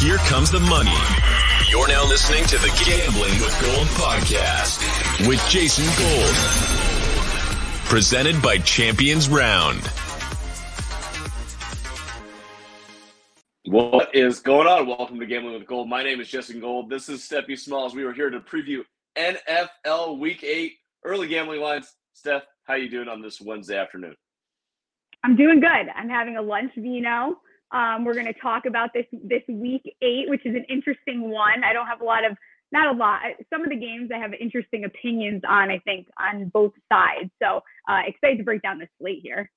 Here 0.00 0.18
comes 0.18 0.50
the 0.50 0.60
money. 0.60 0.92
You're 1.70 1.88
now 1.88 2.04
listening 2.06 2.44
to 2.48 2.58
the 2.58 2.68
Gambling 2.84 3.32
with 3.40 3.58
Gold 3.62 3.86
podcast 3.96 5.26
with 5.26 5.42
Jason 5.48 5.86
Gold. 5.96 6.34
Presented 7.86 8.42
by 8.42 8.58
Champions 8.58 9.30
Round. 9.30 9.80
What 13.64 14.14
is 14.14 14.40
going 14.40 14.68
on? 14.68 14.86
Welcome 14.86 15.18
to 15.18 15.24
Gambling 15.24 15.54
with 15.54 15.66
Gold. 15.66 15.88
My 15.88 16.02
name 16.02 16.20
is 16.20 16.28
Jason 16.28 16.60
Gold. 16.60 16.90
This 16.90 17.08
is 17.08 17.22
Steppy 17.22 17.58
Smalls. 17.58 17.94
We 17.94 18.04
were 18.04 18.12
here 18.12 18.28
to 18.28 18.40
preview 18.40 18.84
NFL 19.16 20.18
Week 20.18 20.44
8 20.44 20.74
early 21.06 21.26
gambling 21.26 21.62
lines. 21.62 21.94
Steph, 22.12 22.42
how 22.64 22.74
you 22.74 22.90
doing 22.90 23.08
on 23.08 23.22
this 23.22 23.40
Wednesday 23.40 23.78
afternoon? 23.78 24.14
I'm 25.24 25.36
doing 25.36 25.58
good. 25.58 25.88
I'm 25.96 26.10
having 26.10 26.36
a 26.36 26.42
lunch 26.42 26.72
vino. 26.76 27.38
Um, 27.72 28.04
we're 28.04 28.14
going 28.14 28.26
to 28.26 28.40
talk 28.40 28.66
about 28.66 28.90
this 28.94 29.06
this 29.12 29.42
week 29.48 29.82
eight, 30.02 30.28
which 30.28 30.44
is 30.46 30.54
an 30.54 30.64
interesting 30.68 31.30
one. 31.30 31.64
I 31.64 31.72
don't 31.72 31.86
have 31.86 32.00
a 32.00 32.04
lot 32.04 32.24
of 32.24 32.36
not 32.72 32.94
a 32.94 32.98
lot. 32.98 33.20
Some 33.52 33.62
of 33.62 33.70
the 33.70 33.76
games 33.76 34.10
I 34.14 34.18
have 34.18 34.32
interesting 34.34 34.84
opinions 34.84 35.42
on. 35.48 35.70
I 35.70 35.78
think 35.80 36.08
on 36.18 36.48
both 36.48 36.72
sides. 36.92 37.30
So 37.42 37.62
uh, 37.88 38.00
excited 38.06 38.38
to 38.38 38.44
break 38.44 38.62
down 38.62 38.78
the 38.78 38.88
slate 39.00 39.20
here. 39.22 39.50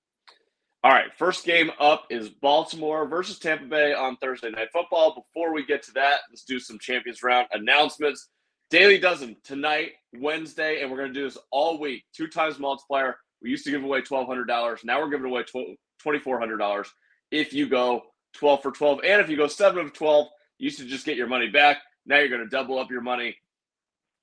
All 0.81 0.91
right, 0.91 1.13
first 1.17 1.43
game 1.43 1.71
up 1.77 2.05
is 2.09 2.30
Baltimore 2.30 3.05
versus 3.05 3.38
Tampa 3.38 3.66
Bay 3.66 3.93
on 3.93 4.16
Thursday 4.17 4.49
Night 4.49 4.69
Football. 4.71 5.13
Before 5.13 5.53
we 5.53 5.66
get 5.66 5.83
to 5.83 5.91
that, 5.94 6.21
let's 6.30 6.45
do 6.45 6.57
some 6.57 6.80
Champions 6.80 7.21
Round 7.21 7.47
announcements. 7.52 8.30
Daily 8.69 8.97
Dozen 8.97 9.35
tonight, 9.44 9.94
Wednesday, 10.13 10.81
and 10.81 10.89
we're 10.89 10.97
going 10.97 11.13
to 11.13 11.19
do 11.19 11.25
this 11.25 11.38
all 11.52 11.80
week. 11.80 12.05
Two 12.16 12.27
times 12.27 12.59
multiplier. 12.59 13.17
We 13.41 13.49
used 13.49 13.66
to 13.66 13.71
give 13.71 13.83
away 13.83 14.02
$1,200. 14.03 14.85
Now 14.85 15.02
we're 15.02 15.09
giving 15.09 15.25
away 15.25 15.44
$2,400 15.44 16.88
if 17.31 17.53
you 17.53 17.67
go 17.67 18.03
12 18.33 18.61
for 18.61 18.71
12. 18.71 18.99
And 19.05 19.21
if 19.21 19.29
you 19.29 19.38
go 19.38 19.47
7 19.47 19.85
of 19.85 19.93
12, 19.93 20.27
you 20.57 20.65
used 20.65 20.79
to 20.79 20.85
just 20.85 21.05
get 21.05 21.17
your 21.17 21.27
money 21.27 21.49
back. 21.49 21.77
Now 22.05 22.17
you're 22.17 22.29
going 22.29 22.43
to 22.43 22.49
double 22.49 22.80
up 22.80 22.91
your 22.91 23.02
money. 23.02 23.38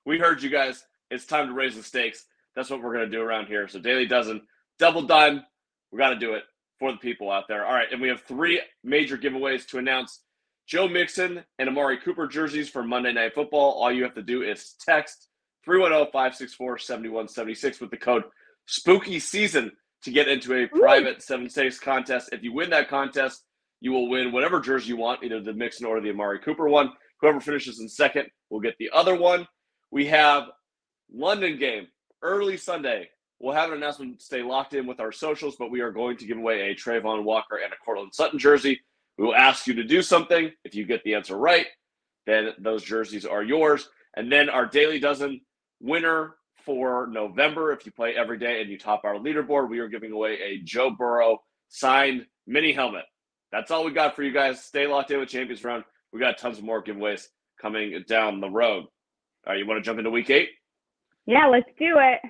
We 0.05 0.19
heard 0.19 0.43
you 0.43 0.51
guys. 0.51 0.85
It's 1.11 1.27
time 1.27 1.49
to 1.49 1.55
raise 1.55 1.77
the 1.77 1.83
stakes. 1.83 2.25
That's 2.55 2.71
what 2.71 2.83
we're 2.83 2.95
going 2.95 3.11
to 3.11 3.17
do 3.17 3.23
around 3.23 3.47
here. 3.47 3.69
So 3.69 3.79
Daily 3.79 4.07
Dozen, 4.07 4.43
double 4.79 5.03
dime. 5.03 5.45
We 5.93 5.99
got 5.99 6.11
to 6.11 6.19
do 6.19 6.35
it 6.35 6.45
for 6.79 6.93
the 6.93 6.99
people 6.99 7.31
out 7.31 7.49
there. 7.49 7.65
All 7.65 7.75
right. 7.75 7.91
And 7.91 8.01
we 8.01 8.09
have 8.09 8.23
three 8.23 8.61
major 8.83 9.17
giveaways 9.17 9.67
to 9.69 9.79
announce 9.79 10.21
Joe 10.67 10.89
Mixon 10.89 11.45
and 11.59 11.69
Amari 11.69 11.99
Cooper 11.99 12.27
jerseys 12.27 12.69
for 12.69 12.83
Monday 12.83 13.13
Night 13.13 13.35
Football. 13.35 13.81
All 13.81 13.93
you 13.93 14.03
have 14.03 14.15
to 14.15 14.23
do 14.23 14.43
is 14.43 14.75
text 14.85 15.29
310 15.65 16.13
564 16.13 16.79
7176 16.79 17.81
with 17.81 17.91
the 17.91 17.97
code 17.97 18.25
Spooky 18.67 19.21
Season 19.21 19.71
to 20.05 20.11
get 20.11 20.29
into 20.29 20.55
a 20.55 20.67
private 20.67 21.23
seven 21.23 21.49
stakes 21.49 21.79
contest. 21.79 22.31
If 22.33 22.43
you 22.43 22.53
win 22.53 22.71
that 22.71 22.89
contest, 22.89 23.45
you 23.81 23.93
will 23.93 24.09
win 24.09 24.33
whatever 24.33 24.61
jersey 24.61 24.89
you 24.89 24.97
want, 24.97 25.23
either 25.23 25.41
the 25.41 25.53
Mixon 25.53 25.87
or 25.87 26.01
the 26.01 26.11
Amari 26.11 26.39
Cooper 26.39 26.69
one. 26.69 26.93
Whoever 27.21 27.41
finishes 27.41 27.81
in 27.81 27.89
second 27.89 28.29
will 28.51 28.61
get 28.61 28.77
the 28.79 28.91
other 28.95 29.15
one. 29.15 29.47
We 29.91 30.07
have 30.07 30.45
London 31.13 31.59
game 31.59 31.89
early 32.23 32.57
Sunday. 32.57 33.09
We'll 33.41 33.55
have 33.55 33.71
an 33.71 33.77
announcement. 33.77 34.19
To 34.19 34.25
stay 34.25 34.43
locked 34.43 34.75
in 34.75 34.87
with 34.87 35.01
our 35.01 35.13
socials, 35.13 35.57
but 35.59 35.71
we 35.71 35.81
are 35.81 35.93
going 35.93 36.17
to 36.19 36.27
give 36.27 36.39
away 36.39 36.71
a 36.71 36.75
Travon 36.75 37.25
Walker 37.25 37.57
and 37.63 37.73
a 37.73 37.77
Courtland 37.85 38.15
Sutton 38.15 38.39
jersey. 38.39 38.81
We 39.19 39.25
will 39.25 39.35
ask 39.35 39.67
you 39.67 39.75
to 39.75 39.85
do 39.85 40.03
something. 40.03 40.51
If 40.65 40.75
you 40.75 40.87
get 40.87 41.03
the 41.05 41.15
answer 41.15 41.37
right, 41.37 41.67
then 42.27 42.51
those 42.59 42.83
jerseys 42.83 43.25
are 43.25 43.43
yours. 43.43 43.89
And 44.17 44.33
then 44.33 44.49
our 44.49 44.67
daily 44.67 44.99
dozen 44.99 45.41
winner 45.81 46.37
for 46.67 47.07
November, 47.07 47.73
if 47.73 47.87
you 47.87 47.93
play 47.93 48.15
every 48.17 48.39
day 48.39 48.61
and 48.61 48.69
you 48.69 48.77
top 48.77 49.05
our 49.05 49.15
leaderboard, 49.15 49.71
we 49.71 49.79
are 49.79 49.89
giving 49.89 50.13
away 50.13 50.39
a 50.43 50.59
Joe 50.59 50.91
Burrow 50.91 51.39
signed 51.69 52.27
mini 52.47 52.73
helmet. 52.73 53.05
That's 53.53 53.71
all 53.71 53.85
we 53.85 53.93
got 53.93 54.17
for 54.17 54.25
you 54.25 54.33
guys. 54.33 54.63
Stay 54.65 54.87
locked 54.89 55.13
in 55.13 55.21
with 55.21 55.29
Champions 55.29 55.65
Round. 55.65 55.85
We 56.13 56.19
got 56.19 56.37
tons 56.37 56.59
of 56.59 56.65
more 56.65 56.83
giveaways 56.83 57.29
coming 57.63 58.03
down 58.09 58.41
the 58.41 58.51
road. 58.51 58.85
All 59.47 59.53
right, 59.53 59.59
you 59.59 59.67
want 59.67 59.79
to 59.79 59.85
jump 59.87 59.99
into 59.99 60.11
week 60.11 60.29
eight? 60.29 60.51
Yeah, 61.25 61.47
let's 61.47 61.69
do 61.79 61.95
it. 61.99 62.21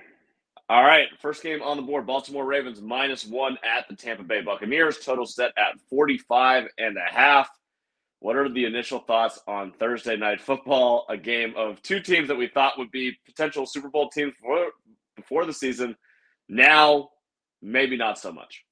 All 0.69 0.83
right, 0.83 1.07
first 1.19 1.41
game 1.41 1.63
on 1.63 1.77
the 1.77 1.83
board 1.83 2.05
Baltimore 2.05 2.45
Ravens 2.45 2.81
minus 2.81 3.25
one 3.25 3.57
at 3.63 3.87
the 3.87 3.95
Tampa 3.95 4.23
Bay 4.23 4.41
Buccaneers. 4.41 4.99
Total 4.99 5.25
set 5.25 5.51
at 5.57 5.79
45 5.89 6.65
and 6.77 6.97
a 6.97 7.13
half. 7.13 7.49
What 8.19 8.35
are 8.35 8.49
the 8.49 8.65
initial 8.65 8.99
thoughts 8.99 9.39
on 9.47 9.71
Thursday 9.79 10.17
night 10.17 10.41
football? 10.41 11.05
A 11.09 11.17
game 11.17 11.53
of 11.55 11.81
two 11.83 11.99
teams 11.99 12.27
that 12.29 12.35
we 12.35 12.47
thought 12.47 12.77
would 12.77 12.91
be 12.91 13.17
potential 13.25 13.65
Super 13.65 13.89
Bowl 13.89 14.09
teams 14.09 14.33
before, 14.41 14.71
before 15.15 15.45
the 15.45 15.53
season. 15.53 15.95
Now, 16.49 17.09
maybe 17.61 17.95
not 17.95 18.17
so 18.17 18.31
much. 18.31 18.63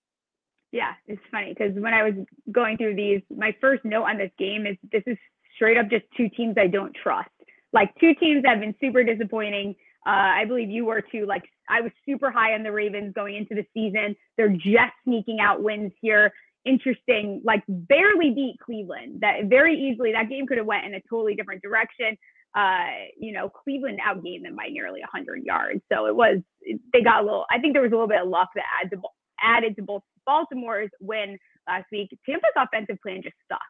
Yeah, 0.71 0.93
it's 1.07 1.21
funny 1.31 1.53
because 1.57 1.73
when 1.75 1.93
I 1.93 2.03
was 2.03 2.13
going 2.51 2.77
through 2.77 2.95
these, 2.95 3.21
my 3.35 3.55
first 3.61 3.85
note 3.85 4.03
on 4.03 4.17
this 4.17 4.31
game 4.37 4.65
is 4.65 4.75
this 4.91 5.03
is 5.05 5.17
straight 5.55 5.77
up 5.77 5.89
just 5.89 6.05
two 6.17 6.27
teams 6.29 6.55
I 6.57 6.67
don't 6.67 6.93
trust. 7.01 7.29
Like 7.71 7.93
two 7.99 8.13
teams 8.15 8.43
that 8.43 8.51
have 8.51 8.59
been 8.59 8.75
super 8.81 9.03
disappointing. 9.03 9.75
Uh, 10.05 10.09
I 10.09 10.45
believe 10.45 10.69
you 10.69 10.85
were 10.85 11.01
too. 11.01 11.25
Like 11.25 11.43
I 11.69 11.81
was 11.81 11.91
super 12.05 12.29
high 12.29 12.53
on 12.53 12.63
the 12.63 12.71
Ravens 12.71 13.13
going 13.13 13.35
into 13.35 13.55
the 13.55 13.65
season. 13.73 14.15
They're 14.37 14.49
just 14.49 14.93
sneaking 15.03 15.39
out 15.39 15.63
wins 15.63 15.91
here. 16.01 16.33
Interesting, 16.65 17.41
like 17.45 17.63
barely 17.67 18.31
beat 18.31 18.55
Cleveland. 18.63 19.21
That 19.21 19.45
very 19.45 19.77
easily 19.77 20.11
that 20.13 20.29
game 20.29 20.47
could 20.47 20.57
have 20.57 20.65
went 20.65 20.85
in 20.85 20.95
a 20.95 21.01
totally 21.09 21.35
different 21.35 21.61
direction. 21.61 22.17
Uh, 22.55 22.87
you 23.19 23.33
know, 23.33 23.49
Cleveland 23.49 23.99
outgained 23.99 24.43
them 24.43 24.55
by 24.55 24.67
nearly 24.69 25.01
100 25.01 25.43
yards. 25.43 25.81
So 25.91 26.07
it 26.07 26.15
was 26.15 26.39
they 26.93 27.01
got 27.01 27.21
a 27.21 27.23
little. 27.23 27.45
I 27.51 27.59
think 27.59 27.73
there 27.73 27.81
was 27.81 27.91
a 27.91 27.95
little 27.95 28.07
bit 28.07 28.21
of 28.21 28.29
luck 28.29 28.49
that 28.55 28.63
added 28.81 28.95
to, 28.95 29.01
added 29.41 29.75
to 29.75 29.83
both 29.83 30.01
Baltimore's 30.25 30.89
win 30.99 31.37
last 31.67 31.85
week. 31.91 32.09
Tampa's 32.25 32.51
offensive 32.57 32.97
plan 33.03 33.21
just 33.21 33.35
sucks. 33.47 33.61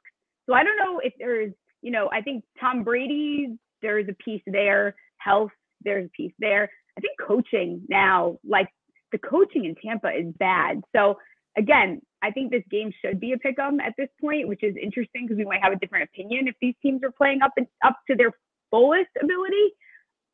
So 0.47 0.53
I 0.53 0.63
don't 0.63 0.77
know 0.77 0.99
if 1.03 1.13
there's, 1.19 1.51
you 1.81 1.91
know, 1.91 2.09
I 2.13 2.21
think 2.21 2.43
Tom 2.59 2.83
Brady, 2.83 3.57
there's 3.81 4.07
a 4.07 4.15
piece 4.23 4.43
there. 4.45 4.95
Health, 5.17 5.51
there's 5.81 6.05
a 6.05 6.09
piece 6.09 6.33
there. 6.39 6.69
I 6.97 7.01
think 7.01 7.13
coaching 7.19 7.81
now, 7.89 8.37
like 8.47 8.67
the 9.11 9.17
coaching 9.17 9.65
in 9.65 9.75
Tampa 9.75 10.09
is 10.09 10.33
bad. 10.37 10.81
So 10.95 11.17
again, 11.57 12.01
I 12.21 12.31
think 12.31 12.51
this 12.51 12.63
game 12.69 12.91
should 13.01 13.19
be 13.19 13.33
a 13.33 13.37
pick 13.37 13.59
'em 13.59 13.79
at 13.79 13.93
this 13.97 14.09
point, 14.19 14.47
which 14.47 14.63
is 14.63 14.75
interesting 14.75 15.25
because 15.25 15.37
we 15.37 15.45
might 15.45 15.61
have 15.61 15.73
a 15.73 15.77
different 15.77 16.05
opinion 16.05 16.47
if 16.47 16.55
these 16.59 16.75
teams 16.81 17.03
are 17.03 17.11
playing 17.11 17.41
up 17.41 17.51
and 17.57 17.67
up 17.83 17.97
to 18.07 18.15
their 18.15 18.31
fullest 18.71 19.11
ability. 19.21 19.71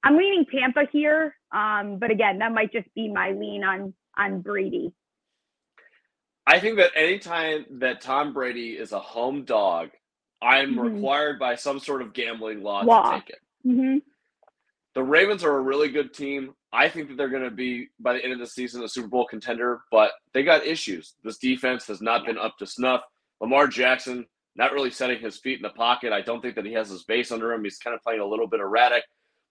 I'm 0.04 0.18
leaning 0.18 0.46
Tampa 0.46 0.86
here, 0.92 1.36
um, 1.52 2.00
but 2.00 2.10
again, 2.10 2.40
that 2.40 2.54
might 2.54 2.72
just 2.72 2.92
be 2.96 3.12
my 3.12 3.32
lean 3.32 3.64
on 3.64 3.94
on 4.18 4.42
Brady. 4.42 4.94
I 6.48 6.60
think 6.60 6.78
that 6.78 6.92
anytime 6.96 7.66
that 7.80 8.02
Tom 8.02 8.34
Brady 8.34 8.72
is 8.72 8.92
a 8.92 9.00
home 9.00 9.46
dog, 9.46 9.92
I'm 10.42 10.72
mm-hmm. 10.72 10.96
required 10.96 11.40
by 11.40 11.56
some 11.56 11.80
sort 11.80 12.02
of 12.02 12.14
gambling 12.14 12.64
law, 12.64 12.82
law. 12.82 13.12
to 13.12 13.20
take 13.20 13.30
it. 13.30 13.40
Mm-hmm. 13.66 13.98
The 14.94 15.04
Ravens 15.04 15.44
are 15.44 15.58
a 15.58 15.62
really 15.62 15.90
good 15.90 16.14
team. 16.14 16.54
I 16.74 16.90
think 16.90 17.08
that 17.08 17.18
they're 17.18 17.30
going 17.30 17.44
to 17.44 17.52
be 17.52 17.88
by 18.00 18.14
the 18.14 18.24
end 18.24 18.34
of 18.34 18.40
the 18.40 18.48
season 18.48 18.84
a 18.84 18.90
Super 18.90 19.08
Bowl 19.08 19.26
contender, 19.26 19.82
but 19.92 20.12
they 20.34 20.44
got 20.44 20.66
issues. 20.66 21.16
This 21.24 21.38
defense 21.38 21.88
has 21.88 22.02
not 22.02 22.26
been 22.26 22.38
up 22.38 22.58
to 22.60 22.66
snuff. 22.66 23.02
Lamar 23.40 23.68
Jackson 23.68 24.26
not 24.56 24.74
really 24.74 24.92
setting 24.92 25.20
his 25.20 25.38
feet 25.38 25.58
in 25.58 25.64
the 25.64 25.70
pocket. 25.70 26.12
I 26.12 26.22
don't 26.22 26.42
think 26.42 26.56
that 26.56 26.66
he 26.66 26.74
has 26.74 26.90
his 26.90 27.04
base 27.04 27.32
under 27.32 27.54
him. 27.54 27.64
He's 27.64 27.78
kind 27.78 27.96
of 27.96 28.02
playing 28.02 28.20
a 28.20 28.26
little 28.26 28.48
bit 28.48 28.60
erratic. 28.60 29.04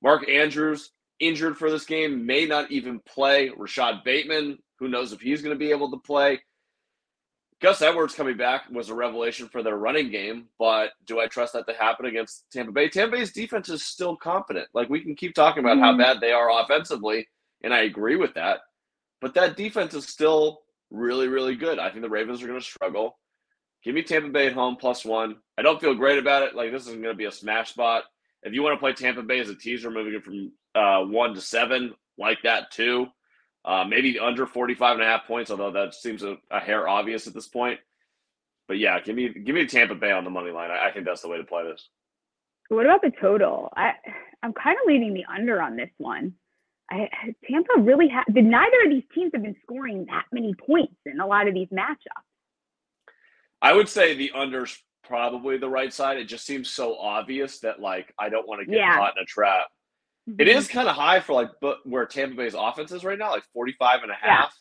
Mark 0.03 0.29
Andrews 0.29 0.91
injured 1.21 1.57
for 1.57 1.71
this 1.71 1.85
game, 1.85 2.27
may 2.27 2.47
not 2.47 2.71
even 2.71 3.01
play. 3.01 3.51
Rashod 3.57 4.05
Bateman, 4.05 4.59
who 4.79 4.89
knows 4.89 5.13
if 5.13 5.21
he's 5.21 5.43
going 5.43 5.55
to 5.55 5.59
be 5.59 5.71
able 5.71 5.91
to 5.91 5.99
play. 5.99 6.41
Gus 7.61 7.83
Edwards 7.83 8.15
coming 8.15 8.39
back 8.39 8.71
was 8.71 8.89
a 8.89 8.95
revelation 8.95 9.47
for 9.49 9.63
their 9.63 9.77
running 9.77 10.11
game, 10.11 10.47
but 10.59 10.93
do 11.07 11.21
I 11.21 11.27
trust 11.27 11.53
that 11.53 11.67
to 11.67 11.75
happen 11.75 12.07
against 12.07 12.47
Tampa 12.51 12.73
Bay? 12.73 12.89
Tampa 12.89 13.17
Bay's 13.17 13.33
defense 13.33 13.69
is 13.69 13.85
still 13.85 14.17
confident. 14.17 14.69
Like 14.73 14.89
we 14.89 15.01
can 15.01 15.15
keep 15.15 15.35
talking 15.35 15.63
about 15.63 15.77
mm-hmm. 15.77 15.85
how 15.85 15.97
bad 15.99 16.21
they 16.21 16.33
are 16.33 16.63
offensively, 16.63 17.29
and 17.63 17.75
I 17.75 17.81
agree 17.81 18.17
with 18.17 18.33
that. 18.35 18.61
But 19.21 19.35
that 19.35 19.59
defense 19.59 19.93
is 19.93 20.09
still 20.09 20.63
really, 20.91 21.29
really 21.29 21.55
good. 21.55 21.79
I 21.79 21.91
think 21.91 22.01
the 22.01 22.09
Ravens 22.09 22.43
are 22.43 22.47
going 22.47 22.59
to 22.59 22.65
struggle. 22.65 23.19
Give 23.85 23.95
me 23.95 24.03
Tampa 24.03 24.31
Bay 24.31 24.47
at 24.47 24.55
home 24.55 24.77
plus 24.77 25.05
one. 25.05 25.37
I 25.59 25.63
don't 25.63 25.81
feel 25.81 25.95
great 25.95 26.19
about 26.19 26.43
it. 26.43 26.55
Like 26.55 26.73
this 26.73 26.83
isn't 26.83 27.03
going 27.03 27.15
to 27.15 27.19
be 27.19 27.27
a 27.27 27.33
smash 27.33 27.71
spot. 27.71 28.05
If 28.43 28.55
you 28.55 28.63
want 28.63 28.75
to 28.75 28.81
play 28.81 28.95
Tampa 28.95 29.23
Bay 29.23 29.39
as 29.39 29.51
a 29.51 29.55
teaser, 29.55 29.91
moving 29.91 30.15
it 30.15 30.25
from 30.25 30.53
uh, 30.75 31.05
one 31.05 31.35
to 31.35 31.43
seven, 31.43 31.95
like 32.17 32.39
that 32.43 32.71
too. 32.71 33.07
Uh, 33.65 33.85
maybe 33.85 34.19
under 34.19 34.47
45 34.47 34.95
and 34.95 35.03
a 35.03 35.07
half 35.07 35.27
points, 35.27 35.51
although 35.51 35.71
that 35.71 35.95
seems 35.95 36.23
a, 36.23 36.39
a, 36.51 36.59
hair 36.59 36.89
obvious 36.89 37.27
at 37.27 37.35
this 37.35 37.47
point. 37.47 37.79
But 38.69 38.79
yeah, 38.79 39.01
give 39.01 39.15
me 39.15 39.29
give 39.29 39.55
me 39.55 39.67
Tampa 39.67 39.95
Bay 39.95 40.13
on 40.13 40.25
the 40.25 40.31
money 40.31 40.51
line. 40.51 40.71
I, 40.71 40.89
I 40.89 40.93
think 40.93 41.05
that's 41.05 41.21
the 41.21 41.29
way 41.29 41.37
to 41.37 41.45
play 41.45 41.65
this. 41.65 41.89
What 42.69 42.87
about 42.87 43.03
the 43.03 43.13
total? 43.21 43.71
I 43.77 43.93
I'm 44.43 44.55
kind 44.55 44.77
of 44.81 44.87
leaning 44.87 45.13
the 45.13 45.25
under 45.27 45.61
on 45.61 45.77
this 45.77 45.91
one. 45.99 46.35
I, 46.91 47.09
Tampa 47.49 47.81
really 47.81 48.09
ha- 48.09 48.25
neither 48.29 48.83
of 48.85 48.91
these 48.91 49.05
teams 49.15 49.33
have 49.35 49.43
been 49.43 49.57
scoring 49.63 50.07
that 50.07 50.25
many 50.33 50.55
points 50.55 50.97
in 51.07 51.21
a 51.21 51.27
lot 51.27 51.47
of 51.47 51.55
these 51.55 51.69
matchups. 51.69 52.25
I 53.63 53.75
would 53.75 53.89
say 53.89 54.15
the 54.15 54.33
under's 54.35 54.77
probably 55.05 55.59
the 55.59 55.69
right 55.69 55.93
side. 55.93 56.17
It 56.17 56.25
just 56.25 56.47
seems 56.47 56.71
so 56.71 56.97
obvious 56.97 57.59
that 57.61 57.81
like 57.81 58.15
I 58.19 58.29
don't 58.29 58.49
want 58.49 58.61
to 58.61 58.67
get 58.67 58.77
yeah. 58.77 58.97
caught 58.97 59.17
in 59.17 59.23
a 59.23 59.27
trap. 59.27 59.67
It 60.39 60.49
is 60.49 60.67
mm-hmm. 60.67 60.79
kind 60.79 60.89
of 60.89 60.97
high 60.97 61.21
for 61.21 61.33
like 61.33 61.51
but 61.61 61.79
where 61.85 62.07
Tampa 62.07 62.37
Bay's 62.37 62.55
offense 62.55 62.93
is 62.93 63.05
right 63.05 63.19
now, 63.19 63.31
like 63.31 63.45
45 63.53 64.03
and 64.03 64.13
a 64.13 64.15
half. 64.15 64.55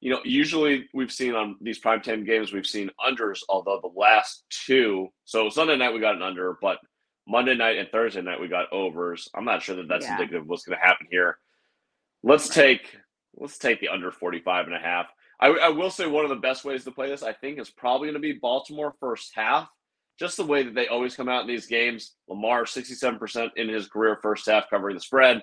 you 0.00 0.10
know, 0.10 0.20
usually 0.24 0.88
we've 0.94 1.12
seen 1.12 1.34
on 1.34 1.56
these 1.60 1.80
primetime 1.80 2.26
games, 2.26 2.52
we've 2.52 2.66
seen 2.66 2.90
unders, 3.06 3.40
although 3.48 3.80
the 3.80 3.98
last 3.98 4.44
two, 4.50 5.08
so 5.24 5.48
Sunday 5.48 5.76
night 5.76 5.94
we 5.94 6.00
got 6.00 6.16
an 6.16 6.22
under, 6.22 6.56
but 6.60 6.78
Monday 7.28 7.54
night 7.54 7.78
and 7.78 7.88
Thursday 7.90 8.22
night 8.22 8.40
we 8.40 8.48
got 8.48 8.72
overs. 8.72 9.28
I'm 9.34 9.44
not 9.44 9.62
sure 9.62 9.76
that 9.76 9.88
that's 9.88 10.06
Yeah. 10.06 10.12
indicative 10.12 10.42
of 10.42 10.48
what's 10.48 10.64
going 10.64 10.78
to 10.78 10.84
happen 10.84 11.06
here. 11.10 11.38
Let's 12.22 12.48
take 12.48 12.96
let's 13.34 13.58
take 13.58 13.80
the 13.80 13.88
under 13.88 14.10
45 14.10 14.66
and 14.66 14.74
a 14.74 14.78
half. 14.78 15.06
I, 15.38 15.48
I 15.48 15.68
will 15.68 15.90
say 15.90 16.06
one 16.06 16.24
of 16.24 16.30
the 16.30 16.36
best 16.36 16.64
ways 16.64 16.84
to 16.84 16.90
play 16.90 17.08
this, 17.10 17.22
I 17.22 17.34
think, 17.34 17.58
is 17.58 17.70
probably 17.70 18.06
going 18.06 18.14
to 18.14 18.20
be 18.20 18.32
Baltimore 18.32 18.94
first 18.98 19.32
half. 19.34 19.68
Just 20.18 20.36
the 20.36 20.46
way 20.46 20.62
that 20.62 20.74
they 20.74 20.88
always 20.88 21.14
come 21.14 21.28
out 21.28 21.42
in 21.42 21.48
these 21.48 21.66
games. 21.66 22.14
Lamar 22.28 22.64
67% 22.64 23.50
in 23.56 23.68
his 23.68 23.86
career 23.88 24.18
first 24.22 24.46
half 24.46 24.70
covering 24.70 24.96
the 24.96 25.00
spread. 25.00 25.42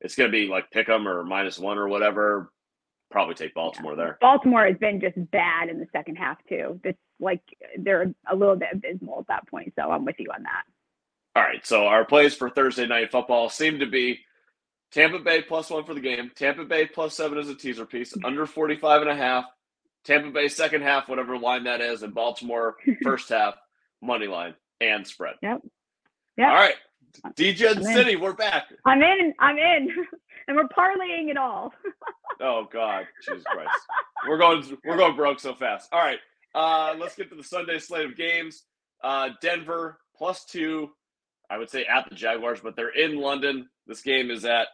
It's 0.00 0.14
going 0.14 0.30
to 0.30 0.36
be 0.36 0.46
like 0.46 0.70
pick 0.70 0.88
'em 0.88 1.06
or 1.06 1.24
minus 1.24 1.58
one 1.58 1.78
or 1.78 1.88
whatever. 1.88 2.50
Probably 3.10 3.34
take 3.34 3.54
Baltimore 3.54 3.96
there. 3.96 4.18
Baltimore 4.20 4.66
has 4.66 4.76
been 4.78 5.00
just 5.00 5.14
bad 5.30 5.68
in 5.68 5.78
the 5.78 5.86
second 5.92 6.16
half 6.16 6.38
too. 6.48 6.80
It's 6.84 6.98
like 7.20 7.42
they're 7.78 8.14
a 8.28 8.34
little 8.34 8.56
bit 8.56 8.70
abysmal 8.72 9.20
at 9.20 9.26
that 9.28 9.48
point. 9.48 9.72
So 9.76 9.90
I'm 9.90 10.04
with 10.04 10.16
you 10.18 10.30
on 10.34 10.42
that. 10.42 10.64
All 11.36 11.42
right. 11.42 11.64
So 11.64 11.86
our 11.86 12.04
plays 12.04 12.34
for 12.34 12.50
Thursday 12.50 12.86
night 12.86 13.12
football 13.12 13.48
seem 13.50 13.78
to 13.80 13.86
be 13.86 14.20
Tampa 14.92 15.18
Bay 15.18 15.42
plus 15.42 15.70
one 15.70 15.84
for 15.84 15.94
the 15.94 16.00
game. 16.00 16.30
Tampa 16.34 16.64
Bay 16.64 16.86
plus 16.86 17.16
seven 17.16 17.38
as 17.38 17.48
a 17.48 17.54
teaser 17.54 17.86
piece. 17.86 18.12
Mm-hmm. 18.12 18.24
Under 18.24 18.46
45 18.46 19.02
and 19.02 19.10
a 19.10 19.16
half. 19.16 19.44
Tampa 20.04 20.30
Bay 20.30 20.48
second 20.48 20.82
half, 20.82 21.08
whatever 21.08 21.38
line 21.38 21.64
that 21.64 21.80
is, 21.80 22.02
and 22.02 22.14
Baltimore 22.14 22.76
first 23.02 23.30
half, 23.30 23.54
money 24.04 24.26
line 24.26 24.54
and 24.80 25.06
spread. 25.06 25.34
Yep. 25.42 25.62
Yep. 26.36 26.48
All 26.48 26.54
right. 26.54 26.74
DJ 27.36 27.76
I'm. 27.76 27.82
City, 27.82 28.16
we're 28.16 28.34
back. 28.34 28.64
I'm 28.84 29.02
in. 29.02 29.32
I'm 29.40 29.56
in. 29.56 29.88
and 30.48 30.56
we're 30.56 30.68
parlaying 30.68 31.30
it 31.30 31.36
all. 31.36 31.72
Oh 32.40 32.66
God, 32.72 33.06
Jesus 33.24 33.44
Christ. 33.44 33.70
We're 34.28 34.38
going 34.38 34.64
we're 34.84 34.96
going 34.96 35.14
broke 35.14 35.38
so 35.38 35.54
fast. 35.54 35.88
All 35.92 36.00
right. 36.00 36.18
Uh 36.52 36.94
let's 36.98 37.14
get 37.14 37.30
to 37.30 37.36
the 37.36 37.44
Sunday 37.44 37.78
slate 37.78 38.06
of 38.06 38.16
games. 38.16 38.64
Uh 39.04 39.28
Denver 39.40 39.98
plus 40.16 40.44
two. 40.44 40.90
I 41.48 41.58
would 41.58 41.70
say 41.70 41.84
at 41.84 42.08
the 42.08 42.16
Jaguars, 42.16 42.58
but 42.60 42.74
they're 42.74 42.88
in 42.94 43.18
London. 43.18 43.68
This 43.86 44.02
game 44.02 44.32
is 44.32 44.44
at 44.44 44.66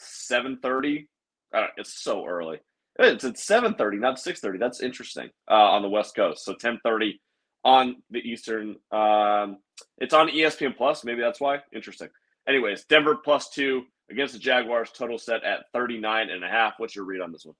7:30. 0.00 1.06
Uh, 1.52 1.66
it's 1.76 2.02
so 2.02 2.24
early. 2.24 2.60
It's 2.98 3.24
at 3.24 3.34
7:30, 3.36 3.98
not 3.98 4.18
6:30. 4.18 4.58
That's 4.58 4.80
interesting. 4.80 5.28
Uh, 5.50 5.54
on 5.54 5.82
the 5.82 5.90
West 5.90 6.16
Coast. 6.16 6.44
So 6.44 6.54
10:30 6.54 7.20
on 7.64 8.02
the 8.10 8.20
Eastern. 8.20 8.76
Um, 8.92 9.58
it's 9.98 10.14
on 10.14 10.28
ESPN 10.28 10.76
Plus. 10.76 11.04
Maybe 11.04 11.20
that's 11.20 11.40
why. 11.40 11.60
Interesting. 11.72 12.08
Anyways, 12.46 12.84
Denver 12.84 13.16
plus 13.16 13.48
two 13.50 13.84
against 14.10 14.34
the 14.34 14.38
Jaguars. 14.38 14.90
Total 14.90 15.18
set 15.18 15.42
at 15.44 15.64
39 15.72 16.30
and 16.30 16.44
a 16.44 16.48
half. 16.48 16.74
What's 16.78 16.94
your 16.94 17.04
read 17.04 17.20
on 17.20 17.32
this 17.32 17.44
one? 17.44 17.54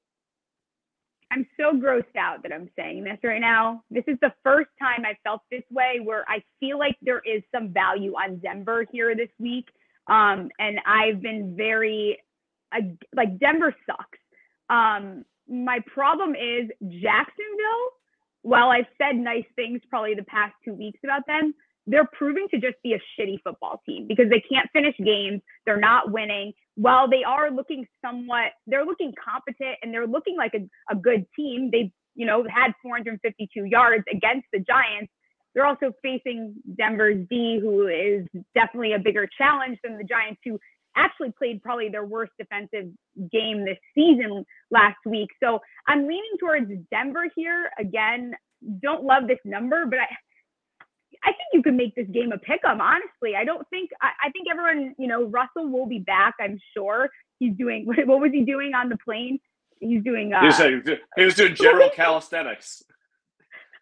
I'm 1.32 1.46
so 1.56 1.72
grossed 1.72 2.16
out 2.16 2.42
that 2.42 2.52
I'm 2.52 2.68
saying 2.76 3.02
this 3.02 3.18
right 3.24 3.40
now. 3.40 3.82
This 3.90 4.04
is 4.06 4.16
the 4.20 4.32
first 4.44 4.68
time 4.78 5.04
I 5.04 5.16
felt 5.24 5.40
this 5.50 5.64
way 5.70 6.00
where 6.02 6.24
I 6.28 6.44
feel 6.60 6.78
like 6.78 6.96
there 7.02 7.22
is 7.24 7.42
some 7.52 7.72
value 7.72 8.12
on 8.12 8.38
Denver 8.38 8.84
here 8.92 9.16
this 9.16 9.30
week. 9.38 9.66
Um, 10.06 10.50
and 10.58 10.78
I've 10.86 11.22
been 11.22 11.54
very, 11.56 12.18
like, 13.16 13.38
Denver 13.40 13.74
sucks. 13.86 14.18
Um, 14.68 15.24
my 15.48 15.80
problem 15.92 16.36
is 16.36 16.70
Jacksonville, 16.82 17.86
while 18.44 18.68
I've 18.68 18.86
said 19.00 19.16
nice 19.16 19.46
things 19.56 19.80
probably 19.88 20.14
the 20.14 20.24
past 20.24 20.52
two 20.64 20.74
weeks 20.74 21.00
about 21.02 21.26
them, 21.26 21.54
they're 21.86 22.08
proving 22.12 22.46
to 22.50 22.60
just 22.60 22.76
be 22.82 22.92
a 22.92 23.00
shitty 23.18 23.38
football 23.42 23.80
team 23.86 24.06
because 24.06 24.26
they 24.28 24.40
can't 24.40 24.68
finish 24.72 24.94
games. 25.02 25.40
They're 25.64 25.80
not 25.80 26.12
winning. 26.12 26.52
While 26.76 27.08
they 27.08 27.24
are 27.26 27.50
looking 27.50 27.86
somewhat, 28.04 28.52
they're 28.66 28.84
looking 28.84 29.14
competent 29.22 29.78
and 29.82 29.92
they're 29.92 30.06
looking 30.06 30.36
like 30.36 30.52
a, 30.54 30.68
a 30.92 30.96
good 30.96 31.24
team. 31.34 31.70
They, 31.72 31.90
you 32.14 32.26
know, 32.26 32.44
had 32.54 32.72
452 32.82 33.64
yards 33.64 34.04
against 34.12 34.46
the 34.52 34.58
Giants. 34.58 35.10
They're 35.54 35.66
also 35.66 35.92
facing 36.02 36.54
Denver's 36.76 37.26
D, 37.30 37.58
who 37.62 37.86
is 37.88 38.26
definitely 38.54 38.92
a 38.92 38.98
bigger 38.98 39.26
challenge 39.38 39.78
than 39.82 39.96
the 39.96 40.04
Giants, 40.04 40.40
who 40.44 40.58
actually 40.96 41.32
played 41.36 41.62
probably 41.62 41.88
their 41.88 42.04
worst 42.04 42.32
defensive 42.38 42.86
game 43.32 43.64
this 43.64 43.78
season 43.94 44.44
last 44.70 44.98
week. 45.06 45.28
So 45.42 45.60
I'm 45.86 46.02
leaning 46.06 46.36
towards 46.40 46.70
Denver 46.90 47.26
here. 47.34 47.70
Again, 47.78 48.34
don't 48.82 49.04
love 49.04 49.26
this 49.26 49.38
number, 49.44 49.86
but 49.86 49.98
I, 49.98 50.06
I 51.22 51.28
think 51.28 51.48
you 51.52 51.62
can 51.62 51.76
make 51.76 51.94
this 51.94 52.08
game 52.12 52.32
a 52.32 52.38
pick 52.38 52.60
'em. 52.68 52.80
Honestly, 52.80 53.34
I 53.36 53.44
don't 53.44 53.66
think 53.70 53.90
I, 54.02 54.10
I 54.26 54.30
think 54.30 54.46
everyone, 54.50 54.94
you 54.98 55.06
know, 55.08 55.24
Russell 55.24 55.68
will 55.70 55.86
be 55.86 55.98
back. 56.00 56.34
I'm 56.40 56.58
sure 56.76 57.08
he's 57.38 57.54
doing. 57.56 57.86
What, 57.86 57.96
what 58.06 58.20
was 58.20 58.30
he 58.32 58.42
doing 58.44 58.74
on 58.74 58.88
the 58.88 58.98
plane? 59.04 59.38
He's 59.80 60.02
doing. 60.02 60.32
Uh, 60.32 60.40
He 60.40 60.46
was, 60.46 60.56
saying- 60.56 60.82
he 61.16 61.24
was 61.24 61.34
doing 61.34 61.54
general 61.54 61.90
calisthenics. 61.90 62.82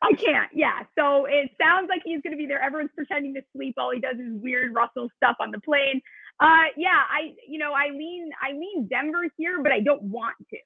I 0.04 0.14
can't. 0.14 0.50
Yeah. 0.52 0.80
So 0.98 1.26
it 1.26 1.50
sounds 1.60 1.88
like 1.88 2.02
he's 2.04 2.20
going 2.22 2.32
to 2.32 2.36
be 2.36 2.46
there. 2.46 2.60
Everyone's 2.60 2.90
pretending 2.96 3.34
to 3.34 3.42
sleep 3.54 3.74
All 3.78 3.92
he 3.92 4.00
does 4.00 4.16
is 4.16 4.32
weird 4.42 4.74
Russell 4.74 5.08
stuff 5.16 5.36
on 5.38 5.52
the 5.52 5.60
plane. 5.60 6.00
Uh, 6.40 6.64
yeah. 6.76 7.00
I, 7.08 7.34
you 7.48 7.58
know, 7.58 7.72
I 7.72 7.90
lean, 7.90 8.30
I 8.40 8.52
lean 8.52 8.88
Denver 8.88 9.28
here, 9.36 9.62
but 9.62 9.72
I 9.72 9.80
don't 9.80 10.02
want 10.02 10.34
to. 10.50 10.58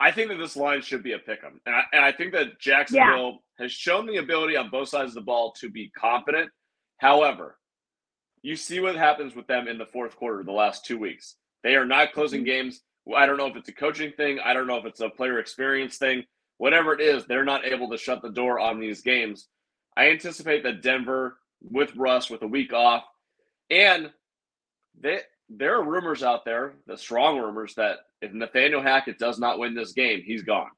I 0.00 0.12
think 0.12 0.28
that 0.28 0.36
this 0.36 0.56
line 0.56 0.80
should 0.80 1.02
be 1.02 1.12
a 1.12 1.18
pick 1.18 1.42
'em, 1.42 1.60
and 1.66 1.74
I, 1.74 1.82
and 1.92 2.04
I 2.04 2.12
think 2.12 2.32
that 2.32 2.60
Jacksonville 2.60 3.42
has 3.58 3.72
shown 3.72 4.06
the 4.06 4.18
ability 4.18 4.56
on 4.56 4.70
both 4.70 4.88
sides 4.88 5.10
of 5.10 5.14
the 5.14 5.20
ball 5.22 5.52
to 5.58 5.68
be 5.68 5.90
confident. 5.90 6.50
However, 6.98 7.58
you 8.42 8.54
see 8.54 8.78
what 8.78 8.94
happens 8.94 9.34
with 9.34 9.48
them 9.48 9.66
in 9.66 9.76
the 9.76 9.86
fourth 9.86 10.14
quarter 10.14 10.44
the 10.44 10.52
last 10.52 10.84
two 10.84 10.98
weeks. 10.98 11.34
They 11.64 11.74
are 11.74 11.84
not 11.84 12.12
closing 12.12 12.44
games. 12.44 12.80
I 13.16 13.26
don't 13.26 13.38
know 13.38 13.48
if 13.48 13.56
it's 13.56 13.68
a 13.68 13.74
coaching 13.74 14.12
thing. 14.12 14.38
I 14.38 14.52
don't 14.52 14.68
know 14.68 14.76
if 14.76 14.84
it's 14.84 15.00
a 15.00 15.08
player 15.08 15.40
experience 15.40 15.98
thing. 15.98 16.24
Whatever 16.58 16.92
it 16.94 17.00
is, 17.00 17.24
they're 17.26 17.44
not 17.44 17.64
able 17.64 17.90
to 17.90 17.98
shut 17.98 18.22
the 18.22 18.30
door 18.30 18.60
on 18.60 18.78
these 18.78 19.00
games. 19.00 19.48
I 19.96 20.10
anticipate 20.10 20.62
that 20.62 20.82
Denver, 20.82 21.38
with 21.60 21.96
Russ, 21.96 22.30
with 22.30 22.42
a 22.42 22.46
week 22.46 22.72
off, 22.72 23.02
and 23.70 24.12
they, 25.00 25.20
there 25.48 25.76
are 25.76 25.84
rumors 25.84 26.22
out 26.22 26.44
there, 26.44 26.74
the 26.86 26.96
strong 26.96 27.38
rumors, 27.38 27.74
that 27.74 27.98
if 28.20 28.32
Nathaniel 28.32 28.82
Hackett 28.82 29.18
does 29.18 29.38
not 29.38 29.58
win 29.58 29.74
this 29.74 29.92
game, 29.92 30.22
he's 30.24 30.42
gone. 30.42 30.70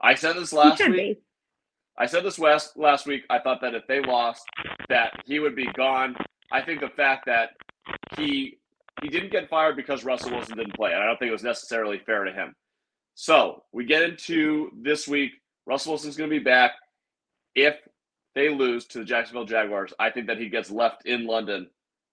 I 0.00 0.14
said 0.14 0.36
this 0.36 0.52
last 0.52 0.80
week. 0.80 0.92
be. 0.92 1.18
I 1.98 2.06
said 2.06 2.24
this 2.24 2.38
last 2.38 2.76
last 2.76 3.06
week. 3.06 3.24
I 3.30 3.38
thought 3.38 3.60
that 3.60 3.74
if 3.74 3.86
they 3.86 4.00
lost, 4.00 4.44
that 4.88 5.12
he 5.26 5.38
would 5.38 5.54
be 5.54 5.68
gone. 5.76 6.16
I 6.50 6.62
think 6.62 6.80
the 6.80 6.88
fact 6.88 7.26
that 7.26 7.50
he 8.16 8.58
he 9.02 9.08
didn't 9.08 9.32
get 9.32 9.48
fired 9.48 9.76
because 9.76 10.04
Russell 10.04 10.32
Wilson 10.32 10.56
didn't 10.56 10.74
play, 10.74 10.92
and 10.92 11.02
I 11.02 11.06
don't 11.06 11.18
think 11.18 11.28
it 11.28 11.32
was 11.32 11.42
necessarily 11.42 11.98
fair 11.98 12.24
to 12.24 12.32
him. 12.32 12.54
So 13.14 13.64
we 13.72 13.84
get 13.84 14.02
into 14.02 14.70
this 14.80 15.06
week. 15.06 15.32
Russell 15.66 15.92
Wilson's 15.92 16.16
going 16.16 16.30
to 16.30 16.38
be 16.38 16.42
back. 16.42 16.72
If 17.54 17.76
they 18.34 18.48
lose 18.48 18.86
to 18.86 18.98
the 18.98 19.04
Jacksonville 19.04 19.44
Jaguars, 19.44 19.92
I 19.98 20.10
think 20.10 20.26
that 20.26 20.38
he 20.38 20.48
gets 20.48 20.70
left 20.70 21.06
in 21.06 21.26
London 21.26 21.68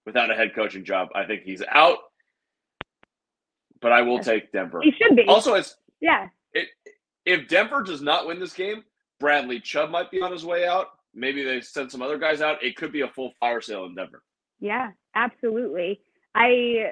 without 0.06 0.32
a 0.32 0.36
head 0.36 0.54
coaching 0.56 0.84
job. 0.84 1.10
I 1.16 1.26
think 1.26 1.44
he's 1.44 1.64
out. 1.70 1.98
But 3.82 3.92
I 3.92 4.02
will 4.02 4.20
take 4.20 4.52
Denver. 4.52 4.82
He 4.82 4.92
should 4.92 5.16
be. 5.16 5.24
Also, 5.28 5.54
it's 5.54 5.76
yeah. 6.02 6.28
if 7.26 7.48
Denver 7.48 7.82
does 7.82 8.02
not 8.02 8.28
win 8.28 8.40
this 8.40 8.54
game, 8.54 8.84
Bradley 9.20 9.60
Chubb 9.60 9.90
might 9.90 10.12
be 10.12 10.22
on 10.22 10.32
his 10.32 10.46
way 10.46 10.68
out. 10.68 10.88
Maybe 11.14 11.44
they 11.44 11.62
send 11.62 11.92
some 11.92 12.02
other 12.02 12.18
guys 12.18 12.42
out. 12.42 12.64
It 12.64 12.76
could 12.76 12.92
be 12.92 13.02
a 13.02 13.08
full 13.08 13.32
fire 13.40 13.62
sale 13.62 13.86
in 13.86 13.96
Denver. 13.96 14.22
Yeah, 14.60 14.92
absolutely. 15.16 16.02
I, 16.36 16.92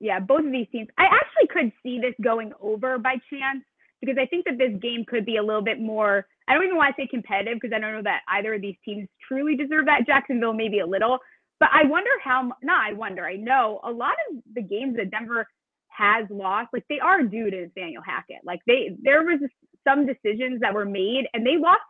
yeah, 0.00 0.20
both 0.20 0.44
of 0.44 0.52
these 0.52 0.68
teams. 0.70 0.88
I 0.98 1.04
actually 1.04 1.48
could 1.50 1.72
see 1.82 1.98
this 1.98 2.14
going 2.22 2.52
over 2.60 2.98
by 2.98 3.14
chance 3.30 3.64
because 4.00 4.16
I 4.20 4.26
think 4.26 4.44
that 4.46 4.58
this 4.58 4.72
game 4.80 5.04
could 5.06 5.24
be 5.24 5.36
a 5.36 5.42
little 5.42 5.62
bit 5.62 5.80
more. 5.80 6.26
I 6.48 6.54
don't 6.54 6.64
even 6.64 6.76
want 6.76 6.94
to 6.96 7.02
say 7.02 7.06
competitive 7.06 7.58
because 7.60 7.74
I 7.74 7.78
don't 7.78 7.92
know 7.92 8.02
that 8.02 8.22
either 8.28 8.54
of 8.54 8.60
these 8.60 8.76
teams 8.84 9.08
truly 9.26 9.56
deserve 9.56 9.86
that. 9.86 10.06
Jacksonville 10.06 10.54
maybe 10.54 10.80
a 10.80 10.86
little, 10.86 11.18
but 11.62 11.70
I 11.72 11.86
wonder 11.86 12.10
how. 12.24 12.50
Not 12.60 12.90
I 12.90 12.92
wonder. 12.92 13.24
I 13.24 13.36
know 13.36 13.78
a 13.84 13.90
lot 13.92 14.14
of 14.28 14.38
the 14.52 14.62
games 14.62 14.96
that 14.96 15.12
Denver 15.12 15.46
has 15.90 16.26
lost, 16.28 16.70
like 16.72 16.82
they 16.88 16.98
are 16.98 17.22
due 17.22 17.52
to 17.52 17.60
Nathaniel 17.62 18.02
Hackett. 18.04 18.40
Like 18.44 18.58
they, 18.66 18.96
there 19.00 19.22
was 19.22 19.38
some 19.86 20.04
decisions 20.04 20.60
that 20.60 20.74
were 20.74 20.84
made 20.84 21.26
and 21.32 21.46
they 21.46 21.56
lost 21.56 21.82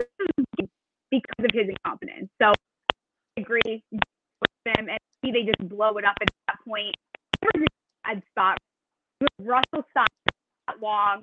because 1.11 1.39
of 1.39 1.51
his 1.55 1.69
incompetence. 1.71 2.29
So 2.43 2.49
I 2.49 3.41
agree 3.41 3.83
with 3.91 4.51
them 4.67 4.91
and 4.91 4.99
they 5.23 5.45
just 5.45 5.67
blow 5.71 5.97
it 5.97 6.05
up 6.05 6.17
at 6.21 6.29
that 6.49 6.59
point. 6.69 6.95
Bad 8.05 8.23
spot. 8.31 8.59
Russell 9.41 9.87
signed 9.97 10.09
that 10.67 10.83
long. 10.83 11.21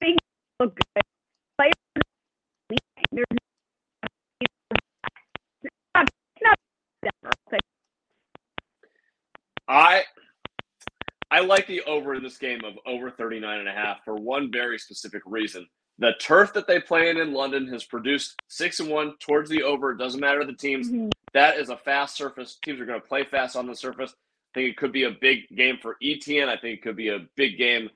Things 0.00 0.18
look 0.60 0.76
good. 0.76 1.02
Players 1.56 1.72
leaving. 2.68 3.06
There's 3.12 3.26
not, 5.94 6.10
not 6.42 6.58
Denver. 7.02 7.58
I 9.68 10.04
I 11.30 11.40
like 11.40 11.66
the 11.66 11.82
over 11.82 12.14
in 12.14 12.22
this 12.22 12.38
game 12.38 12.60
of 12.64 12.74
over 12.86 13.10
39 13.10 13.58
and 13.58 13.68
a 13.68 13.72
half 13.72 14.04
for 14.04 14.14
one 14.14 14.50
very 14.52 14.78
specific 14.78 15.22
reason. 15.26 15.66
The 15.98 16.12
turf 16.20 16.52
that 16.52 16.66
they 16.66 16.78
play 16.80 17.10
in 17.10 17.16
in 17.18 17.32
London 17.32 17.66
has 17.68 17.84
produced 17.84 18.36
6 18.48 18.80
and 18.80 18.90
1 18.90 19.14
towards 19.18 19.50
the 19.50 19.62
over. 19.62 19.92
It 19.92 19.98
doesn't 19.98 20.20
matter 20.20 20.44
the 20.44 20.52
teams. 20.52 20.90
mhm. 20.90 21.10
That 21.32 21.58
is 21.58 21.70
a 21.70 21.76
fast 21.76 22.16
surface. 22.16 22.58
Teams 22.64 22.80
are 22.80 22.86
going 22.86 23.00
to 23.00 23.06
play 23.06 23.24
fast 23.24 23.56
on 23.56 23.66
the 23.66 23.74
surface. 23.74 24.12
I 24.54 24.60
think 24.60 24.70
it 24.70 24.76
could 24.76 24.92
be 24.92 25.04
a 25.04 25.10
big 25.10 25.48
game 25.56 25.78
for 25.82 25.96
ETN. 26.02 26.48
I 26.48 26.56
think 26.56 26.78
it 26.78 26.82
could 26.82 26.96
be 26.96 27.08
a 27.08 27.26
big 27.36 27.58
game 27.58 27.90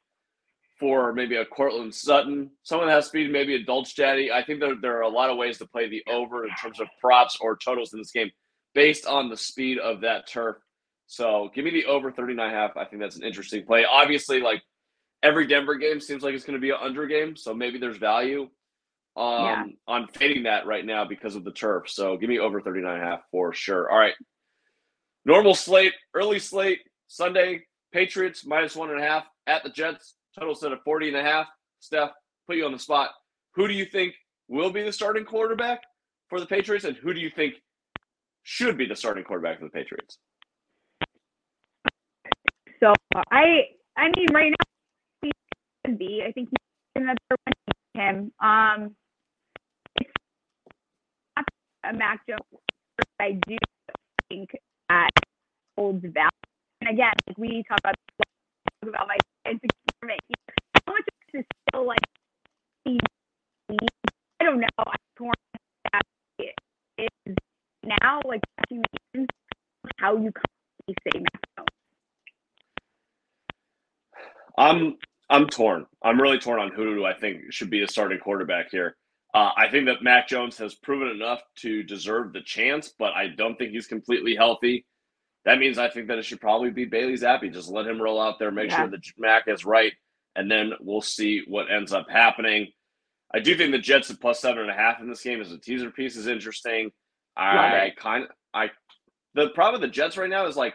for 0.79 1.13
maybe 1.13 1.37
a 1.37 1.45
Courtland 1.45 1.95
Sutton. 1.95 2.51
Someone 2.63 2.89
that 2.89 2.95
has 2.95 3.07
speed, 3.07 3.31
maybe 3.31 3.55
a 3.55 3.63
Dulce 3.65 3.95
Jaddy. 3.95 4.33
I 4.33 4.43
think 4.43 4.61
there, 4.61 4.75
there 4.75 4.99
are 4.99 5.03
a 5.03 5.09
lot 5.09 5.31
of 5.31 5.37
ways 5.37 5.59
to 5.59 5.67
play 5.67 5.89
the 5.89 6.03
over 6.11 6.45
in 6.47 6.51
terms 6.61 6.81
of 6.81 6.89
props 7.01 7.39
or 7.41 7.57
totals 7.57 7.93
in 7.93 7.99
this 8.01 8.13
game 8.13 8.31
based 8.75 9.07
on 9.07 9.29
the 9.31 9.37
speed 9.37 9.79
of 9.79 10.01
that 10.03 10.27
turf. 10.29 10.57
So 11.11 11.51
give 11.53 11.65
me 11.65 11.73
the 11.73 11.87
over 11.87 12.13
39 12.13 12.53
half. 12.53 12.77
I 12.77 12.85
think 12.85 13.03
that's 13.03 13.17
an 13.17 13.25
interesting 13.25 13.67
play. 13.67 13.85
Obviously, 13.85 14.41
like 14.41 14.63
every 15.25 15.45
Denver 15.45 15.75
game 15.75 16.01
seems 16.01 16.23
like 16.23 16.35
it's 16.35 16.45
going 16.45 16.55
to 16.55 16.61
be 16.61 16.71
an 16.71 16.77
under 16.81 17.05
game. 17.09 17.35
So 17.35 17.53
maybe 17.53 17.79
there's 17.79 17.97
value 17.97 18.43
um, 19.17 19.45
yeah. 19.45 19.65
on 19.89 20.07
fading 20.07 20.45
that 20.45 20.67
right 20.67 20.87
now 20.87 21.05
because 21.05 21.35
of 21.35 21.43
the 21.43 21.51
turf. 21.51 21.91
So 21.91 22.17
give 22.17 22.29
me 22.29 22.39
over 22.39 22.61
39 22.61 23.01
half 23.01 23.23
for 23.33 23.53
sure. 23.53 23.91
All 23.91 23.99
right. 23.99 24.15
Normal 25.25 25.57
slate, 25.57 25.95
early 26.15 26.39
slate, 26.39 26.79
Sunday, 27.09 27.63
Patriots 27.93 28.47
minus 28.47 28.77
one 28.77 28.91
and 28.91 29.01
a 29.01 29.03
half 29.03 29.25
at 29.49 29.65
the 29.65 29.71
Jets, 29.71 30.15
total 30.39 30.55
set 30.55 30.71
of 30.71 30.79
40 30.85 31.09
and 31.09 31.17
a 31.17 31.25
half. 31.25 31.49
Steph, 31.81 32.11
put 32.47 32.57
you 32.57 32.65
on 32.65 32.73
the 32.73 32.79
spot. 32.79 33.11
Who 33.57 33.67
do 33.67 33.75
you 33.75 33.85
think 33.85 34.15
will 34.47 34.71
be 34.71 34.85
the 34.85 34.93
starting 34.93 35.25
quarterback 35.25 35.81
for 36.29 36.39
the 36.39 36.47
Patriots, 36.47 36.85
and 36.85 36.97
who 36.97 37.13
do 37.13 37.19
you 37.19 37.31
think 37.31 37.55
should 38.45 38.79
be 38.79 38.87
the 38.87 38.95
starting 38.95 39.25
quarterback 39.25 39.59
for 39.59 39.65
the 39.65 39.73
Patriots? 39.73 40.19
So 42.83 42.95
I, 43.31 43.69
I 43.97 44.09
mean, 44.17 44.29
right 44.33 44.51
now 44.51 44.67
he 45.23 45.33
can 45.85 45.97
be. 45.97 46.23
I 46.27 46.33
think 46.33 46.51
he's 46.51 47.03
another 47.03 47.19
one. 47.31 47.55
Him. 47.95 48.33
Um, 48.41 48.97
a 51.85 51.93
Mac 51.95 52.21
Jones. 52.29 52.41
I 53.21 53.33
do 53.47 53.57
think 54.31 54.51
that 54.89 55.11
holds 55.77 56.03
value. 56.03 56.31
And 56.81 56.91
again, 56.91 57.13
like 57.29 57.39
we 57.39 57.65
talk 57.69 57.79
about 57.81 57.95
talk 58.85 58.91
about 58.91 59.09
my 59.09 59.19
insecurity. 59.51 60.35
How 60.87 60.93
much 60.95 61.05
of 61.09 61.15
this 61.33 61.41
is 61.41 61.47
still 61.71 61.87
like 61.87 61.99
I 64.41 64.45
don't 64.45 64.61
know. 64.61 64.69
I'm 64.79 64.97
torn 65.17 65.35
that 65.93 66.03
it 66.39 66.55
is 67.27 67.37
now 67.85 68.21
like 68.25 68.43
how 69.99 70.17
you 70.17 70.33
say 70.89 71.21
Mac 71.21 71.43
Jones. 71.59 71.69
I'm 74.57 74.97
I'm 75.29 75.47
torn. 75.47 75.87
I'm 76.03 76.21
really 76.21 76.39
torn 76.39 76.61
on 76.61 76.73
who 76.73 76.97
do 76.97 77.05
I 77.05 77.15
think 77.15 77.53
should 77.53 77.71
be 77.71 77.81
the 77.81 77.87
starting 77.87 78.19
quarterback 78.19 78.71
here. 78.71 78.97
Uh, 79.33 79.51
I 79.57 79.69
think 79.69 79.87
that 79.87 80.03
Mac 80.03 80.27
Jones 80.27 80.59
has 80.59 80.75
proven 80.75 81.09
enough 81.09 81.41
to 81.59 81.85
deserve 81.85 82.33
the 82.33 82.41
chance, 82.41 82.93
but 82.99 83.13
I 83.13 83.29
don't 83.29 83.57
think 83.57 83.71
he's 83.71 83.87
completely 83.87 84.35
healthy. 84.35 84.85
That 85.45 85.59
means 85.59 85.79
I 85.79 85.89
think 85.89 86.09
that 86.09 86.19
it 86.19 86.25
should 86.25 86.41
probably 86.41 86.71
be 86.71 86.85
Bailey 86.85 87.15
Zappe. 87.15 87.53
Just 87.53 87.71
let 87.71 87.87
him 87.87 88.03
roll 88.03 88.21
out 88.21 88.39
there, 88.39 88.51
make 88.51 88.71
yeah. 88.71 88.79
sure 88.79 88.89
that 88.89 89.01
Mac 89.17 89.45
is 89.47 89.65
right, 89.65 89.93
and 90.35 90.51
then 90.51 90.73
we'll 90.81 91.01
see 91.01 91.43
what 91.47 91.71
ends 91.71 91.93
up 91.93 92.11
happening. 92.11 92.69
I 93.33 93.39
do 93.39 93.57
think 93.57 93.71
the 93.71 93.79
Jets 93.79 94.11
at 94.11 94.21
plus 94.21 94.41
seven 94.41 94.63
and 94.63 94.71
a 94.71 94.75
half 94.75 95.01
in 95.01 95.09
this 95.09 95.23
game 95.23 95.41
as 95.41 95.53
a 95.53 95.59
teaser 95.59 95.91
piece 95.91 96.17
is 96.17 96.27
interesting. 96.27 96.91
I 97.37 97.93
kind 97.97 98.25
of 98.25 98.31
I 98.53 98.71
the 99.35 99.51
problem 99.51 99.81
with 99.81 99.89
the 99.89 99.95
Jets 99.95 100.17
right 100.17 100.29
now 100.29 100.47
is 100.47 100.57
like, 100.57 100.75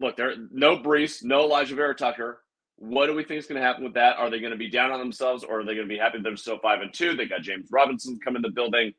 look, 0.00 0.16
there 0.16 0.34
no 0.50 0.78
Breece, 0.78 1.22
no 1.22 1.48
Alijah 1.48 1.76
Vera 1.76 1.94
Tucker. 1.94 2.42
What 2.76 3.06
do 3.06 3.14
we 3.14 3.24
think 3.24 3.38
is 3.38 3.46
going 3.46 3.60
to 3.60 3.66
happen 3.66 3.84
with 3.84 3.94
that? 3.94 4.16
Are 4.16 4.30
they 4.30 4.40
going 4.40 4.52
to 4.52 4.58
be 4.58 4.68
down 4.68 4.90
on 4.90 4.98
themselves, 4.98 5.44
or 5.44 5.60
are 5.60 5.64
they 5.64 5.74
going 5.74 5.88
to 5.88 5.94
be 5.94 5.98
happy 5.98 6.18
they're 6.20 6.36
still 6.36 6.58
five 6.58 6.80
and 6.80 6.92
two? 6.92 7.14
They 7.14 7.26
got 7.26 7.42
James 7.42 7.68
Robinson 7.70 8.18
coming 8.22 8.42
to 8.42 8.48
the 8.48 8.54
building. 8.54 8.92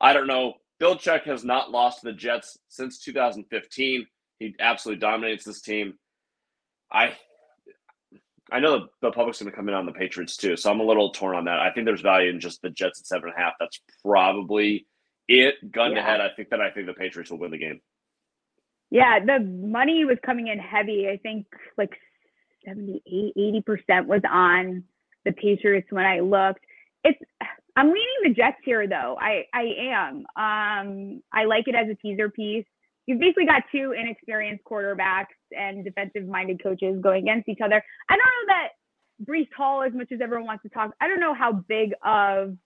I 0.00 0.12
don't 0.12 0.26
know. 0.26 0.54
Belichick 0.80 1.22
has 1.24 1.44
not 1.44 1.70
lost 1.70 2.00
to 2.00 2.06
the 2.06 2.12
Jets 2.12 2.58
since 2.68 2.98
2015. 2.98 4.06
He 4.40 4.56
absolutely 4.58 5.00
dominates 5.00 5.44
this 5.44 5.60
team. 5.60 5.94
I 6.92 7.14
I 8.50 8.60
know 8.60 8.88
the 9.00 9.12
public's 9.12 9.40
going 9.40 9.50
to 9.50 9.56
come 9.56 9.68
in 9.68 9.74
on 9.74 9.86
the 9.86 9.92
Patriots 9.92 10.36
too, 10.36 10.56
so 10.56 10.70
I'm 10.70 10.80
a 10.80 10.84
little 10.84 11.10
torn 11.10 11.36
on 11.36 11.44
that. 11.44 11.60
I 11.60 11.70
think 11.72 11.86
there's 11.86 12.02
value 12.02 12.28
in 12.28 12.40
just 12.40 12.60
the 12.60 12.68
Jets 12.68 13.00
at 13.00 13.06
seven 13.06 13.30
and 13.30 13.38
a 13.38 13.40
half. 13.40 13.54
That's 13.58 13.80
probably 14.04 14.86
it. 15.28 15.54
Gun 15.72 15.92
yeah. 15.92 15.96
to 15.96 16.02
head, 16.02 16.20
I 16.20 16.28
think 16.36 16.50
that 16.50 16.60
I 16.60 16.70
think 16.70 16.86
the 16.86 16.92
Patriots 16.92 17.30
will 17.30 17.38
win 17.38 17.50
the 17.52 17.58
game. 17.58 17.80
Yeah, 18.90 19.20
the 19.24 19.40
money 19.40 20.04
was 20.04 20.18
coming 20.24 20.48
in 20.48 20.58
heavy. 20.58 21.08
I 21.08 21.16
think 21.16 21.46
like 21.78 21.96
78, 22.66 23.64
80% 23.66 24.06
was 24.06 24.22
on 24.30 24.84
the 25.24 25.32
Patriots 25.32 25.86
when 25.90 26.04
I 26.04 26.20
looked. 26.20 26.64
It's 27.04 27.18
I'm 27.74 27.86
leaning 27.86 28.22
the 28.24 28.34
Jets 28.34 28.58
here 28.64 28.86
though. 28.86 29.16
I 29.20 29.44
I 29.54 29.64
am. 29.80 30.16
Um 30.36 31.22
I 31.32 31.44
like 31.44 31.68
it 31.68 31.74
as 31.74 31.88
a 31.88 31.94
teaser 31.94 32.30
piece. 32.30 32.66
You've 33.06 33.18
basically 33.18 33.46
got 33.46 33.62
two 33.72 33.94
inexperienced 33.98 34.64
quarterbacks 34.64 35.34
and 35.50 35.84
defensive 35.84 36.26
minded 36.26 36.62
coaches 36.62 37.00
going 37.02 37.22
against 37.22 37.48
each 37.48 37.58
other. 37.64 37.82
I 38.08 38.16
don't 38.16 38.24
know 38.24 38.54
that 38.54 38.68
Breece 39.24 39.52
Hall, 39.56 39.82
as 39.82 39.92
much 39.92 40.12
as 40.12 40.20
everyone 40.20 40.46
wants 40.46 40.62
to 40.62 40.68
talk, 40.68 40.92
I 41.00 41.08
don't 41.08 41.20
know 41.20 41.34
how 41.34 41.52
big 41.52 41.92
of 42.04 42.56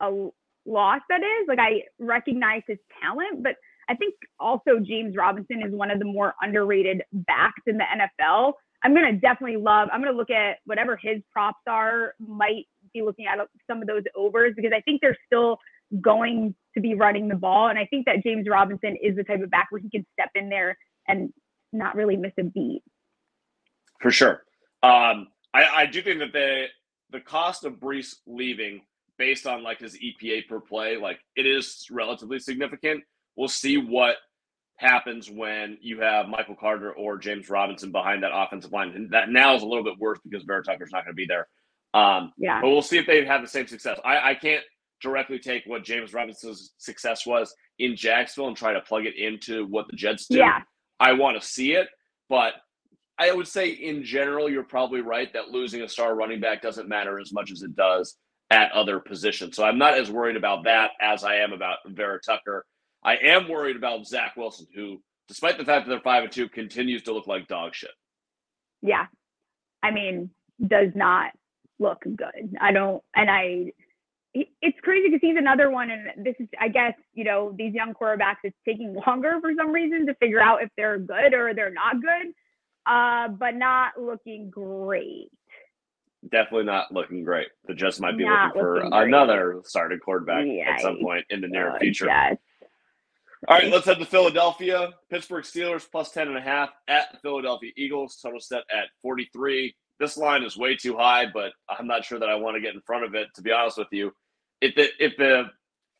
a 0.00 0.28
loss 0.66 1.00
that 1.08 1.20
is. 1.20 1.48
Like 1.48 1.58
I 1.58 1.82
recognize 1.98 2.62
his 2.66 2.78
talent, 3.02 3.42
but 3.42 3.56
I 3.88 3.94
think 3.94 4.14
also 4.38 4.78
James 4.82 5.16
Robinson 5.16 5.62
is 5.62 5.72
one 5.72 5.90
of 5.90 5.98
the 5.98 6.04
more 6.04 6.34
underrated 6.40 7.02
backs 7.12 7.62
in 7.66 7.78
the 7.78 7.84
NFL. 7.84 8.52
I'm 8.82 8.94
gonna 8.94 9.12
definitely 9.12 9.56
love. 9.56 9.88
I'm 9.92 10.02
gonna 10.02 10.16
look 10.16 10.30
at 10.30 10.58
whatever 10.64 10.96
his 10.96 11.22
props 11.32 11.60
are. 11.66 12.14
Might 12.18 12.66
be 12.94 13.02
looking 13.02 13.26
at 13.26 13.38
some 13.66 13.82
of 13.82 13.86
those 13.86 14.04
overs 14.16 14.54
because 14.56 14.72
I 14.74 14.80
think 14.80 15.00
they're 15.00 15.18
still 15.26 15.58
going 16.00 16.54
to 16.74 16.80
be 16.80 16.94
running 16.94 17.28
the 17.28 17.34
ball, 17.34 17.68
and 17.68 17.78
I 17.78 17.86
think 17.86 18.06
that 18.06 18.22
James 18.22 18.46
Robinson 18.48 18.96
is 19.02 19.16
the 19.16 19.24
type 19.24 19.42
of 19.42 19.50
back 19.50 19.68
where 19.70 19.80
he 19.80 19.90
can 19.90 20.06
step 20.12 20.30
in 20.34 20.48
there 20.48 20.78
and 21.08 21.32
not 21.72 21.94
really 21.94 22.16
miss 22.16 22.32
a 22.38 22.44
beat. 22.44 22.82
For 24.00 24.10
sure, 24.10 24.44
um, 24.82 25.28
I, 25.52 25.64
I 25.74 25.86
do 25.86 26.00
think 26.02 26.20
that 26.20 26.32
the 26.32 26.66
the 27.10 27.20
cost 27.20 27.64
of 27.64 27.74
Breece 27.74 28.14
leaving, 28.26 28.82
based 29.18 29.46
on 29.46 29.62
like 29.62 29.80
his 29.80 29.98
EPA 29.98 30.48
per 30.48 30.60
play, 30.60 30.96
like 30.96 31.18
it 31.36 31.46
is 31.46 31.86
relatively 31.90 32.38
significant. 32.38 33.02
We'll 33.36 33.48
see 33.48 33.76
what 33.76 34.16
happens 34.80 35.30
when 35.30 35.76
you 35.80 36.00
have 36.00 36.28
Michael 36.28 36.56
Carter 36.56 36.92
or 36.92 37.18
James 37.18 37.50
Robinson 37.50 37.92
behind 37.92 38.22
that 38.22 38.32
offensive 38.34 38.72
line. 38.72 38.92
And 38.94 39.10
that 39.10 39.28
now 39.28 39.54
is 39.54 39.62
a 39.62 39.66
little 39.66 39.84
bit 39.84 39.98
worse 39.98 40.18
because 40.24 40.42
Vera 40.44 40.64
Tucker's 40.64 40.90
not 40.90 41.04
going 41.04 41.14
to 41.14 41.16
be 41.16 41.26
there. 41.26 41.46
Um, 41.92 42.32
yeah. 42.38 42.60
But 42.60 42.70
we'll 42.70 42.82
see 42.82 42.98
if 42.98 43.06
they 43.06 43.24
have 43.24 43.42
the 43.42 43.48
same 43.48 43.66
success. 43.66 43.98
I, 44.04 44.30
I 44.30 44.34
can't 44.34 44.64
directly 45.02 45.38
take 45.38 45.64
what 45.66 45.84
James 45.84 46.14
Robinson's 46.14 46.72
success 46.78 47.26
was 47.26 47.54
in 47.78 47.94
Jacksonville 47.94 48.48
and 48.48 48.56
try 48.56 48.72
to 48.72 48.80
plug 48.80 49.06
it 49.06 49.16
into 49.16 49.66
what 49.66 49.86
the 49.88 49.96
Jets 49.96 50.26
do. 50.26 50.38
Yeah. 50.38 50.60
I 50.98 51.12
want 51.12 51.40
to 51.40 51.46
see 51.46 51.72
it, 51.72 51.88
but 52.28 52.54
I 53.18 53.32
would 53.32 53.48
say 53.48 53.70
in 53.70 54.02
general, 54.02 54.48
you're 54.48 54.62
probably 54.62 55.02
right 55.02 55.30
that 55.34 55.48
losing 55.50 55.82
a 55.82 55.88
star 55.88 56.14
running 56.14 56.40
back 56.40 56.62
doesn't 56.62 56.88
matter 56.88 57.18
as 57.18 57.32
much 57.32 57.50
as 57.50 57.62
it 57.62 57.76
does 57.76 58.16
at 58.50 58.72
other 58.72 58.98
positions. 58.98 59.56
So 59.56 59.64
I'm 59.64 59.78
not 59.78 59.98
as 59.98 60.10
worried 60.10 60.36
about 60.36 60.64
that 60.64 60.92
as 61.00 61.22
I 61.22 61.36
am 61.36 61.52
about 61.52 61.78
Vera 61.86 62.18
Tucker 62.20 62.64
I 63.02 63.16
am 63.16 63.48
worried 63.48 63.76
about 63.76 64.06
Zach 64.06 64.36
Wilson, 64.36 64.66
who, 64.74 65.00
despite 65.28 65.58
the 65.58 65.64
fact 65.64 65.86
that 65.86 65.90
they're 65.90 66.00
five 66.00 66.24
and 66.24 66.32
two, 66.32 66.48
continues 66.48 67.02
to 67.04 67.12
look 67.12 67.26
like 67.26 67.48
dog 67.48 67.74
shit. 67.74 67.90
Yeah, 68.82 69.06
I 69.82 69.90
mean, 69.90 70.30
does 70.66 70.90
not 70.94 71.32
look 71.78 72.02
good. 72.02 72.56
I 72.60 72.72
don't, 72.72 73.02
and 73.14 73.30
I. 73.30 73.72
It's 74.32 74.78
crazy 74.82 75.08
because 75.08 75.20
he's 75.20 75.36
another 75.36 75.70
one, 75.70 75.90
and 75.90 76.24
this 76.24 76.36
is, 76.38 76.46
I 76.60 76.68
guess, 76.68 76.94
you 77.14 77.24
know, 77.24 77.52
these 77.58 77.74
young 77.74 77.94
quarterbacks. 77.94 78.36
It's 78.44 78.56
taking 78.64 78.94
longer 79.06 79.38
for 79.40 79.50
some 79.58 79.72
reason 79.72 80.06
to 80.06 80.14
figure 80.14 80.40
out 80.40 80.62
if 80.62 80.68
they're 80.76 80.98
good 80.98 81.34
or 81.34 81.52
they're 81.52 81.72
not 81.72 81.96
good, 82.00 82.32
uh, 82.86 83.28
but 83.28 83.56
not 83.56 84.00
looking 84.00 84.48
great 84.48 85.30
definitely 86.28 86.64
not 86.64 86.92
looking 86.92 87.24
great. 87.24 87.48
The 87.66 87.74
Jets 87.74 88.00
might 88.00 88.16
be 88.16 88.24
not 88.24 88.48
looking 88.48 88.60
for 88.60 88.74
looking 88.84 88.92
another 88.92 89.62
starting 89.64 89.98
quarterback 89.98 90.44
yeah, 90.46 90.74
at 90.74 90.80
some 90.80 90.98
point 91.00 91.24
in 91.30 91.40
the 91.40 91.48
near 91.48 91.70
uh, 91.70 91.78
future. 91.78 92.06
Jets. 92.06 92.42
All 93.48 93.56
right, 93.56 93.72
let's 93.72 93.86
head 93.86 93.98
to 93.98 94.04
Philadelphia. 94.04 94.90
Pittsburgh 95.10 95.44
Steelers 95.44 95.90
plus 95.90 96.10
10 96.10 96.28
and 96.28 96.36
a 96.36 96.42
half 96.42 96.70
at 96.88 97.10
the 97.10 97.18
Philadelphia 97.20 97.72
Eagles. 97.74 98.18
Total 98.22 98.38
set 98.38 98.64
at 98.70 98.88
43. 99.00 99.74
This 99.98 100.18
line 100.18 100.42
is 100.42 100.58
way 100.58 100.76
too 100.76 100.96
high, 100.96 101.24
but 101.32 101.52
I'm 101.68 101.86
not 101.86 102.04
sure 102.04 102.18
that 102.18 102.28
I 102.28 102.34
want 102.34 102.56
to 102.56 102.60
get 102.60 102.74
in 102.74 102.82
front 102.82 103.04
of 103.04 103.14
it, 103.14 103.28
to 103.36 103.42
be 103.42 103.50
honest 103.50 103.78
with 103.78 103.88
you. 103.92 104.12
If 104.60 104.74
the, 104.74 104.88
if 104.98 105.16
the 105.16 105.44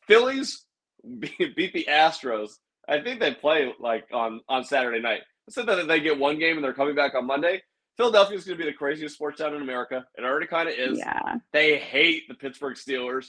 Phillies 0.07 0.65
beat 1.19 1.73
the 1.73 1.87
Astros, 1.89 2.51
I 2.87 3.01
think 3.01 3.19
they 3.19 3.33
play 3.33 3.73
like 3.79 4.05
on, 4.13 4.41
on 4.47 4.63
Saturday 4.63 4.99
night. 4.99 5.21
I 5.49 5.51
said 5.51 5.65
that 5.65 5.87
they 5.87 5.99
get 5.99 6.19
one 6.19 6.37
game 6.37 6.57
and 6.57 6.63
they're 6.63 6.73
coming 6.73 6.95
back 6.95 7.15
on 7.15 7.25
Monday. 7.25 7.63
Philadelphia 7.97 8.37
is 8.37 8.45
going 8.45 8.57
to 8.57 8.63
be 8.63 8.69
the 8.69 8.77
craziest 8.77 9.15
sports 9.15 9.39
town 9.39 9.55
in 9.55 9.63
America. 9.63 10.05
It 10.15 10.23
already 10.23 10.47
kind 10.47 10.69
of 10.69 10.75
is. 10.75 10.99
Yeah. 10.99 11.37
They 11.53 11.77
hate 11.77 12.27
the 12.27 12.35
Pittsburgh 12.35 12.75
Steelers. 12.75 13.27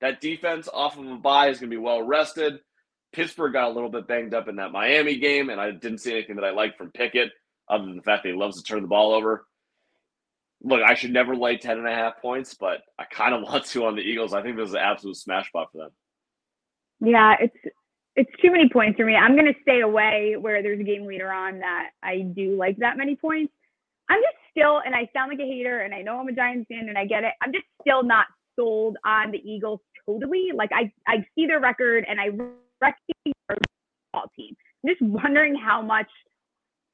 That 0.00 0.22
defense 0.22 0.66
off 0.72 0.98
of 0.98 1.06
a 1.06 1.16
bye 1.16 1.48
is 1.48 1.58
going 1.58 1.70
to 1.70 1.76
be 1.76 1.82
well 1.82 2.02
rested. 2.02 2.60
Pittsburgh 3.12 3.52
got 3.52 3.70
a 3.70 3.74
little 3.74 3.90
bit 3.90 4.06
banged 4.06 4.34
up 4.34 4.48
in 4.48 4.56
that 4.56 4.72
Miami 4.72 5.18
game, 5.18 5.50
and 5.50 5.60
I 5.60 5.70
didn't 5.72 5.98
see 5.98 6.12
anything 6.12 6.36
that 6.36 6.44
I 6.44 6.50
liked 6.50 6.78
from 6.78 6.92
Pickett 6.92 7.30
other 7.68 7.84
than 7.84 7.96
the 7.96 8.02
fact 8.02 8.22
that 8.22 8.30
he 8.30 8.34
loves 8.34 8.56
to 8.56 8.62
turn 8.62 8.82
the 8.82 8.88
ball 8.88 9.12
over. 9.12 9.46
Look, 10.62 10.82
I 10.82 10.94
should 10.94 11.12
never 11.12 11.34
lay 11.34 11.56
10 11.56 11.78
and 11.78 11.88
a 11.88 11.94
half 11.94 12.20
points, 12.20 12.54
but 12.54 12.82
I 12.98 13.04
kind 13.04 13.34
of 13.34 13.42
want 13.50 13.64
to 13.66 13.86
on 13.86 13.96
the 13.96 14.02
Eagles. 14.02 14.34
I 14.34 14.42
think 14.42 14.56
this 14.56 14.68
is 14.68 14.74
an 14.74 14.80
absolute 14.80 15.16
smash 15.16 15.48
spot 15.48 15.68
for 15.72 15.78
them. 15.78 15.90
Yeah, 17.00 17.36
it's 17.40 17.56
it's 18.16 18.30
too 18.42 18.50
many 18.50 18.68
points 18.68 18.98
for 18.98 19.06
me. 19.06 19.14
I'm 19.14 19.34
going 19.34 19.46
to 19.46 19.58
stay 19.62 19.80
away 19.80 20.36
where 20.38 20.62
there's 20.62 20.80
a 20.80 20.84
game 20.84 21.06
leader 21.06 21.32
on 21.32 21.60
that 21.60 21.90
I 22.02 22.20
do 22.34 22.56
like 22.56 22.76
that 22.78 22.98
many 22.98 23.16
points. 23.16 23.52
I'm 24.08 24.20
just 24.20 24.36
still, 24.50 24.82
and 24.84 24.94
I 24.94 25.08
sound 25.14 25.30
like 25.30 25.38
a 25.38 25.48
hater, 25.48 25.80
and 25.80 25.94
I 25.94 26.02
know 26.02 26.18
I'm 26.18 26.28
a 26.28 26.32
Giants 26.32 26.66
fan, 26.68 26.88
and 26.88 26.98
I 26.98 27.06
get 27.06 27.22
it. 27.22 27.32
I'm 27.40 27.52
just 27.52 27.64
still 27.80 28.02
not 28.02 28.26
sold 28.56 28.96
on 29.06 29.30
the 29.30 29.38
Eagles 29.38 29.80
totally. 30.04 30.48
Like 30.52 30.70
I, 30.74 30.92
I 31.06 31.24
see 31.34 31.46
their 31.46 31.60
record, 31.60 32.04
and 32.08 32.20
I 32.20 32.30
recognize 32.80 33.34
their 33.48 33.58
ball 34.12 34.30
team. 34.36 34.54
I'm 34.84 34.90
just 34.90 35.02
wondering 35.02 35.54
how 35.54 35.82
much 35.82 36.08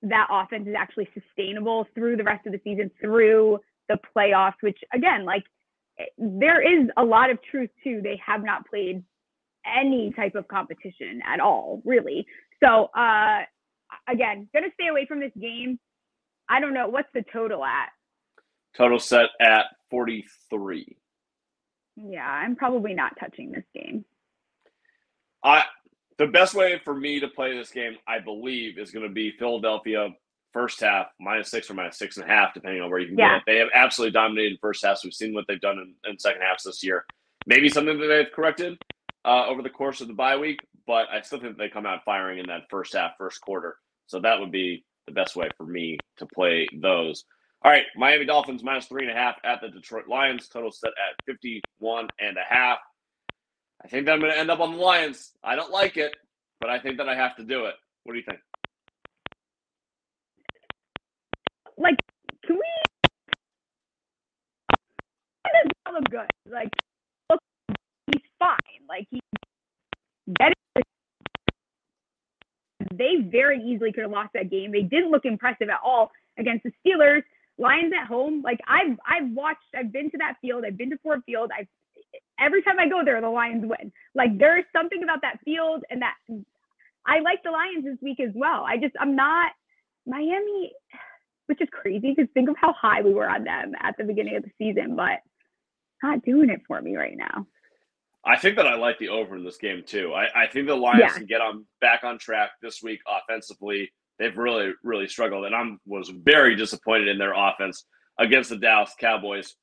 that 0.02 0.28
offense 0.30 0.68
is 0.68 0.74
actually 0.76 1.08
sustainable 1.14 1.86
through 1.94 2.16
the 2.16 2.24
rest 2.24 2.46
of 2.46 2.52
the 2.52 2.60
season, 2.64 2.90
through 3.00 3.58
the 3.88 3.98
playoffs. 4.16 4.54
Which 4.60 4.78
again, 4.92 5.24
like 5.24 5.44
there 6.18 6.60
is 6.60 6.88
a 6.96 7.04
lot 7.04 7.30
of 7.30 7.38
truth 7.50 7.70
to 7.84 8.00
they 8.02 8.20
have 8.24 8.44
not 8.44 8.66
played 8.66 9.02
any 9.66 10.12
type 10.12 10.34
of 10.34 10.46
competition 10.48 11.20
at 11.26 11.40
all, 11.40 11.82
really. 11.84 12.26
So 12.62 12.90
uh, 12.96 13.40
again, 14.08 14.48
gonna 14.54 14.68
stay 14.74 14.88
away 14.88 15.06
from 15.06 15.20
this 15.20 15.32
game. 15.40 15.78
I 16.48 16.60
don't 16.60 16.74
know 16.74 16.88
what's 16.88 17.08
the 17.14 17.24
total 17.32 17.64
at. 17.64 17.88
Total 18.76 18.98
set 18.98 19.30
at 19.40 19.64
43. 19.90 20.96
Yeah, 21.96 22.28
I'm 22.28 22.56
probably 22.56 22.92
not 22.92 23.12
touching 23.18 23.50
this 23.50 23.64
game. 23.74 24.04
I 25.42 25.64
the 26.18 26.26
best 26.26 26.54
way 26.54 26.80
for 26.84 26.94
me 26.94 27.20
to 27.20 27.28
play 27.28 27.56
this 27.56 27.70
game, 27.70 27.96
I 28.06 28.18
believe, 28.18 28.78
is 28.78 28.90
going 28.90 29.06
to 29.06 29.12
be 29.12 29.32
Philadelphia 29.38 30.08
first 30.52 30.80
half 30.80 31.08
minus 31.20 31.50
six 31.50 31.70
or 31.70 31.74
minus 31.74 31.98
six 31.98 32.16
and 32.16 32.24
a 32.24 32.28
half, 32.28 32.54
depending 32.54 32.80
on 32.80 32.88
where 32.88 32.98
you 32.98 33.08
can 33.08 33.18
yeah. 33.18 33.34
get 33.34 33.36
it. 33.36 33.42
They 33.46 33.58
have 33.58 33.68
absolutely 33.74 34.12
dominated 34.12 34.58
first 34.60 34.84
halves. 34.84 35.04
We've 35.04 35.12
seen 35.12 35.34
what 35.34 35.44
they've 35.46 35.60
done 35.60 35.78
in, 35.78 36.10
in 36.10 36.18
second 36.18 36.40
halves 36.40 36.64
this 36.64 36.82
year. 36.82 37.04
Maybe 37.46 37.68
something 37.68 38.00
that 38.00 38.06
they've 38.06 38.32
corrected 38.34 38.78
uh, 39.26 39.46
over 39.46 39.60
the 39.60 39.68
course 39.70 40.00
of 40.00 40.08
the 40.08 40.14
bye 40.14 40.36
week, 40.36 40.60
but 40.86 41.08
I 41.12 41.20
still 41.20 41.40
think 41.40 41.58
they 41.58 41.68
come 41.68 41.84
out 41.84 42.04
firing 42.04 42.38
in 42.38 42.46
that 42.46 42.70
first 42.70 42.94
half, 42.94 43.12
first 43.18 43.40
quarter. 43.42 43.76
So 44.06 44.18
that 44.20 44.40
would 44.40 44.50
be 44.50 44.84
the 45.06 45.12
best 45.12 45.36
way 45.36 45.50
for 45.58 45.66
me 45.66 45.98
to 46.16 46.26
play 46.26 46.66
those. 46.80 47.24
All 47.62 47.70
right, 47.70 47.84
Miami 47.96 48.24
Dolphins 48.24 48.62
minus 48.62 48.86
three 48.86 49.02
and 49.06 49.10
a 49.10 49.20
half 49.20 49.36
at 49.44 49.60
the 49.60 49.68
Detroit 49.68 50.08
Lions. 50.08 50.48
Total 50.48 50.72
set 50.72 50.90
at 50.90 51.16
51 51.26 52.08
and 52.20 52.36
a 52.36 52.44
half. 52.48 52.78
I 53.84 53.88
think 53.88 54.06
that 54.06 54.12
I'm 54.12 54.20
going 54.20 54.32
to 54.32 54.38
end 54.38 54.50
up 54.50 54.60
on 54.60 54.72
the 54.72 54.78
Lions. 54.78 55.32
I 55.44 55.54
don't 55.56 55.70
like 55.70 55.96
it, 55.96 56.16
but 56.60 56.70
I 56.70 56.78
think 56.78 56.98
that 56.98 57.08
I 57.08 57.14
have 57.14 57.36
to 57.36 57.44
do 57.44 57.66
it. 57.66 57.74
What 58.04 58.12
do 58.12 58.18
you 58.18 58.24
think? 58.24 58.40
Like, 61.78 61.96
can 62.44 62.56
we? 62.56 62.62
It 65.44 65.72
does 65.84 65.94
look 65.94 66.10
good. 66.10 66.52
Like, 66.52 66.70
look, 67.30 67.40
he's 68.12 68.22
fine. 68.38 68.56
Like, 68.88 69.06
he's 69.10 69.20
getting. 70.38 70.54
They 72.94 73.16
very 73.30 73.62
easily 73.62 73.92
could 73.92 74.02
have 74.02 74.10
lost 74.10 74.30
that 74.34 74.50
game. 74.50 74.72
They 74.72 74.82
didn't 74.82 75.10
look 75.10 75.24
impressive 75.24 75.68
at 75.68 75.80
all 75.84 76.10
against 76.38 76.64
the 76.64 76.72
Steelers. 76.84 77.22
Lions 77.58 77.92
at 77.98 78.06
home, 78.06 78.42
like 78.42 78.60
I've 78.68 78.98
I've 79.06 79.30
watched, 79.32 79.64
I've 79.74 79.90
been 79.90 80.10
to 80.10 80.18
that 80.18 80.34
field, 80.42 80.64
I've 80.66 80.76
been 80.76 80.90
to 80.90 80.98
Ford 80.98 81.22
Field, 81.24 81.50
I've 81.58 81.68
every 82.38 82.62
time 82.62 82.78
I 82.78 82.88
go 82.88 83.02
there, 83.04 83.20
the 83.20 83.28
Lions 83.28 83.64
win. 83.66 83.92
Like 84.14 84.38
there's 84.38 84.64
something 84.74 85.02
about 85.02 85.22
that 85.22 85.38
field 85.44 85.84
and 85.90 86.02
that 86.02 86.14
I 87.06 87.20
like 87.20 87.42
the 87.42 87.50
Lions 87.50 87.84
this 87.84 87.98
week 88.02 88.20
as 88.20 88.32
well. 88.34 88.64
I 88.66 88.76
just 88.76 88.94
I'm 89.00 89.16
not 89.16 89.52
Miami, 90.06 90.72
which 91.46 91.60
is 91.60 91.68
crazy 91.72 92.14
because 92.14 92.30
think 92.34 92.48
of 92.48 92.56
how 92.60 92.72
high 92.72 93.02
we 93.02 93.14
were 93.14 93.28
on 93.28 93.44
them 93.44 93.72
at 93.80 93.96
the 93.98 94.04
beginning 94.04 94.36
of 94.36 94.42
the 94.42 94.50
season, 94.58 94.96
but 94.96 95.20
not 96.02 96.24
doing 96.24 96.50
it 96.50 96.60
for 96.66 96.80
me 96.80 96.96
right 96.96 97.16
now. 97.16 97.46
I 98.24 98.36
think 98.36 98.56
that 98.56 98.66
I 98.66 98.74
like 98.74 98.98
the 98.98 99.08
over 99.08 99.36
in 99.36 99.44
this 99.44 99.56
game 99.56 99.84
too. 99.86 100.12
I, 100.12 100.44
I 100.44 100.46
think 100.48 100.66
the 100.66 100.74
Lions 100.74 101.00
yeah. 101.00 101.12
can 101.12 101.26
get 101.26 101.40
on 101.40 101.64
back 101.80 102.02
on 102.02 102.18
track 102.18 102.50
this 102.60 102.82
week 102.82 103.00
offensively. 103.08 103.90
They've 104.18 104.36
really, 104.36 104.72
really 104.82 105.06
struggled, 105.06 105.44
and 105.44 105.54
I 105.54 105.62
was 105.86 106.08
very 106.08 106.56
disappointed 106.56 107.08
in 107.08 107.18
their 107.18 107.34
offense 107.34 107.84
against 108.18 108.50
the 108.50 108.56
Dallas 108.56 108.94
Cowboys 108.98 109.54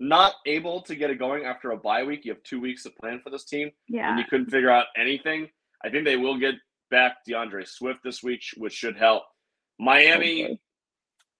not 0.00 0.34
able 0.46 0.82
to 0.82 0.94
get 0.94 1.10
it 1.10 1.18
going 1.18 1.44
after 1.44 1.72
a 1.72 1.76
bye 1.76 2.04
week. 2.04 2.24
You 2.24 2.32
have 2.32 2.42
two 2.42 2.60
weeks 2.60 2.84
to 2.84 2.90
plan 2.90 3.20
for 3.22 3.30
this 3.30 3.44
team, 3.44 3.70
yeah. 3.88 4.10
and 4.10 4.18
you 4.18 4.24
couldn't 4.24 4.50
figure 4.50 4.70
out 4.70 4.86
anything. 4.96 5.48
I 5.84 5.90
think 5.90 6.04
they 6.04 6.16
will 6.16 6.38
get 6.38 6.54
back 6.90 7.24
D'Andre 7.26 7.64
Swift 7.64 8.00
this 8.04 8.22
week, 8.22 8.42
which 8.56 8.72
should 8.72 8.96
help. 8.96 9.24
Miami, 9.78 10.44
okay. 10.44 10.58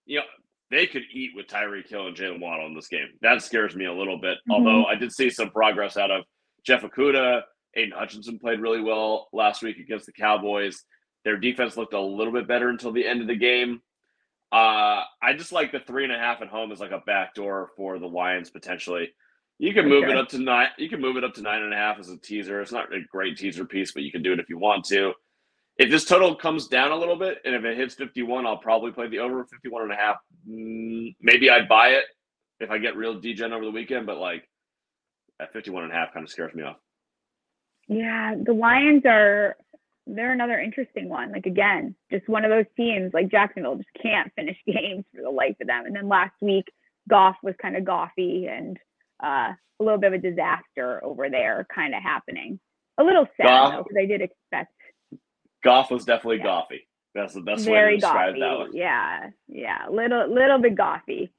you 0.07 0.19
know, 0.19 0.25
they 0.71 0.87
could 0.87 1.03
eat 1.13 1.31
with 1.35 1.47
Tyreek 1.47 1.89
Hill 1.89 2.07
and 2.07 2.17
Jaylen 2.17 2.41
Waddle 2.41 2.67
in 2.67 2.75
this 2.75 2.89
game. 2.89 3.09
That 3.23 3.43
scares 3.43 3.75
me 3.75 3.87
a 3.87 3.93
little 3.93 4.19
bit. 4.19 4.39
Mm-hmm. 4.39 4.53
Although 4.53 4.85
I 4.85 4.95
did 4.95 5.13
see 5.13 5.31
some 5.31 5.51
progress 5.51 5.97
out 5.97 6.11
of 6.11 6.25
Jeff 6.65 6.83
Okudah. 6.83 7.43
Aidan 7.77 7.93
Hutchinson 7.97 8.39
played 8.39 8.61
really 8.61 8.81
well 8.81 9.29
last 9.33 9.63
week 9.63 9.79
against 9.79 10.07
the 10.07 10.13
Cowboys. 10.13 10.85
Their 11.25 11.37
defense 11.37 11.77
looked 11.77 11.95
a 11.95 12.01
little 12.01 12.33
bit 12.33 12.49
better 12.49 12.69
until 12.69 12.93
the 12.93 13.07
end 13.07 13.21
of 13.21 13.27
the 13.27 13.37
game. 13.37 13.81
Uh, 14.51 15.03
I 15.23 15.35
just 15.37 15.53
like 15.53 15.73
the 15.73 15.81
three 15.81 16.05
and 16.05 16.13
a 16.13 16.19
half 16.19 16.41
at 16.41 16.49
home 16.49 16.73
as 16.73 16.81
like 16.81 16.91
a 16.91 17.03
backdoor 17.05 17.71
for 17.77 17.99
the 17.99 18.07
Lions 18.07 18.51
potentially. 18.51 19.11
You 19.59 19.75
can 19.75 19.89
move 19.89 20.05
it 20.05 20.17
up 20.17 20.29
to 20.29 20.39
nine. 20.39 20.69
You 20.79 20.89
can 20.89 21.01
move 21.01 21.17
it 21.17 21.25
up 21.25 21.35
to 21.35 21.43
nine 21.43 21.63
and 21.63 21.75
a 21.75 21.77
half 21.77 21.99
as 21.99 22.09
a 22.09 22.17
teaser. 22.17 22.61
It's 22.61 22.73
not 22.73 22.95
a 22.95 23.01
great 23.11 23.37
teaser 23.37 23.65
piece, 23.65 23.93
but 23.93 24.05
you 24.05 24.13
can 24.13 24.23
do 24.23 24.33
it 24.33 24.39
if 24.39 24.49
you 24.49 24.57
want 24.57 24.85
to. 24.87 25.13
If 25.77 25.91
this 25.91 26.05
total 26.05 26.35
comes 26.35 26.69
down 26.69 26.93
a 26.93 26.97
little 26.97 27.17
bit, 27.17 27.39
and 27.45 27.55
if 27.55 27.65
it 27.65 27.77
hits 27.77 27.95
51, 27.95 28.47
I'll 28.47 28.57
probably 28.57 28.93
play 28.93 29.09
the 29.09 29.19
over 29.19 29.45
51 29.45 29.83
and 29.83 29.93
a 29.93 29.97
half. 29.97 30.17
Mm, 30.49 31.15
maybe 31.21 31.51
I'd 31.51 31.69
buy 31.69 31.91
it 31.91 32.05
if 32.61 32.71
I 32.71 32.79
get 32.79 32.97
real 32.97 33.21
degen 33.21 33.53
over 33.53 33.65
the 33.65 33.71
weekend, 33.71 34.07
but 34.07 34.19
like 34.19 34.49
at 35.41 35.53
51 35.53 35.85
and 35.85 35.93
a 35.93 35.95
half 35.95 36.15
kind 36.15 36.25
of 36.25 36.31
scares 36.31 36.55
me 36.55 36.63
off. 36.63 36.77
Yeah, 37.89 38.35
the 38.41 38.53
Lions 38.53 39.03
are 39.07 39.57
they're 40.09 40.33
another 40.33 40.59
interesting 40.59 41.09
one. 41.09 41.33
Like 41.33 41.47
again, 41.47 41.95
just 42.11 42.29
one 42.29 42.45
of 42.45 42.51
those 42.51 42.67
teams 42.77 43.13
like 43.13 43.31
Jacksonville 43.31 43.77
just 43.77 43.89
can't 44.01 44.33
finish 44.35 44.57
games 44.67 45.05
for 45.15 45.23
the 45.23 45.31
life 45.31 45.57
of 45.61 45.67
them. 45.67 45.85
And 45.87 45.95
then 45.95 46.09
last 46.09 46.35
week, 46.41 46.65
Goff 47.09 47.37
was 47.43 47.55
kind 47.61 47.77
of 47.77 47.85
goffy 47.85 48.49
and 48.51 48.79
uh, 49.23 49.53
a 49.81 49.85
little 49.85 49.99
bit 49.99 50.13
of 50.13 50.21
a 50.21 50.31
disaster 50.31 51.03
over 51.05 51.31
there, 51.31 51.67
kind 51.75 51.95
of 51.95 52.03
happening. 52.03 52.59
A 52.99 53.05
little 53.05 53.27
sad 53.37 53.47
Goff, 53.47 53.73
though, 53.73 53.83
because 53.85 53.97
I 54.03 54.07
did 54.07 54.23
expect. 54.23 54.73
Goff 55.63 55.91
was 55.91 56.05
definitely 56.05 56.39
yeah. 56.39 56.47
goffy. 56.47 56.81
That's 57.15 57.35
the 57.35 57.41
best 57.41 57.65
Very 57.65 57.95
way 57.95 58.01
to 58.01 58.01
describe 58.01 58.35
goffy. 58.35 58.41
that 58.41 58.59
one. 58.59 58.71
Yeah, 58.75 59.31
yeah, 59.49 59.87
little 59.91 60.33
little 60.33 60.59
bit 60.59 60.77
goffy. 60.77 61.31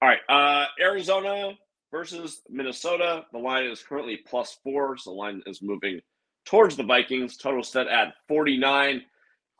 All 0.00 0.08
right, 0.08 0.20
uh, 0.28 0.66
Arizona 0.80 1.52
versus 1.90 2.42
Minnesota. 2.48 3.24
The 3.32 3.38
line 3.38 3.64
is 3.64 3.82
currently 3.82 4.18
plus 4.28 4.58
four, 4.62 4.96
so 4.96 5.10
the 5.10 5.16
line 5.16 5.42
is 5.46 5.62
moving 5.62 6.00
towards 6.48 6.76
the 6.76 6.82
Vikings. 6.82 7.36
Total 7.36 7.62
set 7.62 7.88
at 7.88 8.14
49. 8.26 9.02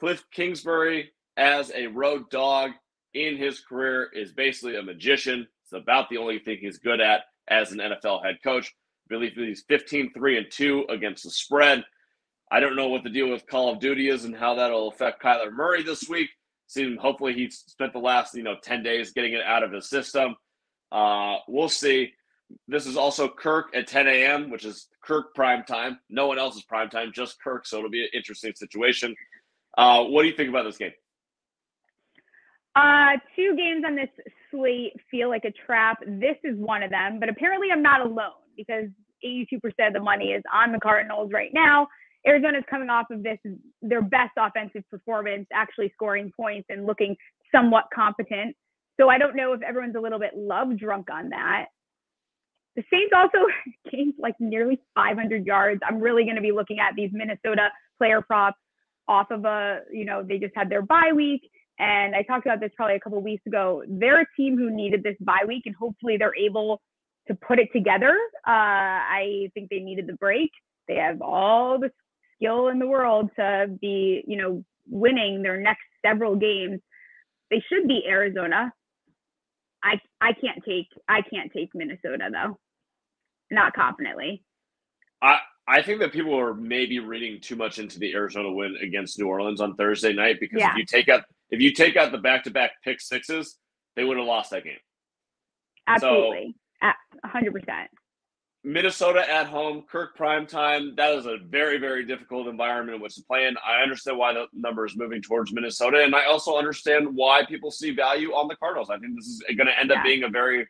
Cliff 0.01 0.24
Kingsbury, 0.33 1.11
as 1.37 1.70
a 1.74 1.87
road 1.87 2.31
dog 2.31 2.70
in 3.14 3.37
his 3.37 3.61
career, 3.61 4.09
is 4.14 4.33
basically 4.33 4.77
a 4.77 4.83
magician. 4.83 5.46
It's 5.64 5.72
about 5.72 6.09
the 6.09 6.16
only 6.16 6.38
thing 6.38 6.59
he's 6.61 6.79
good 6.79 7.01
at 7.01 7.22
as 7.48 7.72
an 7.72 7.79
NFL 7.79 8.24
head 8.24 8.38
coach. 8.42 8.74
I 9.07 9.14
believe 9.14 9.33
he's 9.35 9.64
15 9.68 10.12
3 10.14 10.38
and 10.38 10.46
2 10.51 10.87
against 10.88 11.24
the 11.24 11.31
spread. 11.31 11.85
I 12.51 12.61
don't 12.61 12.77
know 12.77 12.88
what 12.88 13.05
the 13.05 13.11
deal 13.11 13.29
with 13.29 13.46
Call 13.46 13.70
of 13.70 13.81
Duty 13.81 14.09
is 14.09 14.24
and 14.24 14.35
how 14.35 14.55
that'll 14.55 14.88
affect 14.88 15.22
Kyler 15.22 15.53
Murray 15.53 15.83
this 15.83 16.09
week. 16.09 16.31
See, 16.66 16.96
hopefully 16.96 17.35
he 17.35 17.51
spent 17.51 17.92
the 17.92 17.98
last 17.98 18.35
you 18.35 18.42
know 18.42 18.57
10 18.62 18.83
days 18.83 19.12
getting 19.12 19.35
it 19.35 19.42
out 19.42 19.62
of 19.62 19.72
his 19.72 19.90
system. 19.90 20.37
Uh, 20.90 21.37
we'll 21.48 21.68
see. 21.68 22.12
This 22.67 22.87
is 22.87 22.97
also 22.97 23.29
Kirk 23.29 23.75
at 23.75 23.87
10 23.87 24.09
a.m., 24.09 24.51
which 24.51 24.65
is 24.65 24.89
Kirk 25.03 25.35
prime 25.35 25.65
time. 25.65 25.99
No 26.09 26.27
one 26.27 26.39
else 26.39 26.57
is 26.57 26.63
prime 26.63 26.89
time, 26.89 27.13
just 27.15 27.41
Kirk. 27.43 27.67
So 27.67 27.79
it'll 27.79 27.91
be 27.91 28.03
an 28.03 28.11
interesting 28.15 28.55
situation. 28.55 29.15
Uh, 29.77 30.05
what 30.05 30.23
do 30.23 30.29
you 30.29 30.35
think 30.35 30.49
about 30.49 30.65
this 30.65 30.77
game? 30.77 30.93
Uh, 32.75 33.19
two 33.35 33.57
games 33.57 33.85
on 33.87 33.97
this 33.97 34.09
slate 34.51 34.93
feel 35.11 35.29
like 35.29 35.45
a 35.45 35.53
trap. 35.67 35.99
This 36.07 36.37
is 36.45 36.57
one 36.59 36.83
of 36.83 36.91
them, 36.91 37.19
but 37.19 37.29
apparently 37.29 37.69
I'm 37.73 37.83
not 37.83 38.01
alone 38.01 38.33
because 38.57 38.85
82% 39.25 39.53
of 39.87 39.93
the 39.93 40.01
money 40.01 40.27
is 40.27 40.43
on 40.53 40.73
the 40.73 40.79
Cardinals 40.79 41.31
right 41.33 41.51
now. 41.53 41.89
Arizona's 42.27 42.65
coming 42.69 42.91
off 42.91 43.07
of 43.11 43.23
this 43.23 43.39
their 43.81 44.03
best 44.03 44.33
offensive 44.37 44.83
performance, 44.91 45.47
actually 45.53 45.91
scoring 45.95 46.31
points 46.37 46.67
and 46.69 46.87
looking 46.87 47.17
somewhat 47.53 47.85
competent. 47.95 48.55
So 49.01 49.09
I 49.09 49.19
don't 49.19 49.37
know 49.37 49.53
if 49.53 49.63
everyone's 49.63 49.95
a 49.97 50.01
little 50.01 50.19
bit 50.19 50.37
love 50.37 50.77
drunk 50.77 51.09
on 51.11 51.31
that. 51.31 51.67
The 52.79 52.85
Saints 52.93 53.12
also 53.12 53.45
gained 53.91 54.14
like 54.19 54.37
nearly 54.38 54.81
500 54.95 55.45
yards. 55.45 55.81
I'm 55.85 55.99
really 55.99 56.23
going 56.23 56.37
to 56.37 56.41
be 56.41 56.53
looking 56.53 56.79
at 56.79 56.95
these 56.95 57.11
Minnesota 57.12 57.71
player 57.99 58.23
props 58.23 58.59
off 59.09 59.33
of 59.33 59.45
a, 59.45 59.81
you 59.93 60.05
know, 60.05 60.23
they 60.23 60.38
just 60.38 60.55
had 60.55 60.71
their 60.71 60.83
bye 60.83 61.11
week. 61.12 61.43
And 61.81 62.14
I 62.14 62.23
talked 62.23 62.47
about 62.47 62.61
this 62.61 62.71
probably 62.77 62.95
a 62.95 63.01
couple 63.01 63.21
weeks 63.21 63.45
ago. 63.47 63.83
They're 63.88 64.21
a 64.21 64.27
team 64.37 64.57
who 64.57 64.71
needed 64.71 65.03
this 65.03 65.17
bye 65.21 65.45
week, 65.47 65.64
and 65.67 65.75
hopefully 65.75 66.17
they're 66.19 66.37
able 66.37 66.81
to 67.27 67.35
put 67.35 67.59
it 67.59 67.69
together. 67.73 68.17
Uh, 68.47 68.51
I 68.51 69.51
think 69.55 69.71
they 69.71 69.81
needed 69.81 70.07
the 70.07 70.14
break. 70.14 70.51
They 70.87 70.97
have 70.97 71.21
all 71.21 71.81
the 71.81 71.91
skill 72.37 72.69
in 72.69 72.79
the 72.79 72.87
world 72.87 73.31
to 73.37 73.77
be, 73.81 74.23
you 74.27 74.37
know, 74.37 74.64
winning 74.88 75.43
their 75.43 75.57
next 75.57 75.83
several 76.05 76.37
games. 76.37 76.81
They 77.51 77.62
should 77.69 77.88
be 77.88 78.05
Arizona. 78.09 78.73
I 79.83 80.01
I 80.21 80.33
can't 80.33 80.62
take 80.67 80.88
I 81.09 81.23
can't 81.23 81.53
take 81.53 81.71
Minnesota 81.75 82.29
though 82.33 82.59
not 83.51 83.73
confidently. 83.75 84.45
I 85.23 85.39
I 85.67 85.83
think 85.83 86.01
that 86.01 86.13
people 86.13 86.39
are 86.39 86.55
maybe 86.55 86.99
reading 86.99 87.41
too 87.41 87.57
much 87.57 87.79
into 87.79 87.99
the 87.99 88.15
Arizona 88.15 88.51
win 88.51 88.77
against 88.83 89.19
New 89.19 89.27
Orleans 89.27 89.61
on 89.61 89.75
Thursday 89.77 90.13
night 90.13 90.39
because 90.41 90.61
yeah. 90.61 90.73
if 90.73 90.79
you 90.79 90.85
take 90.85 91.09
out 91.09 91.25
if 91.51 91.61
you 91.61 91.73
take 91.73 91.97
out 91.97 92.13
the 92.13 92.19
back 92.19 92.45
to 92.45 92.51
back 92.51 92.73
pick 92.83 93.01
sixes, 93.01 93.59
they 93.97 94.05
would 94.05 94.17
have 94.17 94.27
lost 94.27 94.51
that 94.51 94.65
game. 94.65 94.79
Absolutely. 95.87 96.55
So, 96.83 96.91
100%. 97.27 97.87
Minnesota 98.65 99.29
at 99.31 99.47
home, 99.47 99.85
Kirk 99.91 100.15
prime 100.17 100.47
time. 100.47 100.95
That 100.97 101.15
is 101.15 101.27
a 101.27 101.39
very, 101.49 101.79
very 101.79 102.05
difficult 102.05 102.49
environment 102.49 102.97
in 102.97 103.03
which 103.03 103.15
to 103.15 103.23
play 103.25 103.47
in. 103.47 103.57
I 103.67 103.83
understand 103.83 104.19
why 104.19 104.35
the 104.35 104.47
number 104.53 104.85
is 104.85 104.97
moving 104.97 105.23
towards 105.23 105.53
Minnesota, 105.53 106.03
and 106.05 106.15
I 106.15 106.27
also 106.27 106.59
understand 106.59 107.09
why 107.15 107.45
people 107.47 107.71
see 107.71 107.93
value 107.93 108.33
on 108.33 108.49
the 108.49 108.57
Cardinals. 108.57 108.91
I 108.91 108.99
think 108.99 109.15
this 109.17 109.27
is 109.27 109.43
going 109.57 109.69
to 109.69 109.79
end 109.79 109.93
up 109.93 110.03
being 110.03 110.25
a 110.25 110.29
very 110.29 110.67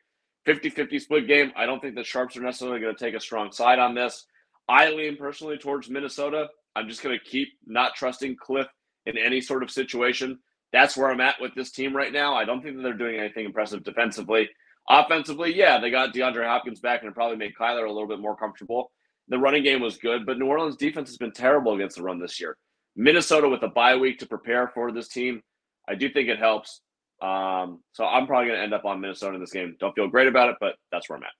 50 0.49 0.71
50 0.71 0.99
split 0.99 1.27
game. 1.27 1.53
I 1.57 1.67
don't 1.67 1.79
think 1.79 1.95
the 1.95 2.03
Sharps 2.03 2.35
are 2.35 2.41
necessarily 2.41 2.81
going 2.81 2.97
to 2.97 3.05
take 3.05 3.15
a 3.15 3.21
strong 3.21 3.53
side 3.53 3.79
on 3.79 3.95
this. 3.95 4.25
I 4.67 4.89
lean 4.89 5.19
personally 5.19 5.59
towards 5.59 5.91
Minnesota. 5.91 6.49
I'm 6.75 6.89
just 6.89 7.03
going 7.03 7.19
to 7.19 7.23
keep 7.23 7.49
not 7.67 7.95
trusting 7.95 8.37
Cliff 8.37 8.67
in 9.05 9.19
any 9.19 9.43
sort 9.43 9.63
of 9.63 9.71
situation. 9.71 10.39
That's 10.73 10.97
where 10.97 11.11
I'm 11.11 11.21
at 11.21 11.39
with 11.39 11.55
this 11.55 11.71
team 11.71 11.95
right 11.95 12.11
now. 12.11 12.35
I 12.35 12.47
don't 12.47 12.63
think 12.63 12.77
that 12.77 12.83
they're 12.83 12.95
doing 12.95 13.21
anything 13.21 13.45
impressive 13.45 13.85
defensively. 13.85 14.49
Offensively, 14.89 15.55
yeah, 15.55 15.79
they 15.79 15.91
got 15.91 16.15
DeAndre 16.15 16.47
Hopkins 16.47 16.81
back 16.81 17.03
and 17.03 17.15
probably 17.15 17.37
made 17.37 17.53
Kyler 17.55 17.85
a 17.85 17.93
little 17.93 18.09
bit 18.09 18.21
more 18.21 18.35
comfortable. 18.35 18.91
The 19.29 19.39
running 19.39 19.65
game 19.65 19.83
was 19.83 19.99
good, 19.99 20.25
but 20.25 20.39
New 20.39 20.47
Orleans 20.47 20.77
defense 20.77 21.11
has 21.11 21.19
been 21.19 21.33
terrible 21.33 21.75
against 21.75 21.97
the 21.97 22.03
run 22.03 22.19
this 22.19 22.41
year. 22.41 22.57
Minnesota 22.97 23.51
with 23.51 23.63
a 23.65 23.69
bye 23.69 23.97
week 23.97 24.19
to 24.21 24.27
prepare 24.27 24.69
for 24.69 24.93
this 24.93 25.09
team, 25.09 25.43
I 25.87 25.95
do 25.95 26.11
think 26.11 26.31
it 26.31 26.39
helps. 26.39 26.81
Um, 27.21 27.81
so 27.93 28.05
I'm 28.05 28.27
probably 28.27 28.49
going 28.49 28.59
to 28.59 28.63
end 28.63 28.75
up 28.75 28.85
on 28.85 29.01
Minnesota 29.01 29.35
in 29.35 29.41
this 29.41 29.53
game. 29.53 29.77
Don't 29.81 29.95
feel 29.95 30.09
great 30.09 30.29
about 30.29 30.51
it, 30.51 30.57
but 30.61 30.77
that's 30.93 31.09
where 31.09 31.17
I'm 31.17 31.25
at. 31.25 31.31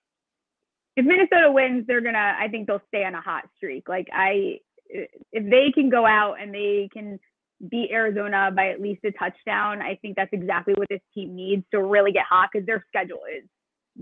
If 0.95 1.05
Minnesota 1.05 1.51
wins, 1.51 1.85
they're 1.87 2.01
gonna. 2.01 2.35
I 2.37 2.49
think 2.49 2.67
they'll 2.67 2.81
stay 2.89 3.05
on 3.05 3.15
a 3.15 3.21
hot 3.21 3.45
streak. 3.55 3.87
Like 3.87 4.09
I, 4.11 4.59
if 4.89 5.49
they 5.49 5.71
can 5.73 5.89
go 5.89 6.05
out 6.05 6.41
and 6.41 6.53
they 6.53 6.89
can 6.91 7.19
beat 7.69 7.91
Arizona 7.91 8.51
by 8.53 8.69
at 8.69 8.81
least 8.81 9.05
a 9.05 9.11
touchdown, 9.11 9.81
I 9.81 9.97
think 10.01 10.17
that's 10.17 10.33
exactly 10.33 10.73
what 10.73 10.89
this 10.89 10.99
team 11.13 11.35
needs 11.35 11.63
to 11.71 11.81
really 11.81 12.11
get 12.11 12.25
hot 12.29 12.49
because 12.51 12.65
their 12.65 12.83
schedule 12.87 13.21
is 13.33 13.45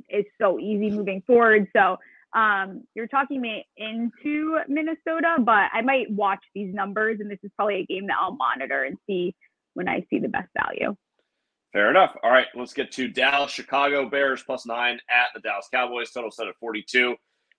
is 0.09 0.25
so 0.41 0.59
easy 0.59 0.89
moving 0.89 1.21
forward. 1.27 1.67
So 1.75 1.97
um, 2.33 2.83
you're 2.95 3.07
talking 3.07 3.41
me 3.41 3.65
into 3.77 4.59
Minnesota, 4.67 5.37
but 5.39 5.69
I 5.73 5.81
might 5.81 6.09
watch 6.09 6.43
these 6.53 6.73
numbers, 6.73 7.19
and 7.19 7.29
this 7.29 7.39
is 7.43 7.51
probably 7.55 7.81
a 7.81 7.85
game 7.85 8.07
that 8.07 8.17
I'll 8.19 8.35
monitor 8.35 8.83
and 8.83 8.97
see 9.07 9.35
when 9.73 9.87
I 9.87 10.05
see 10.09 10.19
the 10.19 10.29
best 10.29 10.49
value. 10.57 10.95
Fair 11.73 11.89
enough. 11.89 12.15
All 12.23 12.31
right, 12.31 12.47
let's 12.55 12.73
get 12.73 12.91
to 12.93 13.07
Dallas, 13.07 13.51
Chicago 13.51 14.09
Bears 14.09 14.43
plus 14.43 14.65
nine 14.65 14.99
at 15.09 15.27
the 15.33 15.41
Dallas 15.41 15.67
Cowboys. 15.71 16.11
Total 16.11 16.31
set 16.31 16.47
at 16.47 16.55
42. 16.59 17.15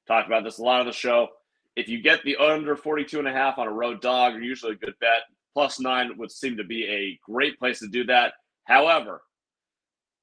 Talked 0.07 0.27
about 0.27 0.45
this 0.45 0.59
a 0.59 0.63
lot 0.63 0.81
of 0.81 0.87
the 0.87 0.93
show. 0.93 1.29
If 1.77 1.89
you 1.89 2.03
get 2.03 2.25
the 2.25 2.37
under 2.37 2.75
42 2.75 3.19
and 3.19 3.29
a 3.29 3.33
half 3.33 3.59
on 3.59 3.69
a 3.69 3.73
road 3.73 4.01
dog, 4.01 4.33
you're 4.33 4.43
usually 4.43 4.73
a 4.73 4.77
good 4.77 4.95
bet 5.01 5.23
plus 5.59 5.81
nine 5.81 6.17
would 6.17 6.31
seem 6.31 6.57
to 6.57 6.63
be 6.63 6.87
a 6.87 7.19
great 7.29 7.59
place 7.59 7.81
to 7.81 7.89
do 7.89 8.05
that. 8.05 8.35
However, 8.63 9.23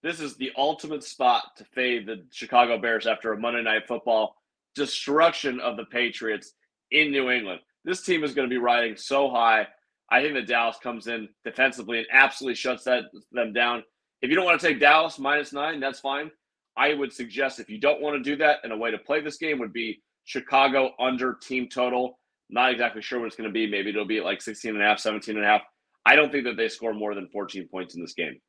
this 0.02 0.22
is 0.22 0.38
the 0.38 0.54
ultimate 0.56 1.04
spot 1.04 1.44
to 1.58 1.66
fade 1.66 2.06
the 2.06 2.26
Chicago 2.32 2.78
Bears 2.78 3.06
after 3.06 3.34
a 3.34 3.38
Monday 3.38 3.62
Night 3.62 3.86
Football 3.86 4.36
destruction 4.76 5.60
of 5.60 5.76
the 5.76 5.86
Patriots 5.86 6.54
in 6.92 7.12
New 7.12 7.30
England. 7.32 7.60
This 7.84 8.04
team 8.04 8.24
is 8.24 8.34
going 8.34 8.48
to 8.48 8.54
be 8.54 8.62
riding 8.62 8.96
so 8.96 9.30
high. 9.30 9.68
I 10.12 10.22
think 10.22 10.36
that 10.36 10.48
Dallas 10.48 10.78
comes 10.82 11.08
in 11.08 11.30
defensively 11.44 12.00
and 12.00 12.08
absolutely 12.12 12.56
shuts 12.56 12.84
that 12.84 13.06
them 13.32 13.54
down. 13.54 13.84
If 14.22 14.30
you 14.30 14.36
don't 14.36 14.46
want 14.46 14.60
to 14.60 14.68
take 14.68 14.80
Dallas 14.80 15.20
minus 15.20 15.52
nine, 15.52 15.80
that's 15.80 16.00
fine. 16.00 16.32
I 16.78 16.94
would 16.94 17.12
suggest 17.12 17.60
if 17.60 17.70
you 17.70 17.80
don't 17.80 18.02
want 18.02 18.16
to 18.18 18.30
do 18.30 18.36
that, 18.38 18.60
and 18.64 18.72
a 18.72 18.78
way 18.78 18.92
to 18.92 18.98
play 18.98 19.22
this 19.22 19.38
game 19.38 19.60
would 19.60 19.74
be 19.74 20.02
Chicago 20.26 20.92
under 21.00 21.36
team 21.36 21.70
total 21.70 22.20
not 22.50 22.72
exactly 22.72 23.02
sure 23.02 23.20
what 23.20 23.28
it's 23.28 23.36
going 23.36 23.50
to 23.50 23.54
be. 23.54 23.68
Maybe 23.68 23.90
it'll 23.90 24.06
be 24.06 24.22
like 24.22 24.42
16 24.42 24.72
and 24.72 24.84
a 24.84 24.86
half, 24.86 25.00
17 25.00 25.36
and 25.36 25.44
a 25.44 25.48
half. 25.48 25.62
I 26.06 26.16
don't 26.16 26.32
think 26.32 26.46
that 26.46 26.58
they 26.58 26.70
score 26.70 26.94
more 26.94 27.16
than 27.16 27.28
14 27.30 27.68
points 27.70 27.96
in 27.96 28.02
this 28.02 28.14
game. 28.14 28.40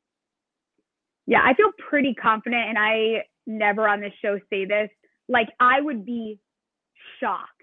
Yeah, 1.25 1.41
I 1.43 1.53
feel 1.55 1.71
pretty 1.89 2.13
confident, 2.13 2.69
and 2.69 2.77
I 2.77 3.23
never 3.47 3.87
on 3.87 3.99
this 3.99 4.13
show 4.21 4.39
say 4.49 4.65
this. 4.65 4.89
Like, 5.27 5.49
I 5.59 5.81
would 5.81 6.05
be 6.05 6.39
shocked 7.19 7.56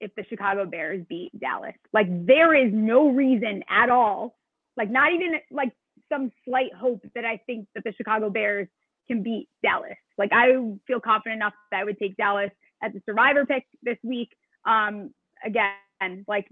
if 0.00 0.14
the 0.14 0.24
Chicago 0.28 0.64
Bears 0.64 1.04
beat 1.08 1.38
Dallas. 1.38 1.74
Like, 1.92 2.06
there 2.26 2.54
is 2.54 2.72
no 2.72 3.08
reason 3.08 3.62
at 3.68 3.90
all, 3.90 4.36
like, 4.76 4.90
not 4.90 5.12
even 5.12 5.34
like 5.50 5.72
some 6.12 6.32
slight 6.44 6.74
hope 6.74 7.04
that 7.14 7.24
I 7.24 7.40
think 7.46 7.68
that 7.74 7.84
the 7.84 7.92
Chicago 7.92 8.30
Bears 8.30 8.68
can 9.06 9.22
beat 9.22 9.48
Dallas. 9.62 9.96
Like, 10.18 10.30
I 10.32 10.52
feel 10.86 11.00
confident 11.00 11.36
enough 11.36 11.54
that 11.70 11.80
I 11.80 11.84
would 11.84 11.98
take 11.98 12.16
Dallas 12.16 12.50
as 12.82 12.92
a 12.94 13.00
survivor 13.06 13.46
pick 13.46 13.66
this 13.82 13.98
week. 14.02 14.30
Um, 14.64 15.10
again, 15.44 16.24
like 16.26 16.46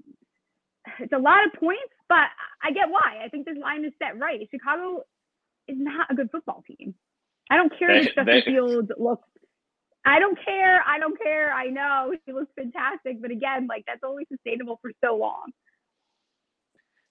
it's 0.98 1.12
a 1.12 1.18
lot 1.18 1.46
of 1.46 1.52
points, 1.58 1.92
but 2.08 2.28
I 2.62 2.72
get 2.72 2.90
why. 2.90 3.20
I 3.24 3.28
think 3.28 3.46
this 3.46 3.56
line 3.60 3.84
is 3.84 3.92
set 4.02 4.18
right. 4.18 4.48
Chicago 4.50 5.02
is 5.66 5.76
not 5.78 6.10
a 6.10 6.14
good 6.14 6.30
football 6.30 6.62
team. 6.66 6.94
I 7.50 7.56
don't 7.56 7.76
care 7.78 7.90
if 7.90 8.14
Justin 8.14 8.42
Fields 8.44 8.90
looks. 8.98 9.28
I 10.08 10.18
don't 10.18 10.38
care. 10.42 10.82
I 10.86 10.98
don't 10.98 11.20
care. 11.22 11.52
I 11.52 11.66
know 11.66 12.14
he 12.24 12.32
looks 12.32 12.50
fantastic, 12.56 13.20
but 13.20 13.30
again, 13.30 13.66
like 13.68 13.84
that's 13.86 14.00
only 14.02 14.26
sustainable 14.32 14.78
for 14.80 14.90
so 15.04 15.16
long. 15.16 15.52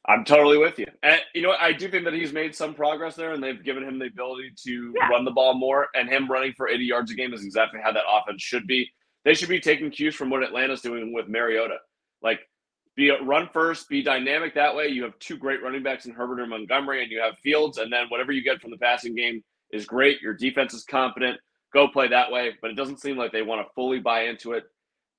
I'm 0.09 0.23
totally 0.23 0.57
with 0.57 0.79
you. 0.79 0.87
And 1.03 1.21
you 1.35 1.43
know? 1.43 1.51
I 1.59 1.73
do 1.73 1.89
think 1.89 2.05
that 2.05 2.13
he's 2.13 2.33
made 2.33 2.55
some 2.55 2.73
progress 2.73 3.15
there, 3.15 3.33
and 3.33 3.43
they've 3.43 3.63
given 3.63 3.83
him 3.83 3.99
the 3.99 4.05
ability 4.05 4.53
to 4.65 4.93
yeah. 4.95 5.09
run 5.09 5.25
the 5.25 5.31
ball 5.31 5.53
more. 5.53 5.87
And 5.93 6.09
him 6.09 6.31
running 6.31 6.53
for 6.57 6.67
80 6.67 6.85
yards 6.85 7.11
a 7.11 7.13
game 7.13 7.33
is 7.33 7.43
exactly 7.43 7.81
how 7.83 7.91
that 7.91 8.03
offense 8.09 8.41
should 8.41 8.65
be. 8.65 8.89
They 9.25 9.35
should 9.35 9.49
be 9.49 9.59
taking 9.59 9.91
cues 9.91 10.15
from 10.15 10.29
what 10.29 10.41
Atlanta's 10.41 10.81
doing 10.81 11.13
with 11.13 11.27
Mariota. 11.27 11.77
Like, 12.23 12.39
be 12.95 13.09
a 13.09 13.21
run 13.21 13.49
first, 13.53 13.89
be 13.89 14.01
dynamic 14.01 14.55
that 14.55 14.75
way. 14.75 14.87
You 14.87 15.03
have 15.03 15.19
two 15.19 15.37
great 15.37 15.61
running 15.61 15.83
backs 15.83 16.05
in 16.05 16.13
Herbert 16.13 16.39
and 16.39 16.49
Montgomery, 16.49 17.03
and 17.03 17.11
you 17.11 17.19
have 17.19 17.37
Fields, 17.39 17.77
and 17.77 17.93
then 17.93 18.07
whatever 18.07 18.31
you 18.31 18.41
get 18.41 18.59
from 18.59 18.71
the 18.71 18.77
passing 18.77 19.13
game 19.13 19.43
is 19.71 19.85
great. 19.85 20.21
Your 20.21 20.33
defense 20.33 20.73
is 20.73 20.83
competent. 20.85 21.37
Go 21.73 21.87
play 21.87 22.07
that 22.09 22.31
way. 22.31 22.55
But 22.61 22.71
it 22.71 22.75
doesn't 22.75 23.01
seem 23.01 23.17
like 23.17 23.31
they 23.31 23.41
want 23.41 23.65
to 23.65 23.73
fully 23.73 23.99
buy 23.99 24.23
into 24.23 24.53
it. 24.53 24.63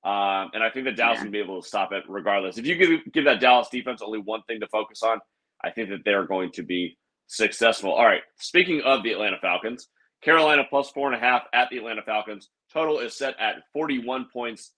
Um, 0.03 0.51
and 0.53 0.63
I 0.63 0.69
think 0.69 0.85
that 0.85 0.95
Dallas 0.95 1.17
yeah. 1.17 1.23
can 1.23 1.31
be 1.31 1.39
able 1.39 1.61
to 1.61 1.67
stop 1.67 1.91
it 1.91 2.03
regardless. 2.07 2.57
If 2.57 2.65
you 2.65 2.75
give, 2.75 3.11
give 3.11 3.25
that 3.25 3.41
Dallas 3.41 3.67
defense 3.69 4.01
only 4.01 4.19
one 4.19 4.41
thing 4.43 4.61
to 4.61 4.67
focus 4.67 5.03
on, 5.03 5.19
I 5.61 5.71
think 5.71 5.89
that 5.89 6.05
they're 6.05 6.25
going 6.25 6.51
to 6.53 6.63
be 6.63 6.97
successful. 7.27 7.91
All 7.91 8.05
right. 8.05 8.21
Speaking 8.37 8.81
of 8.81 9.03
the 9.03 9.11
Atlanta 9.11 9.37
Falcons, 9.41 9.89
Carolina 10.21 10.63
plus 10.69 10.89
four 10.89 11.07
and 11.11 11.15
a 11.15 11.19
half 11.19 11.43
at 11.53 11.69
the 11.69 11.77
Atlanta 11.77 12.01
Falcons. 12.01 12.49
Total 12.73 12.99
is 12.99 13.15
set 13.15 13.39
at 13.39 13.63
41 13.73 14.27
points. 14.31 14.71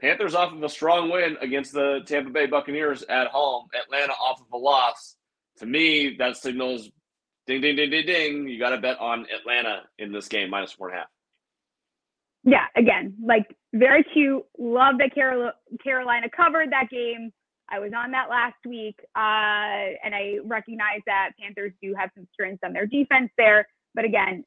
Panthers 0.00 0.34
off 0.34 0.52
of 0.52 0.62
a 0.62 0.68
strong 0.68 1.10
win 1.10 1.36
against 1.40 1.72
the 1.72 2.00
Tampa 2.06 2.30
Bay 2.30 2.46
Buccaneers 2.46 3.02
at 3.04 3.28
home. 3.28 3.66
Atlanta 3.74 4.12
off 4.12 4.40
of 4.40 4.46
a 4.52 4.56
loss. 4.56 5.16
To 5.58 5.66
me, 5.66 6.16
that 6.18 6.36
signals 6.36 6.90
ding, 7.46 7.60
ding, 7.60 7.76
ding, 7.76 7.90
ding, 7.90 8.06
ding. 8.06 8.48
You 8.48 8.58
got 8.58 8.70
to 8.70 8.78
bet 8.78 8.98
on 9.00 9.26
Atlanta 9.34 9.82
in 9.98 10.12
this 10.12 10.28
game, 10.28 10.50
minus 10.50 10.72
four 10.72 10.88
and 10.88 10.96
a 10.96 11.00
half. 11.00 11.08
Yeah, 12.44 12.66
again, 12.76 13.14
like 13.24 13.46
very 13.72 14.04
cute. 14.12 14.42
Love 14.58 14.96
that 14.98 15.14
Carolina 15.14 16.26
covered 16.34 16.72
that 16.72 16.90
game. 16.90 17.32
I 17.68 17.78
was 17.78 17.92
on 17.96 18.10
that 18.10 18.28
last 18.28 18.58
week, 18.66 18.96
uh, 19.16 19.96
and 20.04 20.14
I 20.14 20.38
recognize 20.44 21.00
that 21.06 21.30
Panthers 21.40 21.72
do 21.80 21.94
have 21.96 22.10
some 22.14 22.26
strengths 22.32 22.62
on 22.64 22.72
their 22.72 22.86
defense 22.86 23.30
there. 23.38 23.66
But 23.94 24.04
again, 24.04 24.44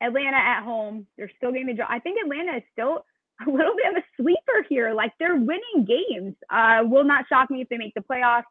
Atlanta 0.00 0.36
at 0.36 0.62
home, 0.62 1.06
they're 1.18 1.30
still 1.36 1.52
getting 1.52 1.66
the 1.66 1.74
job. 1.74 1.88
I 1.90 1.98
think 1.98 2.18
Atlanta 2.22 2.58
is 2.58 2.62
still 2.72 3.04
a 3.46 3.50
little 3.50 3.74
bit 3.76 3.90
of 3.90 3.96
a 3.96 4.04
sleeper 4.22 4.64
here. 4.68 4.94
Like 4.94 5.12
they're 5.18 5.36
winning 5.36 5.86
games. 5.86 6.34
Uh, 6.50 6.82
will 6.84 7.04
not 7.04 7.26
shock 7.28 7.50
me 7.50 7.60
if 7.60 7.68
they 7.68 7.76
make 7.76 7.94
the 7.94 8.00
playoffs. 8.00 8.44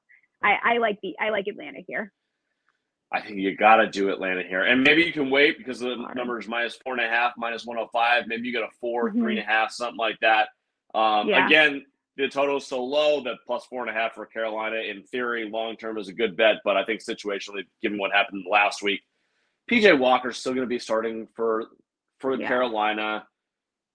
I, 0.43 0.75
I 0.75 0.77
like 0.77 0.99
the 1.01 1.15
I 1.19 1.29
like 1.29 1.47
Atlanta 1.47 1.79
here. 1.87 2.11
I 3.11 3.21
think 3.21 3.37
you 3.37 3.55
got 3.55 3.77
to 3.77 3.89
do 3.89 4.09
Atlanta 4.09 4.43
here, 4.43 4.63
and 4.63 4.83
maybe 4.83 5.03
you 5.03 5.13
can 5.13 5.29
wait 5.29 5.57
because 5.57 5.79
the 5.79 5.95
number 6.15 6.39
is 6.39 6.47
minus 6.47 6.75
four 6.75 6.93
and 6.93 7.01
a 7.01 7.07
half, 7.07 7.33
minus 7.37 7.65
one 7.65 7.77
hundred 7.77 7.87
oh 7.87 7.89
five. 7.93 8.23
Maybe 8.27 8.47
you 8.47 8.53
get 8.53 8.63
a 8.63 8.71
4 8.81 9.09
mm-hmm. 9.09 9.21
three 9.21 9.37
and 9.37 9.47
a 9.47 9.49
half, 9.49 9.71
something 9.71 9.97
like 9.97 10.19
that. 10.21 10.49
Um, 10.95 11.29
yeah. 11.29 11.45
Again, 11.45 11.85
the 12.17 12.29
total 12.29 12.57
is 12.57 12.65
so 12.65 12.83
low 12.83 13.21
that 13.23 13.37
plus 13.45 13.65
four 13.65 13.81
and 13.85 13.89
a 13.89 13.93
half 13.93 14.13
for 14.13 14.25
Carolina, 14.25 14.77
in 14.77 15.03
theory, 15.03 15.49
long 15.49 15.75
term 15.75 15.97
is 15.97 16.07
a 16.07 16.13
good 16.13 16.37
bet. 16.37 16.57
But 16.63 16.77
I 16.77 16.85
think 16.85 17.01
situationally, 17.01 17.63
given 17.81 17.97
what 17.97 18.11
happened 18.11 18.45
last 18.49 18.81
week, 18.81 19.01
PJ 19.69 19.97
Walker's 19.99 20.37
still 20.37 20.53
going 20.53 20.65
to 20.65 20.69
be 20.69 20.79
starting 20.79 21.27
for 21.35 21.65
for 22.19 22.39
yeah. 22.39 22.47
Carolina. 22.47 23.27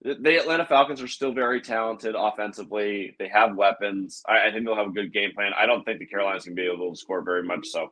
The 0.03 0.39
Atlanta 0.39 0.65
Falcons 0.65 0.99
are 1.01 1.07
still 1.07 1.31
very 1.31 1.61
talented 1.61 2.15
offensively. 2.17 3.15
They 3.19 3.27
have 3.27 3.55
weapons. 3.55 4.23
I, 4.27 4.47
I 4.47 4.51
think 4.51 4.65
they'll 4.65 4.75
have 4.75 4.87
a 4.87 4.91
good 4.91 5.13
game 5.13 5.31
plan. 5.33 5.51
I 5.55 5.67
don't 5.67 5.83
think 5.83 5.99
the 5.99 6.07
Carolinas 6.07 6.43
can 6.43 6.55
be 6.55 6.67
able 6.67 6.89
to 6.89 6.97
score 6.97 7.21
very 7.21 7.43
much. 7.43 7.67
So, 7.67 7.91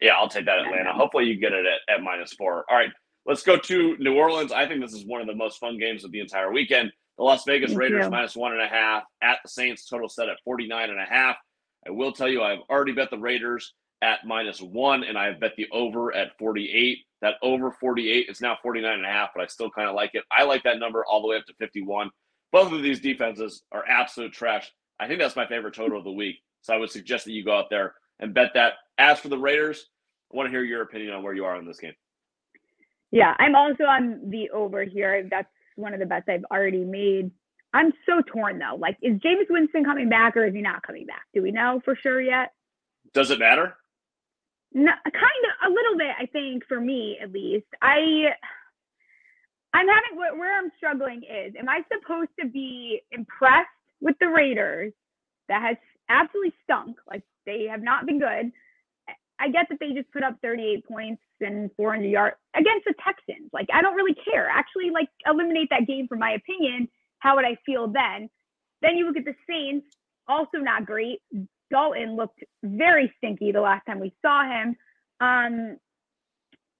yeah, 0.00 0.12
I'll 0.12 0.28
take 0.28 0.46
that 0.46 0.58
Atlanta. 0.58 0.92
Hopefully, 0.92 1.24
you 1.24 1.36
get 1.36 1.52
it 1.52 1.66
at, 1.66 1.94
at 1.94 2.02
minus 2.02 2.32
four. 2.32 2.64
All 2.70 2.76
right, 2.76 2.90
let's 3.26 3.42
go 3.42 3.56
to 3.56 3.96
New 3.98 4.14
Orleans. 4.14 4.52
I 4.52 4.66
think 4.66 4.80
this 4.80 4.92
is 4.92 5.06
one 5.06 5.20
of 5.20 5.26
the 5.26 5.34
most 5.34 5.58
fun 5.58 5.78
games 5.78 6.04
of 6.04 6.12
the 6.12 6.20
entire 6.20 6.52
weekend. 6.52 6.92
The 7.18 7.24
Las 7.24 7.44
Vegas 7.44 7.70
Thank 7.70 7.80
Raiders 7.80 8.04
you. 8.04 8.10
minus 8.10 8.36
one 8.36 8.52
and 8.52 8.60
a 8.62 8.66
half 8.66 9.04
at 9.22 9.38
the 9.42 9.48
Saints, 9.48 9.86
total 9.86 10.08
set 10.08 10.28
at 10.28 10.38
49 10.44 10.90
and 10.90 10.98
a 10.98 11.04
half. 11.04 11.36
I 11.86 11.90
will 11.90 12.12
tell 12.12 12.28
you, 12.28 12.42
I've 12.42 12.60
already 12.68 12.92
bet 12.92 13.10
the 13.10 13.18
Raiders 13.18 13.74
at 14.02 14.26
minus 14.26 14.60
one, 14.60 15.04
and 15.04 15.16
I 15.16 15.26
have 15.26 15.40
bet 15.40 15.52
the 15.56 15.66
over 15.72 16.14
at 16.14 16.36
48. 16.38 16.98
That 17.22 17.34
over 17.42 17.70
48 17.70 18.28
is 18.28 18.40
now 18.40 18.58
49 18.62 18.92
and 18.92 19.06
a 19.06 19.08
half, 19.08 19.30
but 19.34 19.42
I 19.42 19.46
still 19.46 19.70
kind 19.70 19.88
of 19.88 19.94
like 19.94 20.10
it. 20.14 20.24
I 20.30 20.44
like 20.44 20.62
that 20.64 20.78
number 20.78 21.04
all 21.06 21.22
the 21.22 21.28
way 21.28 21.36
up 21.36 21.46
to 21.46 21.54
51. 21.54 22.10
Both 22.52 22.72
of 22.72 22.82
these 22.82 23.00
defenses 23.00 23.62
are 23.72 23.84
absolute 23.88 24.32
trash. 24.32 24.70
I 25.00 25.08
think 25.08 25.20
that's 25.20 25.36
my 25.36 25.46
favorite 25.46 25.74
total 25.74 25.98
of 25.98 26.04
the 26.04 26.12
week. 26.12 26.36
So 26.62 26.74
I 26.74 26.76
would 26.76 26.90
suggest 26.90 27.24
that 27.24 27.32
you 27.32 27.44
go 27.44 27.56
out 27.56 27.70
there 27.70 27.94
and 28.20 28.34
bet 28.34 28.52
that. 28.54 28.74
As 28.96 29.18
for 29.18 29.28
the 29.28 29.38
Raiders, 29.38 29.86
I 30.32 30.36
want 30.36 30.46
to 30.46 30.50
hear 30.50 30.62
your 30.62 30.82
opinion 30.82 31.14
on 31.14 31.22
where 31.24 31.34
you 31.34 31.44
are 31.44 31.58
in 31.58 31.66
this 31.66 31.80
game. 31.80 31.94
Yeah, 33.10 33.34
I'm 33.38 33.54
also 33.54 33.84
on 33.84 34.30
the 34.30 34.50
over 34.50 34.84
here. 34.84 35.26
That's 35.30 35.48
one 35.76 35.94
of 35.94 36.00
the 36.00 36.06
bets 36.06 36.26
I've 36.28 36.44
already 36.50 36.84
made. 36.84 37.30
I'm 37.72 37.92
so 38.06 38.22
torn 38.22 38.58
though. 38.58 38.76
Like, 38.76 38.96
is 39.02 39.20
Jameis 39.20 39.50
Winston 39.50 39.84
coming 39.84 40.08
back 40.08 40.36
or 40.36 40.46
is 40.46 40.54
he 40.54 40.62
not 40.62 40.82
coming 40.82 41.06
back? 41.06 41.22
Do 41.34 41.42
we 41.42 41.50
know 41.50 41.80
for 41.84 41.96
sure 41.96 42.20
yet? 42.20 42.52
Does 43.12 43.30
it 43.30 43.38
matter? 43.38 43.76
No, 44.72 44.90
kind 45.04 45.14
of 45.14 45.70
a 45.70 45.74
little 45.74 45.96
bit. 45.96 46.14
I 46.20 46.26
think 46.26 46.64
for 46.66 46.80
me 46.80 47.18
at 47.22 47.32
least. 47.32 47.66
I 47.82 48.34
I'm 49.72 49.88
having 49.88 50.16
where, 50.16 50.36
where 50.36 50.58
I'm 50.58 50.70
struggling 50.76 51.22
is: 51.22 51.54
Am 51.58 51.68
I 51.68 51.82
supposed 51.92 52.30
to 52.40 52.48
be 52.48 53.02
impressed 53.12 53.68
with 54.00 54.16
the 54.20 54.28
Raiders 54.28 54.92
that 55.48 55.62
has 55.62 55.76
absolutely 56.08 56.54
stunk? 56.64 56.96
Like 57.08 57.22
they 57.46 57.66
have 57.70 57.82
not 57.82 58.06
been 58.06 58.18
good. 58.18 58.52
I 59.38 59.48
get 59.48 59.66
that 59.68 59.78
they 59.80 59.92
just 59.92 60.10
put 60.12 60.22
up 60.22 60.36
38 60.42 60.86
points 60.86 61.22
and 61.40 61.70
400 61.76 62.06
yards 62.06 62.36
against 62.54 62.84
the 62.86 62.94
Texans. 63.04 63.50
Like 63.52 63.66
I 63.72 63.82
don't 63.82 63.96
really 63.96 64.14
care. 64.14 64.48
Actually, 64.48 64.90
like 64.90 65.08
eliminate 65.26 65.68
that 65.70 65.86
game 65.86 66.08
from 66.08 66.20
my 66.20 66.32
opinion. 66.32 66.88
How 67.18 67.36
would 67.36 67.44
I 67.44 67.56
feel 67.66 67.88
then? 67.88 68.30
Then 68.82 68.96
you 68.96 69.06
look 69.06 69.16
at 69.16 69.24
the 69.24 69.34
Saints, 69.48 69.86
also 70.28 70.58
not 70.58 70.86
great. 70.86 71.20
Dalton 71.70 72.16
looked 72.16 72.44
very 72.62 73.12
stinky 73.18 73.50
the 73.50 73.60
last 73.60 73.86
time 73.86 73.98
we 73.98 74.14
saw 74.22 74.44
him. 74.44 74.76
Um, 75.20 75.78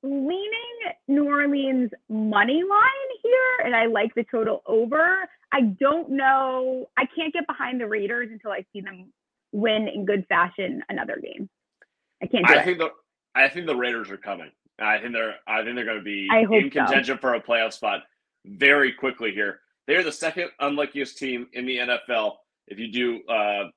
leaning 0.02 0.92
New 1.08 1.24
Orleans 1.24 1.90
money 2.08 2.62
line 2.62 3.10
here, 3.22 3.64
and 3.64 3.74
I 3.74 3.86
like 3.86 4.14
the 4.14 4.24
total 4.30 4.62
over. 4.66 5.28
I 5.52 5.62
don't 5.80 6.10
know. 6.10 6.86
I 6.96 7.06
can't 7.16 7.32
get 7.32 7.46
behind 7.46 7.80
the 7.80 7.86
Raiders 7.86 8.28
until 8.30 8.50
I 8.52 8.64
see 8.72 8.82
them 8.82 9.12
win 9.54 9.88
in 9.88 10.04
good 10.04 10.26
fashion 10.28 10.82
another 10.88 11.18
game. 11.22 11.48
I 12.22 12.26
can't. 12.26 12.48
I 12.48 12.60
it. 12.60 12.64
think 12.64 12.78
the 12.78 12.90
I 13.34 13.48
think 13.48 13.66
the 13.66 13.76
Raiders 13.76 14.10
are 14.10 14.16
coming. 14.16 14.50
I 14.78 14.98
think 14.98 15.12
they're 15.12 15.36
I 15.46 15.62
think 15.62 15.76
they're 15.76 15.84
going 15.84 15.98
to 15.98 16.04
be 16.04 16.28
in 16.30 16.70
contention 16.70 17.16
so. 17.16 17.20
for 17.20 17.34
a 17.34 17.40
playoff 17.40 17.72
spot 17.72 18.02
very 18.44 18.92
quickly 18.92 19.32
here. 19.32 19.60
They're 19.86 20.02
the 20.02 20.12
second 20.12 20.50
unluckiest 20.60 21.18
team 21.18 21.46
in 21.52 21.66
the 21.66 21.78
NFL. 21.78 22.34
If 22.66 22.78
you 22.78 22.90
do 22.90 23.22
uh, 23.32 23.68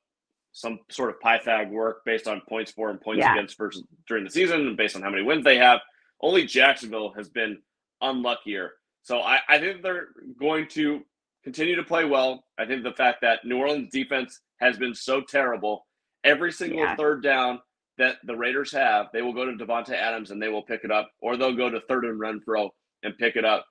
some 0.53 0.79
sort 0.89 1.09
of 1.09 1.19
Pythag 1.19 1.69
work 1.69 2.03
based 2.05 2.27
on 2.27 2.41
points 2.47 2.71
for 2.71 2.89
and 2.89 2.99
points 2.99 3.19
yeah. 3.19 3.33
against 3.33 3.57
versus 3.57 3.83
during 4.07 4.23
the 4.23 4.31
season, 4.31 4.67
and 4.67 4.77
based 4.77 4.95
on 4.95 5.01
how 5.01 5.09
many 5.09 5.21
wins 5.21 5.43
they 5.43 5.57
have, 5.57 5.81
only 6.21 6.45
Jacksonville 6.45 7.11
has 7.11 7.29
been 7.29 7.59
unluckier. 8.01 8.71
So 9.03 9.19
I, 9.19 9.39
I 9.47 9.59
think 9.59 9.83
they're 9.83 10.07
going 10.39 10.67
to 10.69 11.01
continue 11.43 11.75
to 11.75 11.83
play 11.83 12.05
well. 12.05 12.45
I 12.57 12.65
think 12.65 12.83
the 12.83 12.93
fact 12.93 13.21
that 13.21 13.45
New 13.45 13.57
Orleans 13.57 13.89
defense 13.91 14.39
has 14.59 14.77
been 14.77 14.95
so 14.95 15.21
terrible, 15.21 15.85
every 16.23 16.51
single 16.51 16.79
yeah. 16.79 16.95
third 16.95 17.23
down 17.23 17.59
that 17.97 18.17
the 18.25 18.35
Raiders 18.35 18.71
have, 18.71 19.07
they 19.11 19.21
will 19.21 19.33
go 19.33 19.45
to 19.45 19.53
Davante 19.53 19.93
Adams 19.93 20.31
and 20.31 20.41
they 20.41 20.49
will 20.49 20.61
pick 20.61 20.83
it 20.83 20.91
up, 20.91 21.09
or 21.19 21.35
they'll 21.35 21.55
go 21.55 21.69
to 21.69 21.81
third 21.81 22.05
and 22.05 22.19
run 22.19 22.41
Renfrow 22.47 22.69
and 23.03 23.17
pick 23.17 23.35
it 23.35 23.45
up. 23.45 23.65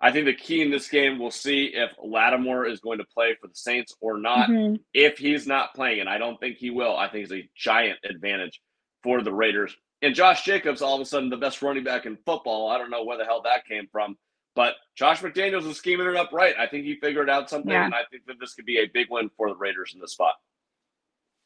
I 0.00 0.10
think 0.10 0.26
the 0.26 0.34
key 0.34 0.62
in 0.62 0.70
this 0.70 0.88
game, 0.88 1.18
we'll 1.18 1.30
see 1.30 1.66
if 1.66 1.92
Lattimore 2.02 2.66
is 2.66 2.80
going 2.80 2.98
to 2.98 3.04
play 3.04 3.36
for 3.40 3.46
the 3.46 3.54
Saints 3.54 3.94
or 4.00 4.18
not. 4.18 4.48
Mm-hmm. 4.48 4.76
If 4.92 5.16
he's 5.16 5.46
not 5.46 5.74
playing, 5.74 6.00
and 6.00 6.08
I 6.08 6.18
don't 6.18 6.40
think 6.40 6.56
he 6.56 6.70
will, 6.70 6.96
I 6.96 7.08
think 7.08 7.24
it's 7.24 7.32
a 7.32 7.48
giant 7.56 8.00
advantage 8.04 8.60
for 9.04 9.22
the 9.22 9.32
Raiders. 9.32 9.74
And 10.02 10.14
Josh 10.14 10.44
Jacobs, 10.44 10.82
all 10.82 10.96
of 10.96 11.00
a 11.00 11.04
sudden, 11.04 11.30
the 11.30 11.36
best 11.36 11.62
running 11.62 11.84
back 11.84 12.04
in 12.06 12.18
football. 12.26 12.68
I 12.68 12.78
don't 12.78 12.90
know 12.90 13.04
where 13.04 13.16
the 13.16 13.24
hell 13.24 13.42
that 13.44 13.64
came 13.64 13.86
from. 13.92 14.16
But 14.54 14.74
Josh 14.94 15.20
McDaniels 15.20 15.68
is 15.68 15.78
scheming 15.78 16.06
it 16.06 16.16
up 16.16 16.30
right. 16.32 16.54
I 16.58 16.66
think 16.66 16.84
he 16.84 16.96
figured 16.96 17.30
out 17.30 17.48
something, 17.48 17.72
yeah. 17.72 17.86
and 17.86 17.94
I 17.94 18.02
think 18.10 18.26
that 18.26 18.36
this 18.38 18.54
could 18.54 18.66
be 18.66 18.78
a 18.80 18.86
big 18.92 19.06
win 19.10 19.30
for 19.36 19.48
the 19.48 19.56
Raiders 19.56 19.92
in 19.94 20.00
this 20.00 20.12
spot. 20.12 20.34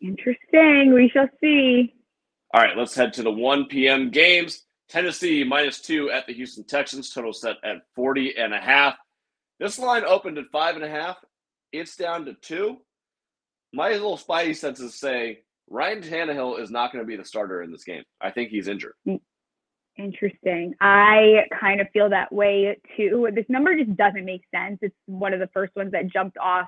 Interesting. 0.01 0.93
We 0.93 1.09
shall 1.09 1.29
see. 1.41 1.95
All 2.53 2.61
right, 2.61 2.77
let's 2.77 2.95
head 2.95 3.13
to 3.15 3.23
the 3.23 3.31
1 3.31 3.67
p.m. 3.67 4.11
games. 4.11 4.65
Tennessee 4.89 5.43
minus 5.43 5.81
two 5.81 6.11
at 6.11 6.27
the 6.27 6.33
Houston 6.33 6.65
Texans, 6.65 7.11
total 7.11 7.33
set 7.33 7.57
at 7.65 7.79
40 7.95 8.37
and 8.39 8.55
a 8.55 8.59
half. 8.59 8.97
This 9.59 9.79
line 9.79 10.05
opened 10.05 10.39
at 10.39 10.45
five 10.53 10.77
and 10.77 10.85
a 10.85 10.89
half. 10.89 11.17
It's 11.73 11.97
down 11.97 12.25
to 12.27 12.35
two. 12.35 12.79
My 13.73 13.91
little 13.91 14.17
spidey 14.17 14.55
senses 14.55 14.95
say 14.95 15.41
Ryan 15.69 16.03
Tannehill 16.03 16.61
is 16.61 16.71
not 16.71 16.93
going 16.93 17.05
to 17.05 17.09
be 17.09 17.17
the 17.17 17.25
starter 17.25 17.63
in 17.63 17.73
this 17.73 17.85
game. 17.85 18.05
I 18.21 18.31
think 18.31 18.51
he's 18.51 18.69
injured. 18.69 18.95
Mm. 19.07 19.21
Interesting. 19.99 20.75
I 20.81 21.45
kind 21.59 21.81
of 21.81 21.89
feel 21.93 22.11
that 22.11 22.33
way 22.33 22.77
too. 22.97 23.29
This 23.35 23.47
number 23.49 23.75
just 23.77 23.97
doesn't 23.97 24.25
make 24.25 24.43
sense. 24.55 24.79
It's 24.83 24.95
one 25.07 25.33
of 25.33 25.41
the 25.41 25.49
first 25.55 25.75
ones 25.75 25.93
that 25.93 26.13
jumped 26.13 26.37
off 26.39 26.67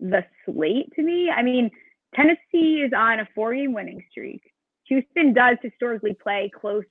the 0.00 0.24
slate 0.46 0.92
to 0.96 1.02
me. 1.02 1.30
I 1.30 1.42
mean, 1.42 1.70
Tennessee 2.14 2.82
is 2.84 2.92
on 2.96 3.20
a 3.20 3.28
four 3.34 3.54
game 3.54 3.74
winning 3.74 4.02
streak. 4.10 4.42
Houston 4.86 5.34
does 5.34 5.58
historically 5.62 6.14
play 6.14 6.50
close 6.58 6.84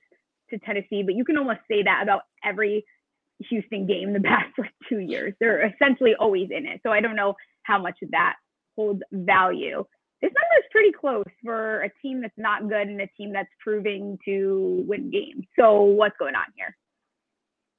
to 0.50 0.58
Tennessee, 0.58 1.02
but 1.02 1.14
you 1.14 1.24
can 1.24 1.36
almost 1.36 1.60
say 1.68 1.82
that 1.82 2.00
about 2.02 2.22
every 2.44 2.84
Houston 3.50 3.86
game 3.86 4.12
the 4.12 4.20
past 4.24 4.52
like 4.58 4.72
two 4.88 4.98
years. 4.98 5.34
They're 5.40 5.66
essentially 5.66 6.14
always 6.18 6.48
in 6.50 6.66
it. 6.66 6.80
So 6.84 6.92
I 6.92 7.00
don't 7.00 7.16
know 7.16 7.34
how 7.64 7.80
much 7.80 7.98
of 8.02 8.10
that 8.12 8.34
holds 8.76 9.00
value. 9.12 9.84
This 10.22 10.30
number 10.30 10.58
is 10.58 10.64
pretty 10.70 10.92
close 10.92 11.24
for 11.44 11.82
a 11.82 11.90
team 12.00 12.22
that's 12.22 12.38
not 12.38 12.68
good 12.68 12.88
and 12.88 13.00
a 13.00 13.08
team 13.18 13.32
that's 13.32 13.50
proving 13.62 14.18
to 14.24 14.84
win 14.86 15.10
games. 15.10 15.44
So 15.58 15.82
what's 15.82 16.16
going 16.18 16.36
on 16.36 16.46
here? 16.56 16.76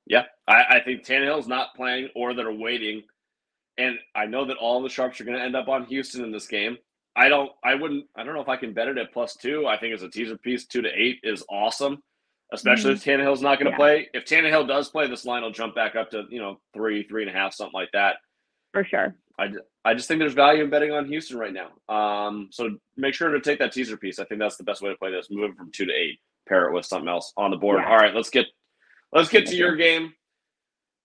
Yeah, 0.05 0.25
I, 0.47 0.77
I 0.77 0.79
think 0.81 1.05
Tannehill's 1.05 1.47
not 1.47 1.73
playing 1.75 2.09
or 2.15 2.33
they're 2.33 2.51
waiting. 2.51 3.03
And 3.77 3.97
I 4.13 4.25
know 4.25 4.45
that 4.45 4.57
all 4.57 4.83
the 4.83 4.89
sharps 4.89 5.19
are 5.21 5.23
going 5.23 5.37
to 5.37 5.43
end 5.43 5.55
up 5.55 5.69
on 5.69 5.85
Houston 5.85 6.23
in 6.23 6.31
this 6.31 6.47
game. 6.47 6.77
I 7.15 7.29
don't, 7.29 7.51
I 7.63 7.75
wouldn't, 7.75 8.05
I 8.15 8.23
don't 8.23 8.35
know 8.35 8.41
if 8.41 8.49
I 8.49 8.57
can 8.57 8.73
bet 8.73 8.89
it 8.89 8.97
at 8.97 9.13
plus 9.13 9.35
two. 9.35 9.65
I 9.65 9.77
think 9.77 9.93
as 9.93 10.03
a 10.03 10.09
teaser 10.09 10.37
piece, 10.37 10.65
two 10.65 10.81
to 10.81 10.89
eight 10.89 11.19
is 11.23 11.43
awesome 11.49 12.03
especially 12.53 12.93
mm-hmm. 12.93 13.09
if 13.09 13.19
Tannehill's 13.19 13.41
not 13.41 13.59
going 13.59 13.65
to 13.65 13.71
yeah. 13.71 13.77
play. 13.77 14.09
If 14.13 14.25
Tannehill 14.25 14.67
does 14.67 14.89
play, 14.89 15.07
this 15.07 15.25
line 15.25 15.41
will 15.41 15.51
jump 15.51 15.75
back 15.75 15.95
up 15.95 16.11
to 16.11 16.23
you 16.29 16.39
know 16.39 16.59
three, 16.73 17.03
three 17.03 17.23
and 17.23 17.35
a 17.35 17.37
half, 17.37 17.53
something 17.53 17.73
like 17.73 17.89
that. 17.93 18.17
For 18.73 18.83
sure. 18.83 19.15
I, 19.39 19.49
I 19.85 19.93
just 19.93 20.07
think 20.07 20.19
there's 20.19 20.33
value 20.33 20.63
in 20.63 20.69
betting 20.69 20.91
on 20.91 21.05
Houston 21.07 21.37
right 21.37 21.53
now. 21.53 21.69
Um, 21.93 22.49
so 22.51 22.77
make 22.97 23.13
sure 23.13 23.29
to 23.29 23.39
take 23.39 23.59
that 23.59 23.71
teaser 23.71 23.97
piece. 23.97 24.19
I 24.19 24.25
think 24.25 24.39
that's 24.39 24.57
the 24.57 24.63
best 24.63 24.81
way 24.81 24.89
to 24.89 24.97
play 24.97 25.11
this. 25.11 25.27
Move 25.31 25.51
it 25.51 25.57
from 25.57 25.71
two 25.71 25.85
to 25.85 25.93
eight, 25.93 26.19
pair 26.47 26.67
it 26.67 26.73
with 26.73 26.85
something 26.85 27.09
else 27.09 27.33
on 27.37 27.51
the 27.51 27.57
board. 27.57 27.81
Yeah. 27.81 27.89
All 27.89 27.97
right, 27.97 28.13
let's 28.13 28.29
get 28.29 28.47
let's 29.11 29.29
get 29.29 29.47
to 29.47 29.55
your 29.55 29.75
game. 29.75 30.13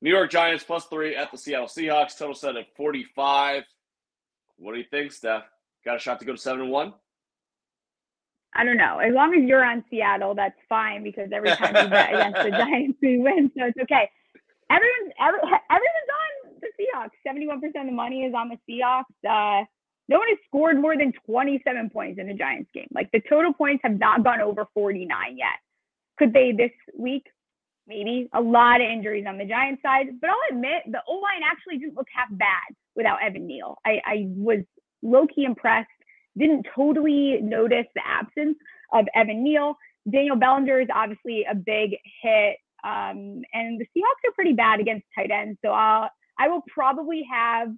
New 0.01 0.11
York 0.11 0.31
Giants 0.31 0.65
plus 0.65 0.87
three 0.87 1.17
at 1.17 1.31
the 1.31 1.39
Seattle 1.39 1.67
Seahawks. 1.67 2.17
Total 2.17 2.35
set 2.35 2.57
at 2.57 2.67
45. 2.77 3.65
What 4.57 4.73
do 4.73 4.79
you 4.79 4.87
think, 4.91 5.13
Steph? 5.13 5.45
Got 5.85 5.97
a 5.97 5.99
shot 5.99 6.21
to 6.21 6.27
go 6.27 6.33
to 6.33 6.39
seven 6.39 6.63
and 6.63 6.71
one? 6.71 6.95
I 8.55 8.65
don't 8.65 8.77
know. 8.77 8.99
As 8.99 9.13
long 9.13 9.35
as 9.35 9.43
you're 9.45 9.65
on 9.65 9.85
Seattle, 9.91 10.35
that's 10.35 10.59
fine 10.69 11.03
because 11.03 11.31
every 11.33 11.51
time 11.51 11.75
we 11.75 11.91
bet 11.91 12.15
against 12.15 12.43
the 12.43 12.51
Giants, 12.57 12.99
we 13.03 13.19
win, 13.19 13.51
so 13.57 13.67
it's 13.67 13.79
okay. 13.83 14.11
Everyone's 14.71 15.13
every, 15.21 15.41
everyone's 15.41 16.13
on 16.13 16.38
Seahawks. 16.79 17.11
Seventy-one 17.27 17.61
percent 17.61 17.85
of 17.85 17.87
the 17.87 17.93
money 17.93 18.23
is 18.23 18.35
on 18.35 18.49
the 18.49 18.59
Seahawks. 18.69 19.05
Uh, 19.29 19.65
no 20.09 20.19
one 20.19 20.29
has 20.29 20.39
scored 20.47 20.81
more 20.81 20.97
than 20.97 21.13
twenty-seven 21.27 21.91
points 21.91 22.19
in 22.21 22.29
a 22.29 22.35
Giants 22.35 22.71
game. 22.73 22.89
Like 22.95 23.11
the 23.13 23.21
total 23.29 23.53
points 23.53 23.83
have 23.85 23.99
not 23.99 24.25
gone 24.25 24.41
over 24.41 24.67
forty-nine 24.75 25.37
yet. 25.37 25.59
Could 26.19 26.33
they 26.33 26.53
this 26.53 26.73
week? 26.97 27.27
Maybe 27.87 28.29
a 28.35 28.41
lot 28.41 28.83
of 28.83 28.87
injuries 28.87 29.25
on 29.27 29.39
the 29.39 29.47
Giants 29.47 29.81
side, 29.81 30.09
but 30.21 30.29
I'll 30.29 30.37
admit 30.51 30.83
the 30.87 31.01
O 31.09 31.15
line 31.15 31.41
actually 31.43 31.79
didn't 31.79 31.97
look 31.97 32.09
half 32.15 32.29
bad 32.31 32.75
without 32.95 33.23
Evan 33.23 33.47
Neal. 33.47 33.79
I, 33.87 34.01
I 34.05 34.27
was 34.29 34.59
low 35.03 35.27
key 35.27 35.45
impressed 35.45 35.89
didn't 36.37 36.67
totally 36.75 37.41
notice 37.43 37.87
the 37.95 38.03
absence 38.07 38.57
of 38.93 39.07
Evan 39.15 39.43
Neal. 39.43 39.77
Daniel 40.11 40.37
Bellinger 40.37 40.81
is 40.81 40.89
obviously 40.95 41.45
a 41.51 41.55
big 41.55 41.97
hit. 42.23 42.57
Um, 42.85 43.43
and 43.53 43.81
the 43.81 43.87
Seahawks 43.87 44.29
are 44.29 44.33
pretty 44.35 44.53
bad 44.53 44.81
against 44.81 45.07
tight 45.15 45.31
ends. 45.31 45.59
So 45.65 45.71
I'll, 45.71 46.11
I 46.39 46.49
will 46.49 46.63
probably 46.73 47.23
have 47.31 47.69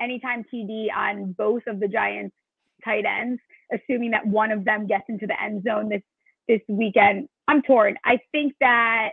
anytime 0.00 0.44
TD 0.52 0.86
on 0.94 1.32
both 1.32 1.62
of 1.66 1.80
the 1.80 1.88
Giants 1.88 2.34
tight 2.84 3.04
ends, 3.04 3.40
assuming 3.72 4.10
that 4.12 4.26
one 4.26 4.50
of 4.50 4.64
them 4.64 4.86
gets 4.86 5.04
into 5.08 5.26
the 5.26 5.40
end 5.40 5.64
zone 5.64 5.88
this 5.88 6.02
this 6.48 6.60
weekend. 6.68 7.28
I'm 7.48 7.62
torn. 7.62 7.96
I 8.04 8.18
think 8.32 8.54
that 8.60 9.10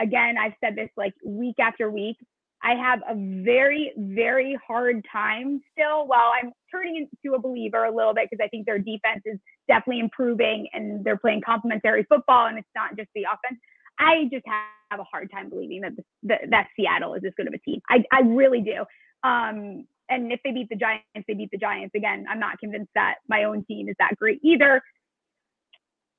again, 0.00 0.36
I've 0.38 0.52
said 0.62 0.76
this 0.76 0.90
like 0.96 1.14
week 1.24 1.56
after 1.58 1.90
week. 1.90 2.16
I 2.62 2.74
have 2.74 3.00
a 3.08 3.14
very, 3.44 3.92
very 3.96 4.58
hard 4.66 5.04
time 5.10 5.60
still. 5.72 6.06
While 6.06 6.32
I'm 6.40 6.52
turning 6.70 7.06
into 7.22 7.36
a 7.36 7.38
believer 7.38 7.84
a 7.84 7.94
little 7.94 8.14
bit 8.14 8.28
because 8.30 8.42
I 8.44 8.48
think 8.48 8.66
their 8.66 8.78
defense 8.78 9.22
is 9.24 9.38
definitely 9.68 10.00
improving 10.00 10.68
and 10.72 11.04
they're 11.04 11.18
playing 11.18 11.42
complementary 11.44 12.04
football 12.08 12.46
and 12.46 12.58
it's 12.58 12.68
not 12.74 12.96
just 12.96 13.08
the 13.14 13.22
offense. 13.22 13.60
I 13.98 14.28
just 14.32 14.46
have 14.46 14.75
a 14.92 15.04
hard 15.04 15.30
time 15.30 15.50
believing 15.50 15.82
that 15.82 15.92
the, 16.22 16.36
that 16.50 16.68
Seattle 16.76 17.14
is 17.14 17.22
this 17.22 17.32
good 17.36 17.48
of 17.48 17.54
a 17.54 17.58
team. 17.58 17.80
I, 17.88 18.04
I 18.12 18.20
really 18.20 18.60
do. 18.60 18.84
Um, 19.28 19.86
and 20.08 20.32
if 20.32 20.40
they 20.44 20.52
beat 20.52 20.68
the 20.68 20.76
Giants, 20.76 21.04
they 21.26 21.34
beat 21.34 21.50
the 21.50 21.58
Giants. 21.58 21.94
Again, 21.94 22.26
I'm 22.30 22.38
not 22.38 22.58
convinced 22.58 22.90
that 22.94 23.16
my 23.28 23.44
own 23.44 23.64
team 23.64 23.88
is 23.88 23.96
that 23.98 24.16
great 24.16 24.40
either. 24.42 24.82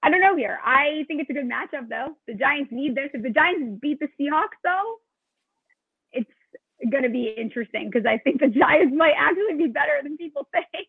I 0.03 0.10
don't 0.10 0.21
know 0.21 0.36
here. 0.36 0.60
I 0.63 1.06
think 1.08 1.21
it's 1.21 1.30
a 1.30 1.34
good 1.34 1.49
matchup 1.49 1.89
though. 1.89 2.15
The 2.27 2.36
Giants 2.36 2.71
need 2.71 2.95
this. 2.95 3.10
If 3.13 3.23
the 3.23 3.30
Giants 3.30 3.80
beat 3.82 3.99
the 3.99 4.08
Seahawks 4.19 4.60
though, 4.63 4.95
it's 6.12 6.30
going 6.91 7.03
to 7.03 7.10
be 7.10 7.34
interesting 7.38 7.89
because 7.91 8.06
I 8.06 8.17
think 8.19 8.39
the 8.39 8.47
Giants 8.47 8.93
might 8.95 9.15
actually 9.17 9.58
be 9.58 9.67
better 9.67 9.99
than 10.03 10.17
people 10.17 10.47
think. 10.51 10.88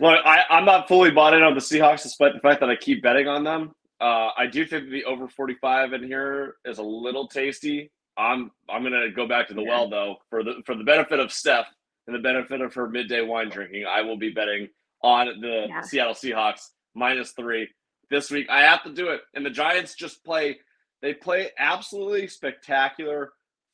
well, 0.00 0.16
I, 0.24 0.42
I'm 0.50 0.64
not 0.64 0.88
fully 0.88 1.10
bought 1.10 1.34
in 1.34 1.42
on 1.42 1.54
the 1.54 1.60
Seahawks 1.60 2.02
despite 2.02 2.32
the 2.34 2.40
fact 2.40 2.60
that 2.60 2.70
I 2.70 2.76
keep 2.76 3.02
betting 3.02 3.28
on 3.28 3.44
them. 3.44 3.72
Uh, 4.00 4.30
I 4.36 4.46
do 4.46 4.66
think 4.66 4.90
the 4.90 5.04
over 5.04 5.28
45 5.28 5.92
in 5.92 6.02
here 6.02 6.56
is 6.64 6.78
a 6.78 6.82
little 6.82 7.28
tasty. 7.28 7.90
I'm 8.16 8.50
I'm 8.68 8.82
gonna 8.82 9.10
go 9.10 9.26
back 9.26 9.48
to 9.48 9.54
the 9.54 9.62
yeah. 9.62 9.70
well 9.70 9.88
though 9.88 10.16
for 10.30 10.44
the 10.44 10.62
for 10.64 10.76
the 10.76 10.84
benefit 10.84 11.18
of 11.18 11.32
Steph 11.32 11.66
and 12.06 12.14
the 12.14 12.20
benefit 12.20 12.60
of 12.60 12.74
her 12.74 12.88
midday 12.88 13.22
wine 13.22 13.48
drinking. 13.48 13.86
I 13.88 14.02
will 14.02 14.16
be 14.16 14.30
betting 14.30 14.68
on 15.02 15.40
the 15.40 15.66
yeah. 15.68 15.80
Seattle 15.80 16.14
Seahawks 16.14 16.68
minus 16.94 17.32
three 17.32 17.68
this 18.10 18.30
week. 18.30 18.48
I 18.50 18.62
have 18.62 18.82
to 18.84 18.92
do 18.92 19.08
it, 19.08 19.22
and 19.34 19.44
the 19.44 19.50
Giants 19.50 19.94
just 19.94 20.24
play. 20.24 20.58
They 21.02 21.12
play 21.12 21.50
absolutely 21.58 22.28
spectacular 22.28 23.32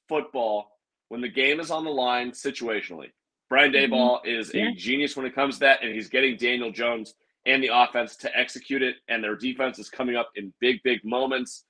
football 0.09 0.71
when 1.09 1.21
the 1.21 1.29
game 1.29 1.61
is 1.61 1.71
on 1.71 1.85
the 1.85 1.91
line 1.91 2.33
situationally. 2.33 3.11
Brian 3.49 3.73
mm-hmm. 3.73 3.93
Mm-hmm. 3.93 4.29
is 4.29 4.53
yeah. 4.55 4.69
a 4.69 4.73
genius 4.73 5.17
when 5.17 5.27
it 5.27 5.35
comes 5.35 5.57
to 5.57 5.61
that, 5.61 5.83
and 5.83 5.95
he's 5.95 6.09
getting 6.09 6.37
Daniel 6.37 6.71
Jones 6.71 7.15
and 7.47 7.63
the 7.63 7.71
offense 7.73 8.17
to 8.17 8.37
execute 8.37 8.83
it. 8.83 8.97
And 9.09 9.23
their 9.23 9.37
defense 9.37 9.79
is 9.79 9.89
coming 9.89 10.17
up 10.17 10.31
in 10.37 10.53
big, 10.61 10.83
big 10.83 11.05
moments. 11.05 11.65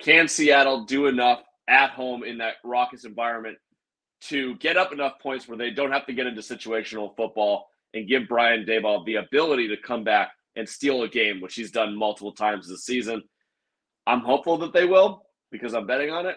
Can 0.00 0.28
Seattle 0.28 0.84
do 0.84 1.06
enough 1.06 1.42
at 1.68 1.90
home 1.90 2.24
in 2.24 2.38
that 2.38 2.54
raucous 2.64 3.04
environment 3.04 3.58
to 4.22 4.56
get 4.56 4.76
up 4.76 4.92
enough 4.92 5.14
points 5.20 5.48
where 5.48 5.58
they 5.58 5.70
don't 5.70 5.92
have 5.92 6.06
to 6.06 6.12
get 6.12 6.26
into 6.26 6.40
situational 6.40 7.14
football 7.16 7.66
and 7.94 8.08
give 8.08 8.28
Brian 8.28 8.64
Daboll 8.64 9.04
the 9.04 9.16
ability 9.16 9.68
to 9.68 9.76
come 9.76 10.04
back 10.04 10.30
and 10.56 10.68
steal 10.68 11.02
a 11.02 11.08
game, 11.08 11.40
which 11.40 11.54
he's 11.54 11.70
done 11.70 11.96
multiple 11.96 12.32
times 12.32 12.68
this 12.68 12.84
season? 12.84 13.22
I'm 14.06 14.20
hopeful 14.20 14.58
that 14.58 14.72
they 14.72 14.84
will 14.84 15.24
because 15.50 15.74
I'm 15.74 15.86
betting 15.86 16.10
on 16.10 16.26
it. 16.26 16.36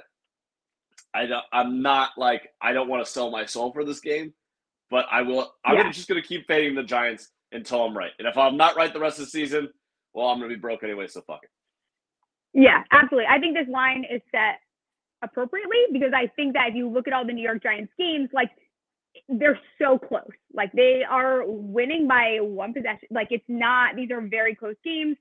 I 1.14 1.26
don't, 1.28 1.46
I'm 1.52 1.82
not 1.82 2.12
like 2.18 2.50
I 2.62 2.74
don't 2.74 2.90
want 2.90 3.06
to 3.06 3.12
sell 3.12 3.32
my 3.32 3.46
soul 3.46 3.72
for 3.72 3.86
this 3.86 4.00
game, 4.00 4.34
but 4.90 5.06
I 5.10 5.22
will. 5.22 5.54
I'm 5.64 5.78
yeah. 5.78 5.92
just 5.92 6.08
going 6.08 6.22
to 6.22 6.28
keep 6.28 6.46
fading 6.48 6.76
the 6.76 6.84
Giants 6.84 7.30
until 7.52 7.84
I'm 7.84 7.98
right. 7.98 8.12
And 8.20 8.28
if 8.28 8.38
I'm 8.38 8.58
not 8.58 8.76
right 8.76 8.92
the 8.92 9.00
rest 9.00 9.20
of 9.20 9.26
the 9.26 9.32
season, 9.32 9.70
well, 10.14 10.28
I'm 10.28 10.40
going 10.40 10.50
to 10.50 10.56
be 10.56 10.60
broke 10.60 10.84
anyway. 10.84 11.08
So 11.08 11.22
fuck 11.22 11.42
it. 11.44 11.50
Yeah, 12.54 12.84
absolutely. 12.92 13.28
I 13.30 13.40
think 13.40 13.56
this 13.56 13.68
line 13.68 14.06
is 14.10 14.22
set 14.32 14.60
appropriately 15.22 15.78
because 15.92 16.12
I 16.16 16.28
think 16.36 16.54
that 16.54 16.70
if 16.70 16.76
you 16.76 16.90
look 16.90 17.08
at 17.08 17.14
all 17.14 17.26
the 17.26 17.34
New 17.34 17.44
York 17.44 17.62
Giants 17.62 17.92
games, 17.98 18.30
like 18.34 18.50
they're 19.28 19.60
so 19.82 19.98
close. 19.98 20.32
Like 20.54 20.72
they 20.72 21.04
are 21.10 21.44
winning 21.46 22.08
by 22.08 22.40
one 22.42 22.74
possession. 22.74 23.08
Like 23.12 23.28
it's 23.32 23.46
not, 23.48 23.96
these 23.96 24.12
are 24.12 24.22
very 24.22 24.56
close 24.56 24.76
games. 24.84 25.18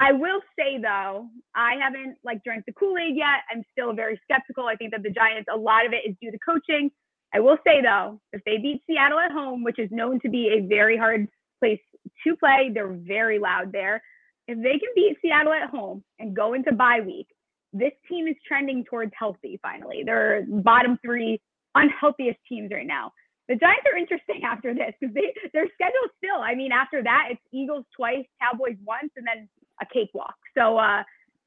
I 0.00 0.10
will 0.12 0.40
say 0.58 0.78
though, 0.80 1.28
I 1.54 1.74
haven't 1.80 2.16
like 2.24 2.42
drank 2.42 2.66
the 2.66 2.72
Kool-Aid 2.72 3.16
yet. 3.16 3.42
I'm 3.50 3.62
still 3.70 3.92
very 3.92 4.20
skeptical. 4.24 4.66
I 4.66 4.74
think 4.74 4.90
that 4.90 5.02
the 5.04 5.10
Giants, 5.10 5.48
a 5.52 5.56
lot 5.56 5.86
of 5.86 5.92
it 5.92 6.08
is 6.08 6.16
due 6.20 6.32
to 6.32 6.38
coaching. 6.38 6.90
I 7.32 7.40
will 7.40 7.58
say 7.64 7.80
though, 7.80 8.20
if 8.32 8.42
they 8.44 8.58
beat 8.58 8.82
Seattle 8.86 9.20
at 9.20 9.30
home, 9.30 9.62
which 9.62 9.78
is 9.78 9.88
known 9.92 10.18
to 10.20 10.28
be 10.28 10.48
a 10.48 10.66
very 10.66 10.96
hard 10.96 11.28
place 11.62 11.80
to 12.24 12.36
play, 12.36 12.70
they're 12.74 12.88
very 12.88 13.38
loud 13.38 13.72
there. 13.72 14.02
If 14.48 14.58
they 14.58 14.72
can 14.72 14.88
beat 14.94 15.16
Seattle 15.22 15.52
at 15.52 15.70
home 15.70 16.02
and 16.18 16.34
go 16.34 16.54
into 16.54 16.72
bye 16.72 17.00
week, 17.04 17.28
this 17.72 17.92
team 18.08 18.26
is 18.26 18.34
trending 18.46 18.84
towards 18.84 19.12
healthy 19.18 19.58
finally. 19.62 20.02
They're 20.04 20.44
bottom 20.48 20.98
three 21.04 21.40
unhealthiest 21.76 22.38
teams 22.48 22.70
right 22.72 22.86
now. 22.86 23.12
The 23.48 23.56
Giants 23.56 23.84
are 23.90 23.96
interesting 23.96 24.42
after 24.44 24.74
this 24.74 24.92
because 25.00 25.14
they 25.14 25.32
their 25.52 25.66
schedule 25.74 26.08
still. 26.18 26.40
I 26.42 26.54
mean, 26.54 26.72
after 26.72 27.02
that, 27.02 27.28
it's 27.30 27.40
Eagles 27.52 27.84
twice, 27.96 28.24
Cowboys 28.40 28.76
once, 28.84 29.10
and 29.16 29.26
then 29.26 29.48
a 29.80 29.86
cakewalk. 29.86 30.34
So 30.56 30.76
uh, 30.78 31.02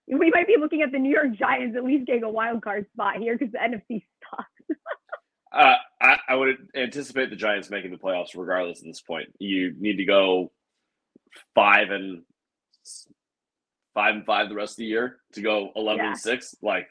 we 0.07 0.31
might 0.31 0.47
be 0.47 0.55
looking 0.59 0.81
at 0.81 0.91
the 0.91 0.99
New 0.99 1.11
York 1.11 1.37
Giants 1.37 1.75
at 1.77 1.83
least 1.83 2.07
getting 2.07 2.23
a 2.23 2.29
wild 2.29 2.63
card 2.63 2.85
spot 2.93 3.17
here 3.17 3.37
because 3.37 3.51
the 3.51 3.59
NFC 3.59 4.03
sucks. 4.29 4.79
uh, 5.55 5.75
I, 6.01 6.17
I 6.27 6.35
would 6.35 6.67
anticipate 6.75 7.29
the 7.29 7.35
Giants 7.35 7.69
making 7.69 7.91
the 7.91 7.97
playoffs 7.97 8.35
regardless 8.35 8.79
at 8.79 8.85
this 8.85 9.01
point. 9.01 9.29
You 9.39 9.73
need 9.79 9.97
to 9.97 10.05
go 10.05 10.51
five 11.55 11.91
and 11.91 12.23
five 13.93 14.15
and 14.15 14.25
five 14.25 14.49
the 14.49 14.55
rest 14.55 14.73
of 14.73 14.77
the 14.77 14.85
year 14.85 15.17
to 15.33 15.41
go 15.41 15.71
eleven 15.75 16.03
yeah. 16.03 16.11
and 16.11 16.19
six. 16.19 16.55
Like, 16.61 16.87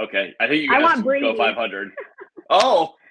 okay, 0.00 0.34
I 0.40 0.48
think 0.48 0.62
you 0.62 0.70
guys 0.70 1.02
go 1.02 1.36
five 1.36 1.54
hundred. 1.54 1.92
oh. 2.50 2.94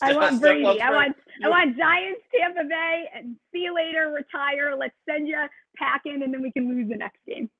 I 0.00 0.14
want 0.14 0.40
Brady. 0.40 0.80
I 0.80 0.90
want 0.90 1.16
I 1.44 1.48
want 1.48 1.76
Giants, 1.76 2.22
Tampa 2.34 2.64
Bay, 2.66 3.04
and 3.14 3.36
see 3.52 3.60
you 3.60 3.74
later. 3.74 4.10
Retire. 4.10 4.74
Let's 4.78 4.94
send 5.06 5.28
you 5.28 5.36
packing, 5.76 6.22
and 6.22 6.32
then 6.32 6.40
we 6.40 6.50
can 6.52 6.68
lose 6.68 6.88
the 6.88 6.96
next 6.96 7.18
game. 7.26 7.50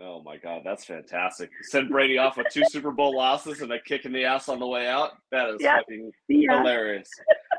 Oh 0.00 0.22
my 0.22 0.36
God, 0.36 0.62
that's 0.64 0.84
fantastic! 0.84 1.50
Send 1.62 1.88
Brady 1.88 2.18
off 2.18 2.36
with 2.36 2.48
two 2.52 2.64
Super 2.68 2.90
Bowl 2.90 3.16
losses 3.16 3.60
and 3.60 3.72
a 3.72 3.80
kick 3.80 4.04
in 4.04 4.12
the 4.12 4.24
ass 4.24 4.48
on 4.48 4.58
the 4.58 4.66
way 4.66 4.88
out. 4.88 5.12
That 5.30 5.50
is 5.50 5.60
yep. 5.60 5.80
fucking 5.80 6.10
yeah. 6.28 6.58
hilarious. 6.58 7.08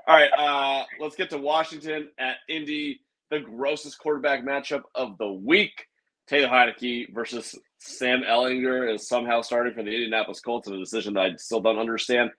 All 0.07 0.15
right, 0.15 0.29
uh, 0.37 0.83
let's 0.99 1.15
get 1.15 1.29
to 1.29 1.37
Washington 1.37 2.09
at 2.19 2.37
Indy, 2.49 2.99
the 3.31 3.39
grossest 3.39 3.99
quarterback 3.99 4.43
matchup 4.43 4.83
of 4.95 5.17
the 5.17 5.31
week. 5.31 5.87
Taylor 6.27 6.49
Heinicke 6.49 7.13
versus 7.13 7.55
Sam 7.79 8.23
Ehlinger 8.23 8.93
is 8.93 9.07
somehow 9.07 9.41
starting 9.41 9.73
for 9.73 9.83
the 9.83 9.91
Indianapolis 9.91 10.39
Colts 10.39 10.67
in 10.67 10.73
a 10.73 10.79
decision 10.79 11.13
that 11.13 11.21
I 11.21 11.35
still 11.37 11.61
don't 11.61 11.79
understand. 11.79 12.31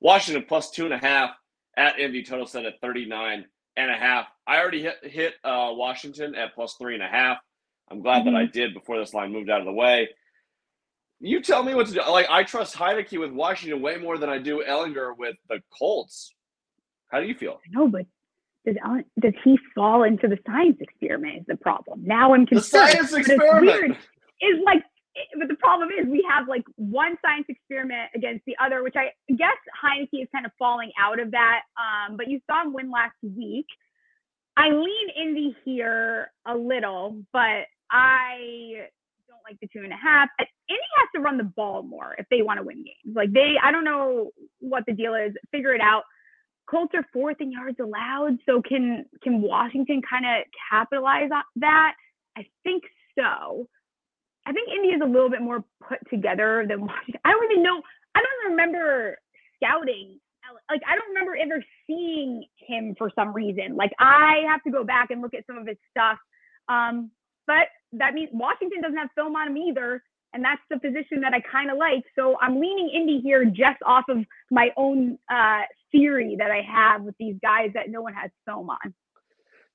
Washington 0.00 0.44
plus 0.48 0.70
two 0.70 0.84
and 0.84 0.94
a 0.94 0.98
half 0.98 1.30
at 1.76 1.98
Indy, 1.98 2.22
total 2.22 2.46
set 2.46 2.64
at 2.64 2.80
39 2.80 3.44
and 3.76 3.90
a 3.90 3.94
half. 3.94 4.26
I 4.46 4.58
already 4.58 4.82
hit, 4.82 4.96
hit 5.02 5.34
uh, 5.44 5.70
Washington 5.72 6.34
at 6.34 6.54
plus 6.54 6.76
three 6.80 6.94
and 6.94 7.02
a 7.02 7.08
half. 7.08 7.38
I'm 7.92 8.00
glad 8.00 8.24
mm-hmm. 8.24 8.32
that 8.32 8.38
I 8.38 8.42
mm-hmm. 8.44 8.52
did 8.52 8.74
before 8.74 8.98
this 8.98 9.12
line 9.12 9.32
moved 9.32 9.50
out 9.50 9.60
of 9.60 9.66
the 9.66 9.72
way. 9.72 10.08
You 11.20 11.40
tell 11.40 11.62
me 11.62 11.74
what 11.74 11.86
to 11.86 11.92
do. 11.92 12.00
Like 12.00 12.26
I 12.28 12.42
trust 12.42 12.74
Heinicke 12.74 13.20
with 13.20 13.30
Washington 13.30 13.80
way 13.80 13.96
more 13.96 14.18
than 14.18 14.28
I 14.28 14.38
do 14.38 14.64
Ehlinger 14.66 15.16
with 15.16 15.36
the 15.48 15.60
Colts. 15.78 16.34
How 17.08 17.20
do 17.20 17.26
you 17.26 17.34
feel? 17.34 17.60
No, 17.70 17.86
but 17.86 18.06
does 18.64 18.76
does 19.20 19.34
he 19.44 19.58
fall 19.74 20.02
into 20.02 20.26
the 20.26 20.38
science 20.46 20.78
experiment? 20.80 21.40
Is 21.40 21.46
the 21.46 21.56
problem? 21.56 22.02
Now 22.04 22.34
I'm 22.34 22.46
concerned. 22.46 22.88
The 22.88 23.06
science 23.06 23.12
experiment 23.12 23.96
is 24.40 24.58
like, 24.64 24.82
but 25.38 25.48
the 25.48 25.56
problem 25.56 25.90
is 25.90 26.06
we 26.06 26.26
have 26.28 26.48
like 26.48 26.64
one 26.76 27.16
science 27.24 27.46
experiment 27.48 28.10
against 28.16 28.44
the 28.46 28.56
other, 28.60 28.82
which 28.82 28.94
I 28.96 29.10
guess 29.28 29.56
Heinicke 29.84 30.22
is 30.22 30.28
kind 30.34 30.46
of 30.46 30.52
falling 30.58 30.90
out 30.98 31.20
of 31.20 31.32
that. 31.32 31.60
Um, 31.76 32.16
but 32.16 32.28
you 32.28 32.40
saw 32.50 32.62
him 32.62 32.72
win 32.72 32.90
last 32.90 33.14
week. 33.22 33.66
I 34.56 34.68
lean 34.70 35.08
Indy 35.16 35.56
here 35.64 36.30
a 36.46 36.56
little, 36.56 37.22
but 37.32 37.66
I 37.92 38.88
don't 39.28 39.42
like 39.46 39.60
the 39.60 39.68
two 39.68 39.84
and 39.84 39.92
a 39.92 39.96
half. 39.96 40.28
Indy 40.40 40.80
has 40.98 41.08
to 41.14 41.20
run 41.20 41.36
the 41.36 41.44
ball 41.44 41.82
more 41.82 42.14
if 42.18 42.26
they 42.30 42.42
want 42.42 42.58
to 42.58 42.64
win 42.64 42.78
games. 42.78 43.14
Like 43.14 43.32
they, 43.32 43.54
I 43.62 43.70
don't 43.70 43.84
know 43.84 44.30
what 44.60 44.84
the 44.86 44.94
deal 44.94 45.14
is. 45.14 45.32
Figure 45.50 45.74
it 45.74 45.80
out. 45.80 46.02
Colts 46.68 46.94
are 46.94 47.04
fourth 47.12 47.36
in 47.40 47.52
yards 47.52 47.78
allowed, 47.80 48.38
so 48.46 48.62
can 48.62 49.04
can 49.22 49.42
Washington 49.42 50.00
kind 50.08 50.24
of 50.24 50.44
capitalize 50.70 51.28
on 51.34 51.42
that? 51.56 51.94
I 52.36 52.46
think 52.62 52.84
so. 53.18 53.68
I 54.46 54.52
think 54.52 54.68
Indy 54.70 54.88
is 54.88 55.02
a 55.02 55.06
little 55.06 55.28
bit 55.28 55.42
more 55.42 55.64
put 55.86 55.98
together 56.08 56.64
than 56.68 56.80
Washington. 56.80 57.20
I 57.24 57.32
don't 57.32 57.50
even 57.50 57.62
know. 57.62 57.82
I 58.14 58.20
don't 58.20 58.52
remember 58.52 59.18
scouting. 59.56 60.18
Like 60.70 60.82
I 60.88 60.96
don't 60.96 61.08
remember 61.08 61.36
ever 61.36 61.62
seeing 61.86 62.44
him 62.56 62.94
for 62.96 63.10
some 63.14 63.32
reason. 63.34 63.76
Like 63.76 63.92
I 63.98 64.42
have 64.48 64.62
to 64.64 64.70
go 64.70 64.84
back 64.84 65.10
and 65.10 65.20
look 65.20 65.34
at 65.34 65.46
some 65.46 65.58
of 65.58 65.66
his 65.66 65.76
stuff. 65.90 66.18
Um, 66.68 67.10
but 67.46 67.68
that 67.92 68.14
means 68.14 68.30
Washington 68.32 68.80
doesn't 68.82 68.96
have 68.96 69.10
film 69.14 69.36
on 69.36 69.48
him 69.48 69.56
either. 69.56 70.02
And 70.34 70.42
that's 70.42 70.62
the 70.70 70.78
position 70.78 71.20
that 71.20 71.34
I 71.34 71.40
kind 71.40 71.70
of 71.70 71.76
like. 71.76 72.04
So 72.16 72.38
I'm 72.40 72.58
leaning 72.58 72.88
Indy 72.88 73.20
here 73.20 73.44
just 73.44 73.82
off 73.84 74.04
of 74.08 74.24
my 74.50 74.70
own 74.78 75.18
uh, 75.30 75.60
theory 75.90 76.36
that 76.38 76.50
I 76.50 76.62
have 76.62 77.02
with 77.02 77.14
these 77.18 77.36
guys 77.42 77.70
that 77.74 77.90
no 77.90 78.00
one 78.00 78.14
has 78.14 78.30
film 78.46 78.70
on. 78.70 78.94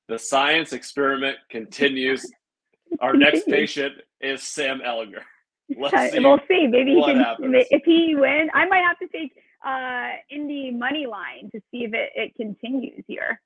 The 0.08 0.17
science 0.17 0.73
experiment 0.73 1.38
continues. 1.49 2.32
Our 3.01 3.13
next 3.13 3.45
patient 3.45 3.95
is 4.21 4.41
Sam 4.41 4.80
Ehlinger. 4.80 5.21
Let's 5.77 6.13
see 6.13 6.19
we'll 6.19 6.39
see. 6.47 6.65
Maybe 6.67 6.95
he 6.95 7.03
can, 7.03 7.19
happens. 7.19 7.53
if 7.69 7.84
he 7.84 8.15
wins, 8.15 8.49
I 8.53 8.65
might 8.67 8.84
have 8.84 8.97
to 8.99 9.08
take 9.10 9.34
uh, 9.65 10.12
Indy 10.30 10.71
money 10.71 11.06
line 11.06 11.49
to 11.51 11.60
see 11.69 11.84
if 11.84 11.93
it, 11.93 12.12
it 12.15 12.36
continues 12.36 13.03
here. 13.06 13.41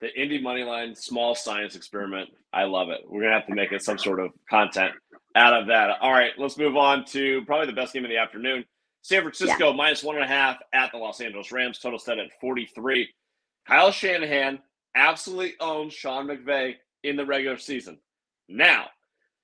The 0.00 0.14
Indy 0.20 0.40
money 0.40 0.62
line, 0.62 0.94
small 0.94 1.34
science 1.34 1.74
experiment. 1.74 2.30
I 2.52 2.64
love 2.64 2.88
it. 2.90 3.00
We're 3.06 3.22
gonna 3.22 3.34
have 3.34 3.46
to 3.48 3.54
make 3.54 3.72
it 3.72 3.82
some 3.82 3.98
sort 3.98 4.20
of 4.20 4.30
content 4.48 4.92
out 5.34 5.54
of 5.54 5.66
that. 5.68 5.98
All 6.00 6.12
right, 6.12 6.32
let's 6.38 6.56
move 6.56 6.76
on 6.76 7.04
to 7.06 7.44
probably 7.46 7.66
the 7.66 7.72
best 7.72 7.92
game 7.92 8.04
of 8.04 8.10
the 8.10 8.16
afternoon. 8.16 8.64
San 9.02 9.22
Francisco 9.22 9.70
yeah. 9.70 9.76
minus 9.76 10.02
one 10.02 10.16
and 10.16 10.24
a 10.24 10.28
half 10.28 10.58
at 10.72 10.92
the 10.92 10.98
Los 10.98 11.20
Angeles 11.20 11.50
Rams. 11.50 11.78
Total 11.78 11.98
set 11.98 12.18
at 12.18 12.28
43. 12.40 13.08
Kyle 13.66 13.90
Shanahan 13.90 14.60
absolutely 14.94 15.54
owns 15.60 15.92
Sean 15.92 16.26
McVay 16.26 16.74
in 17.04 17.16
the 17.16 17.24
regular 17.24 17.58
season. 17.58 17.98
Now, 18.48 18.86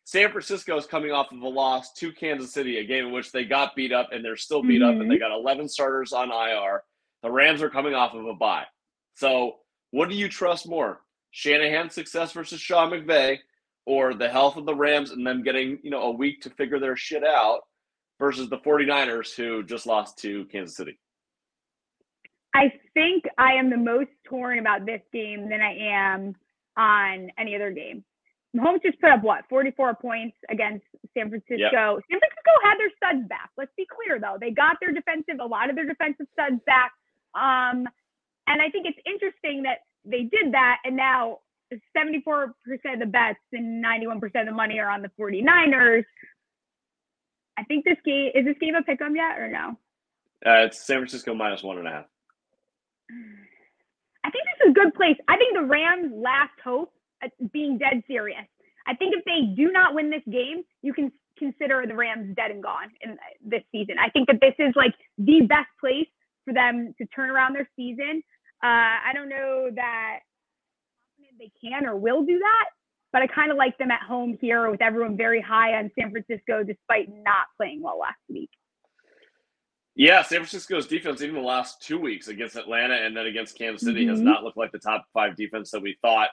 San 0.04 0.30
Francisco 0.30 0.76
is 0.76 0.86
coming 0.86 1.12
off 1.12 1.32
of 1.32 1.40
a 1.40 1.48
loss 1.48 1.92
to 1.94 2.12
Kansas 2.12 2.52
City, 2.52 2.78
a 2.78 2.84
game 2.84 3.06
in 3.06 3.12
which 3.12 3.32
they 3.32 3.44
got 3.44 3.74
beat 3.74 3.92
up 3.92 4.10
and 4.12 4.24
they're 4.24 4.36
still 4.36 4.62
beat 4.62 4.82
mm-hmm. 4.82 4.96
up 4.96 5.00
and 5.00 5.10
they 5.10 5.16
mm-hmm. 5.16 5.30
got 5.30 5.38
11 5.38 5.68
starters 5.68 6.12
on 6.12 6.30
IR. 6.30 6.82
The 7.22 7.30
Rams 7.30 7.62
are 7.62 7.70
coming 7.70 7.94
off 7.94 8.14
of 8.14 8.26
a 8.26 8.34
bye. 8.34 8.64
So, 9.14 9.56
what 9.94 10.08
do 10.08 10.16
you 10.16 10.28
trust 10.28 10.68
more? 10.68 11.02
Shanahan's 11.30 11.94
success 11.94 12.32
versus 12.32 12.60
Sean 12.60 12.90
McVay 12.90 13.38
or 13.86 14.12
the 14.12 14.28
health 14.28 14.56
of 14.56 14.66
the 14.66 14.74
Rams 14.74 15.12
and 15.12 15.24
them 15.24 15.44
getting, 15.44 15.78
you 15.84 15.90
know, 15.90 16.02
a 16.02 16.10
week 16.10 16.40
to 16.42 16.50
figure 16.50 16.80
their 16.80 16.96
shit 16.96 17.22
out 17.22 17.60
versus 18.18 18.48
the 18.48 18.58
49ers 18.58 19.36
who 19.36 19.62
just 19.62 19.86
lost 19.86 20.18
to 20.18 20.46
Kansas 20.46 20.76
City? 20.76 20.98
I 22.56 22.72
think 22.92 23.22
I 23.38 23.52
am 23.52 23.70
the 23.70 23.76
most 23.76 24.10
torn 24.24 24.58
about 24.58 24.84
this 24.84 25.00
game 25.12 25.48
than 25.48 25.60
I 25.60 25.76
am 25.76 26.34
on 26.76 27.30
any 27.38 27.54
other 27.54 27.70
game 27.70 28.04
Mahomes 28.54 28.82
just 28.82 29.00
put 29.00 29.10
up 29.10 29.22
what 29.22 29.44
44 29.48 29.94
points 29.96 30.36
against 30.48 30.84
San 31.12 31.28
Francisco. 31.28 31.58
Yep. 31.58 32.04
San 32.06 32.18
Francisco 32.22 32.52
had 32.62 32.78
their 32.78 32.90
studs 32.96 33.28
back. 33.28 33.50
Let's 33.56 33.72
be 33.76 33.86
clear 33.90 34.20
though, 34.20 34.36
they 34.40 34.52
got 34.52 34.76
their 34.80 34.92
defensive, 34.92 35.40
a 35.40 35.44
lot 35.44 35.70
of 35.70 35.76
their 35.76 35.86
defensive 35.86 36.26
studs 36.32 36.60
back. 36.64 36.92
Um, 37.34 37.88
and 38.46 38.60
I 38.60 38.70
think 38.70 38.86
it's 38.86 38.98
interesting 39.06 39.62
that 39.62 39.78
they 40.04 40.22
did 40.22 40.52
that, 40.52 40.78
and 40.84 40.96
now 40.96 41.38
74% 41.96 42.52
of 42.92 42.98
the 42.98 43.06
bets 43.06 43.38
and 43.52 43.82
91% 43.84 44.22
of 44.22 44.46
the 44.46 44.52
money 44.52 44.78
are 44.78 44.90
on 44.90 45.02
the 45.02 45.10
49ers. 45.18 46.04
I 47.56 47.64
think 47.64 47.84
this 47.84 47.96
game 48.04 48.32
is 48.34 48.44
this 48.44 48.56
game 48.60 48.74
a 48.74 48.82
pick 48.82 49.00
'em 49.00 49.16
yet 49.16 49.38
or 49.38 49.48
no? 49.48 49.78
Uh, 50.44 50.66
it's 50.66 50.84
San 50.84 50.98
Francisco 50.98 51.34
minus 51.34 51.62
one 51.62 51.78
and 51.78 51.88
a 51.88 51.90
half. 51.90 52.06
I 54.24 54.30
think 54.30 54.44
this 54.44 54.66
is 54.66 54.70
a 54.70 54.74
good 54.74 54.94
place. 54.94 55.16
I 55.28 55.36
think 55.36 55.54
the 55.54 55.62
Rams' 55.62 56.12
last 56.14 56.58
hope 56.62 56.92
being 57.52 57.78
dead 57.78 58.02
serious. 58.06 58.44
I 58.86 58.94
think 58.94 59.14
if 59.14 59.24
they 59.24 59.54
do 59.54 59.72
not 59.72 59.94
win 59.94 60.10
this 60.10 60.22
game, 60.30 60.64
you 60.82 60.92
can 60.92 61.12
consider 61.38 61.84
the 61.86 61.94
Rams 61.94 62.34
dead 62.36 62.50
and 62.50 62.62
gone 62.62 62.90
in 63.00 63.16
this 63.44 63.62
season. 63.72 63.96
I 63.98 64.10
think 64.10 64.26
that 64.28 64.40
this 64.40 64.54
is 64.58 64.74
like 64.76 64.94
the 65.18 65.42
best 65.42 65.68
place 65.80 66.08
for 66.44 66.52
them 66.52 66.94
to 66.98 67.06
turn 67.06 67.30
around 67.30 67.54
their 67.54 67.68
season. 67.76 68.22
Uh, 68.64 68.96
I 69.06 69.12
don't 69.12 69.28
know 69.28 69.68
that 69.74 70.20
they 71.38 71.50
can 71.62 71.84
or 71.84 71.96
will 71.96 72.24
do 72.24 72.38
that, 72.38 72.64
but 73.12 73.20
I 73.20 73.26
kind 73.26 73.50
of 73.50 73.58
like 73.58 73.76
them 73.76 73.90
at 73.90 74.00
home 74.00 74.38
here 74.40 74.70
with 74.70 74.80
everyone 74.80 75.18
very 75.18 75.42
high 75.42 75.74
on 75.74 75.90
San 75.98 76.10
Francisco 76.10 76.62
despite 76.62 77.10
not 77.10 77.46
playing 77.58 77.82
well 77.82 77.98
last 77.98 78.16
week. 78.30 78.48
Yeah, 79.94 80.22
San 80.22 80.38
Francisco's 80.38 80.86
defense, 80.86 81.20
even 81.20 81.34
the 81.34 81.42
last 81.42 81.82
two 81.82 81.98
weeks 81.98 82.28
against 82.28 82.56
Atlanta 82.56 82.94
and 82.94 83.14
then 83.14 83.26
against 83.26 83.58
Kansas 83.58 83.86
City, 83.86 84.02
mm-hmm. 84.02 84.10
has 84.10 84.20
not 84.20 84.42
looked 84.42 84.56
like 84.56 84.72
the 84.72 84.78
top 84.78 85.04
five 85.12 85.36
defense 85.36 85.70
that 85.70 85.82
we 85.82 85.98
thought. 86.00 86.30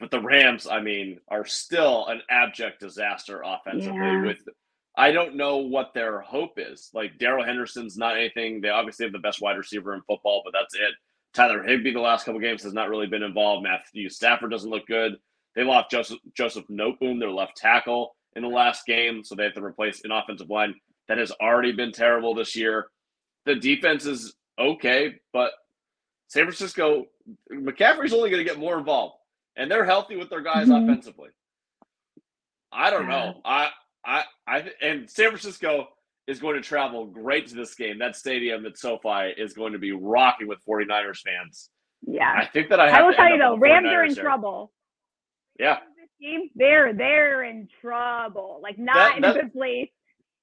But 0.00 0.10
the 0.10 0.20
Rams, 0.20 0.66
I 0.66 0.80
mean, 0.80 1.20
are 1.28 1.46
still 1.46 2.06
an 2.08 2.22
abject 2.28 2.80
disaster 2.80 3.42
offensively. 3.44 3.98
Yeah. 3.98 4.26
With 4.26 4.38
I 4.96 5.12
don't 5.12 5.36
know 5.36 5.58
what 5.58 5.94
their 5.94 6.20
hope 6.20 6.54
is. 6.56 6.90
Like 6.92 7.18
Darrell 7.18 7.44
Henderson's 7.44 7.96
not 7.96 8.16
anything. 8.16 8.60
They 8.60 8.68
obviously 8.68 9.06
have 9.06 9.12
the 9.12 9.20
best 9.20 9.40
wide 9.40 9.56
receiver 9.56 9.94
in 9.94 10.02
football, 10.02 10.42
but 10.44 10.52
that's 10.52 10.74
it. 10.74 10.92
Tyler 11.38 11.62
Higbee 11.62 11.92
the 11.92 12.00
last 12.00 12.24
couple 12.24 12.40
games 12.40 12.62
has 12.64 12.72
not 12.72 12.88
really 12.88 13.06
been 13.06 13.22
involved. 13.22 13.62
Matthew 13.62 14.08
Stafford 14.08 14.50
doesn't 14.50 14.70
look 14.70 14.86
good. 14.86 15.16
They 15.54 15.64
lost 15.64 15.90
Joseph 15.90 16.18
Joseph 16.34 16.66
Noteboom, 16.68 17.20
their 17.20 17.30
left 17.30 17.56
tackle, 17.56 18.16
in 18.34 18.42
the 18.42 18.48
last 18.48 18.86
game, 18.86 19.22
so 19.22 19.34
they 19.34 19.44
have 19.44 19.54
to 19.54 19.64
replace 19.64 20.04
an 20.04 20.10
offensive 20.10 20.50
line 20.50 20.74
that 21.06 21.18
has 21.18 21.30
already 21.40 21.72
been 21.72 21.92
terrible 21.92 22.34
this 22.34 22.54
year. 22.54 22.88
The 23.46 23.54
defense 23.54 24.04
is 24.04 24.34
okay, 24.58 25.14
but 25.32 25.52
San 26.26 26.44
Francisco, 26.44 27.06
McCaffrey's 27.52 28.12
only 28.12 28.30
going 28.30 28.44
to 28.44 28.50
get 28.50 28.58
more 28.58 28.78
involved 28.78 29.14
and 29.58 29.70
they're 29.70 29.84
healthy 29.84 30.16
with 30.16 30.30
their 30.30 30.40
guys 30.40 30.68
mm-hmm. 30.68 30.88
offensively. 30.88 31.30
I 32.72 32.90
don't 32.90 33.08
know. 33.08 33.40
I 33.44 33.70
I 34.04 34.24
I 34.46 34.70
and 34.80 35.10
San 35.10 35.28
Francisco 35.28 35.88
is 36.28 36.38
going 36.38 36.54
to 36.54 36.60
travel 36.60 37.06
great 37.06 37.48
to 37.48 37.54
this 37.56 37.74
game. 37.74 37.98
That 37.98 38.14
stadium 38.14 38.64
at 38.66 38.78
SoFi 38.78 39.32
is 39.36 39.54
going 39.54 39.72
to 39.72 39.78
be 39.78 39.92
rocking 39.92 40.46
with 40.46 40.58
49ers 40.68 41.20
fans. 41.20 41.70
Yeah. 42.06 42.32
I 42.36 42.44
think 42.44 42.68
that 42.68 42.78
I 42.78 42.90
have 42.90 43.00
I 43.00 43.02
will 43.02 43.14
tell 43.14 43.30
you 43.30 43.38
though, 43.38 43.56
Rams 43.56 43.88
are 43.88 44.04
in 44.04 44.14
trouble. 44.14 44.70
Yeah. 45.58 45.78
This 45.96 46.10
game, 46.20 46.50
they're 46.54 46.92
they're 46.92 47.42
in 47.44 47.66
trouble. 47.80 48.60
Like 48.62 48.78
not 48.78 48.94
that, 48.94 49.16
in 49.16 49.22
that, 49.22 49.36
a 49.36 49.40
good 49.40 49.52
place. 49.52 49.90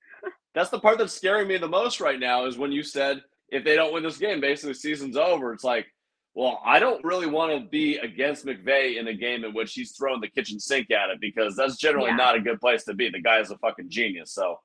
that's 0.55 0.71
the 0.71 0.79
part 0.79 0.97
that's 0.97 1.13
scaring 1.13 1.47
me 1.47 1.57
the 1.57 1.67
most 1.67 2.01
right 2.01 2.19
now 2.19 2.45
is 2.45 2.57
when 2.57 2.71
you 2.71 2.83
said 2.83 3.21
if 3.49 3.63
they 3.63 3.75
don't 3.75 3.93
win 3.93 4.03
this 4.03 4.17
game, 4.17 4.41
basically 4.41 4.73
season's 4.73 5.15
over. 5.15 5.53
It's 5.53 5.63
like 5.63 5.85
well, 6.33 6.59
I 6.65 6.79
don't 6.79 7.01
really 7.05 7.27
want 7.27 7.53
to 7.53 7.69
be 7.69 7.95
against 7.97 8.45
McVay 8.45 8.97
in 8.97 9.07
a 9.07 9.13
game 9.13 9.45
in 9.45 9.53
which 9.53 9.71
he's 9.71 9.93
throwing 9.93 10.19
the 10.19 10.27
kitchen 10.27 10.59
sink 10.59 10.91
at 10.91 11.09
it 11.09 11.21
because 11.21 11.55
that's 11.55 11.77
generally 11.77 12.09
yeah. 12.09 12.17
not 12.17 12.35
a 12.35 12.41
good 12.41 12.59
place 12.59 12.83
to 12.85 12.93
be. 12.93 13.09
The 13.09 13.21
guy 13.21 13.39
is 13.39 13.51
a 13.51 13.57
fucking 13.59 13.89
genius. 13.89 14.33
So 14.33 14.57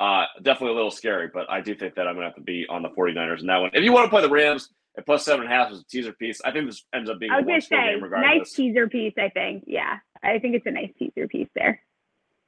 uh, 0.00 0.24
definitely 0.42 0.70
a 0.70 0.76
little 0.76 0.90
scary, 0.90 1.28
but 1.32 1.48
I 1.50 1.60
do 1.60 1.74
think 1.74 1.94
that 1.96 2.08
I'm 2.08 2.14
going 2.14 2.24
to 2.24 2.30
have 2.30 2.36
to 2.36 2.40
be 2.40 2.66
on 2.68 2.82
the 2.82 2.88
49ers 2.88 3.40
in 3.40 3.46
that 3.48 3.58
one. 3.58 3.70
If 3.74 3.84
you 3.84 3.92
want 3.92 4.06
to 4.06 4.10
play 4.10 4.22
the 4.22 4.30
Rams 4.30 4.70
at 4.96 5.04
plus 5.04 5.24
seven 5.26 5.44
and 5.44 5.52
a 5.52 5.54
half 5.54 5.70
as 5.70 5.80
a 5.80 5.84
teaser 5.84 6.14
piece, 6.14 6.40
I 6.42 6.52
think 6.52 6.66
this 6.66 6.82
ends 6.94 7.10
up 7.10 7.20
being 7.20 7.30
I 7.30 7.40
was 7.40 7.64
to 7.64 7.68
say, 7.68 7.96
nice 8.00 8.52
teaser 8.52 8.88
piece, 8.88 9.12
I 9.18 9.28
think. 9.28 9.64
Yeah, 9.66 9.98
I 10.22 10.38
think 10.38 10.56
it's 10.56 10.66
a 10.66 10.70
nice 10.70 10.90
teaser 10.98 11.28
piece 11.28 11.48
there. 11.54 11.82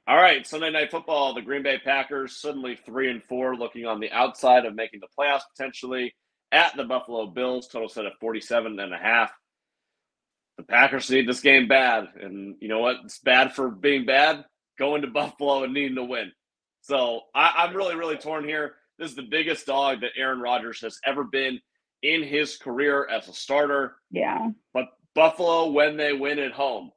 All 0.07 0.17
right, 0.17 0.45
Sunday 0.45 0.71
night 0.71 0.89
football. 0.89 1.33
The 1.33 1.43
Green 1.43 1.61
Bay 1.61 1.77
Packers 1.77 2.35
suddenly 2.35 2.75
three 2.75 3.09
and 3.09 3.23
four, 3.23 3.55
looking 3.55 3.85
on 3.85 3.99
the 3.99 4.11
outside 4.11 4.65
of 4.65 4.73
making 4.73 4.99
the 4.99 5.07
playoffs 5.17 5.43
potentially 5.55 6.13
at 6.51 6.75
the 6.75 6.83
Buffalo 6.83 7.27
Bills. 7.27 7.67
Total 7.67 7.87
set 7.87 8.05
at 8.05 8.19
47 8.19 8.79
and 8.79 8.93
a 8.93 8.97
half. 8.97 9.31
The 10.57 10.63
Packers 10.63 11.09
need 11.09 11.29
this 11.29 11.39
game 11.39 11.67
bad. 11.67 12.07
And 12.19 12.55
you 12.59 12.67
know 12.67 12.79
what? 12.79 12.97
It's 13.05 13.19
bad 13.19 13.53
for 13.53 13.69
being 13.69 14.05
bad, 14.05 14.43
going 14.77 15.03
to 15.03 15.07
Buffalo 15.07 15.63
and 15.63 15.73
needing 15.73 15.95
to 15.95 16.03
win. 16.03 16.31
So 16.83 17.21
I, 17.33 17.53
I'm 17.57 17.75
really, 17.75 17.95
really 17.95 18.17
torn 18.17 18.43
here. 18.43 18.75
This 18.99 19.09
is 19.09 19.15
the 19.15 19.23
biggest 19.23 19.65
dog 19.65 20.01
that 20.01 20.11
Aaron 20.17 20.39
Rodgers 20.39 20.81
has 20.81 20.99
ever 21.05 21.23
been 21.23 21.59
in 22.03 22.23
his 22.23 22.57
career 22.57 23.07
as 23.09 23.27
a 23.27 23.33
starter. 23.33 23.95
Yeah. 24.11 24.49
But 24.73 24.89
Buffalo, 25.15 25.71
when 25.71 25.95
they 25.95 26.13
win 26.13 26.39
at 26.39 26.51
home, 26.51 26.91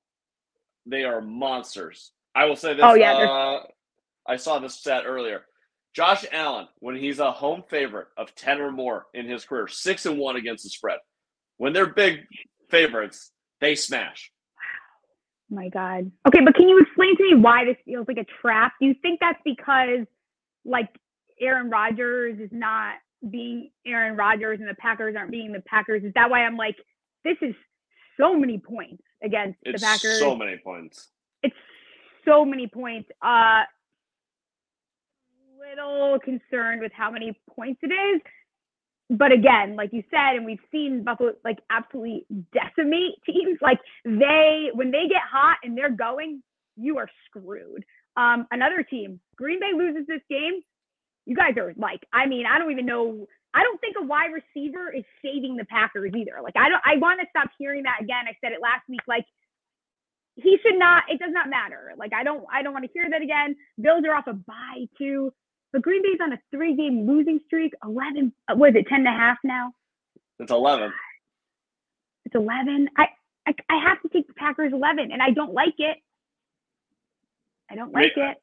they 0.87 1.05
are 1.05 1.21
monsters. 1.21 2.13
I 2.35 2.47
will 2.47 2.57
say 2.57 2.75
this. 2.75 2.85
Oh, 2.85 2.95
yeah. 2.95 3.15
Uh, 3.15 3.61
I 4.27 4.37
saw 4.37 4.59
this 4.59 4.75
stat 4.75 5.05
earlier. 5.07 5.43
Josh 5.95 6.27
Allen, 6.33 6.67
when 6.81 6.97
he's 6.97 7.21
a 7.21 7.31
home 7.31 7.63
favorite 7.71 8.09
of 8.19 8.35
10 8.35 8.61
or 8.61 8.73
more 8.73 9.07
in 9.15 9.27
his 9.27 9.45
career, 9.45 9.69
six 9.69 10.05
and 10.05 10.19
one 10.19 10.37
against 10.37 10.65
the 10.65 10.71
spread. 10.71 10.99
When 11.59 11.73
they're 11.73 11.87
big 11.87 12.27
favorites, 12.69 13.31
they 13.61 13.77
smash. 13.77 14.31
My 15.51 15.69
God. 15.69 16.11
Okay, 16.27 16.41
but 16.45 16.55
can 16.55 16.69
you 16.69 16.81
explain 16.81 17.17
to 17.17 17.23
me 17.23 17.35
why 17.35 17.65
this 17.65 17.77
feels 17.85 18.07
like 18.09 18.19
a 18.19 18.27
trap? 18.41 18.73
Do 18.81 18.87
you 18.87 18.95
think 19.01 19.21
that's 19.21 19.39
because 19.45 20.07
like 20.65 20.89
Aaron 21.41 21.71
Rodgers 21.71 22.41
is 22.41 22.51
not 22.53 22.95
being 23.31 23.71
Aaron 23.87 24.17
Rodgers 24.17 24.59
and 24.61 24.69
the 24.69 24.75
Packers 24.75 25.15
aren't 25.17 25.31
being 25.31 25.53
the 25.53 25.61
Packers? 25.61 26.03
Is 26.03 26.13
that 26.15 26.31
why 26.31 26.45
I'm 26.45 26.57
like, 26.57 26.77
this 27.25 27.37
is 27.43 27.55
so 28.19 28.35
many 28.35 28.59
points 28.59 29.03
against 29.23 29.59
it's 29.63 29.81
the 29.81 29.87
Packers? 29.87 30.19
So 30.19 30.35
many 30.35 30.57
points. 30.57 31.09
It's 31.43 31.55
so 32.25 32.45
many 32.45 32.67
points. 32.67 33.09
Uh 33.23 33.63
little 35.59 36.19
concerned 36.21 36.81
with 36.81 36.93
how 36.93 37.11
many 37.11 37.39
points 37.51 37.81
it 37.83 37.93
is. 37.93 38.21
But 39.09 39.33
again, 39.33 39.77
like 39.77 39.91
you 39.93 40.03
said, 40.11 40.37
and 40.37 40.45
we've 40.45 40.59
seen 40.73 41.05
Buffalo 41.05 41.33
like 41.45 41.59
absolutely 41.71 42.27
decimate 42.53 43.15
teams. 43.25 43.59
Like 43.63 43.79
they, 44.05 44.71
when 44.75 44.91
they 44.91 45.07
get 45.09 45.23
hot 45.31 45.59
and 45.63 45.79
they're 45.79 45.91
going, 45.91 46.43
you 46.77 46.99
are 46.99 47.09
screwed. 47.27 47.85
Um, 48.17 48.47
another 48.51 48.83
team, 48.83 49.21
Green 49.37 49.61
Bay 49.61 49.73
loses 49.77 50.07
this 50.07 50.23
game. 50.29 50.61
You 51.27 51.37
guys 51.37 51.57
are 51.59 51.73
like, 51.77 52.01
I 52.13 52.27
mean, 52.27 52.47
I 52.47 52.59
don't 52.59 52.71
even 52.73 52.87
know. 52.87 53.27
I 53.55 53.63
don't 53.63 53.81
think 53.81 53.97
a 54.01 54.05
wide 54.05 54.31
receiver 54.33 54.93
is 54.93 55.05
saving 55.25 55.57
the 55.57 55.65
Packers 55.65 56.13
either. 56.15 56.39
Like, 56.43 56.55
I 56.57 56.69
don't. 56.69 56.83
I 56.85 56.99
want 56.99 57.21
to 57.21 57.27
stop 57.31 57.51
hearing 57.59 57.83
that 57.85 58.03
again. 58.03 58.25
I 58.29 58.37
said 58.41 58.53
it 58.53 58.61
last 58.63 58.83
week. 58.89 59.01
Like, 59.09 59.25
he 60.37 60.59
should 60.63 60.79
not. 60.79 61.05
It 61.09 61.19
does 61.19 61.33
not 61.33 61.49
matter. 61.49 61.93
Like, 61.97 62.13
I 62.13 62.23
don't. 62.23 62.45
I 62.53 62.63
don't 62.63 62.73
want 62.73 62.85
to 62.85 62.91
hear 62.93 63.09
that 63.11 63.23
again. 63.23 63.57
Bills 63.81 64.05
are 64.07 64.15
off 64.15 64.27
a 64.27 64.35
bye 64.35 64.87
too. 64.99 65.33
But 65.73 65.83
Green 65.83 66.03
Bay's 66.03 66.19
on 66.23 66.33
a 66.33 66.39
three 66.51 66.77
game 66.77 67.07
losing 67.07 67.41
streak. 67.47 67.73
11, 67.85 68.33
uh, 68.49 68.55
what 68.55 68.71
is 68.71 68.77
it, 68.77 68.89
10 68.89 69.01
and 69.01 69.09
a 69.09 69.11
half 69.11 69.39
now? 69.45 69.73
It's 70.39 70.51
11. 70.51 70.93
It's 72.25 72.35
11. 72.35 72.89
I, 72.97 73.07
I, 73.47 73.55
I 73.69 73.83
have 73.89 74.01
to 74.03 74.09
take 74.09 74.27
the 74.27 74.35
Packers 74.35 74.73
11, 74.73 75.13
and 75.13 75.23
I 75.23 75.31
don't 75.31 75.53
like 75.53 75.75
it. 75.79 75.99
I 77.71 77.75
don't 77.75 77.93
like 77.93 78.17
mean, 78.17 78.27
it. 78.29 78.37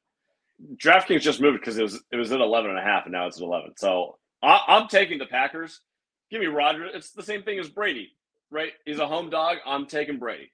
DraftKings 0.78 1.22
just 1.22 1.42
moved 1.42 1.60
because 1.60 1.78
it 1.78 1.84
was 1.84 2.02
it 2.12 2.16
was 2.16 2.32
at 2.32 2.42
11 2.42 2.70
and 2.70 2.80
a 2.80 2.84
half, 2.84 3.06
and 3.06 3.14
now 3.14 3.28
it's 3.28 3.38
at 3.38 3.44
11. 3.44 3.74
So 3.78 4.18
I, 4.42 4.62
I'm 4.68 4.88
taking 4.88 5.18
the 5.18 5.26
Packers. 5.26 5.82
Give 6.30 6.42
me 6.42 6.48
Roger. 6.48 6.86
It's 6.86 7.12
the 7.12 7.24
same 7.24 7.44
thing 7.44 7.60
as 7.60 7.70
Brady, 7.70 8.12
right? 8.52 8.72
He's 8.86 9.00
a 9.00 9.08
home 9.08 9.30
dog. 9.30 9.58
I'm 9.66 9.86
taking 9.86 10.20
Brady. 10.20 10.52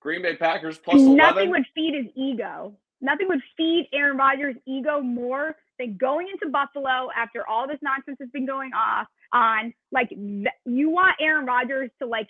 Green 0.00 0.22
Bay 0.22 0.36
Packers 0.36 0.78
plus 0.78 0.96
11. 0.96 1.16
Nothing 1.16 1.50
would 1.50 1.64
feed 1.74 1.94
his 1.94 2.06
ego. 2.16 2.74
Nothing 3.00 3.28
would 3.28 3.42
feed 3.56 3.88
Aaron 3.92 4.16
Rodgers' 4.16 4.56
ego 4.66 5.00
more 5.00 5.56
than 5.78 5.96
going 5.96 6.28
into 6.32 6.50
Buffalo 6.52 7.08
after 7.16 7.46
all 7.48 7.66
this 7.66 7.78
nonsense 7.82 8.18
has 8.20 8.30
been 8.30 8.46
going 8.46 8.72
off 8.72 9.06
on. 9.32 9.72
Like, 9.90 10.08
th- 10.10 10.46
you 10.64 10.90
want 10.90 11.16
Aaron 11.20 11.46
Rodgers 11.46 11.90
to 12.00 12.06
like 12.08 12.28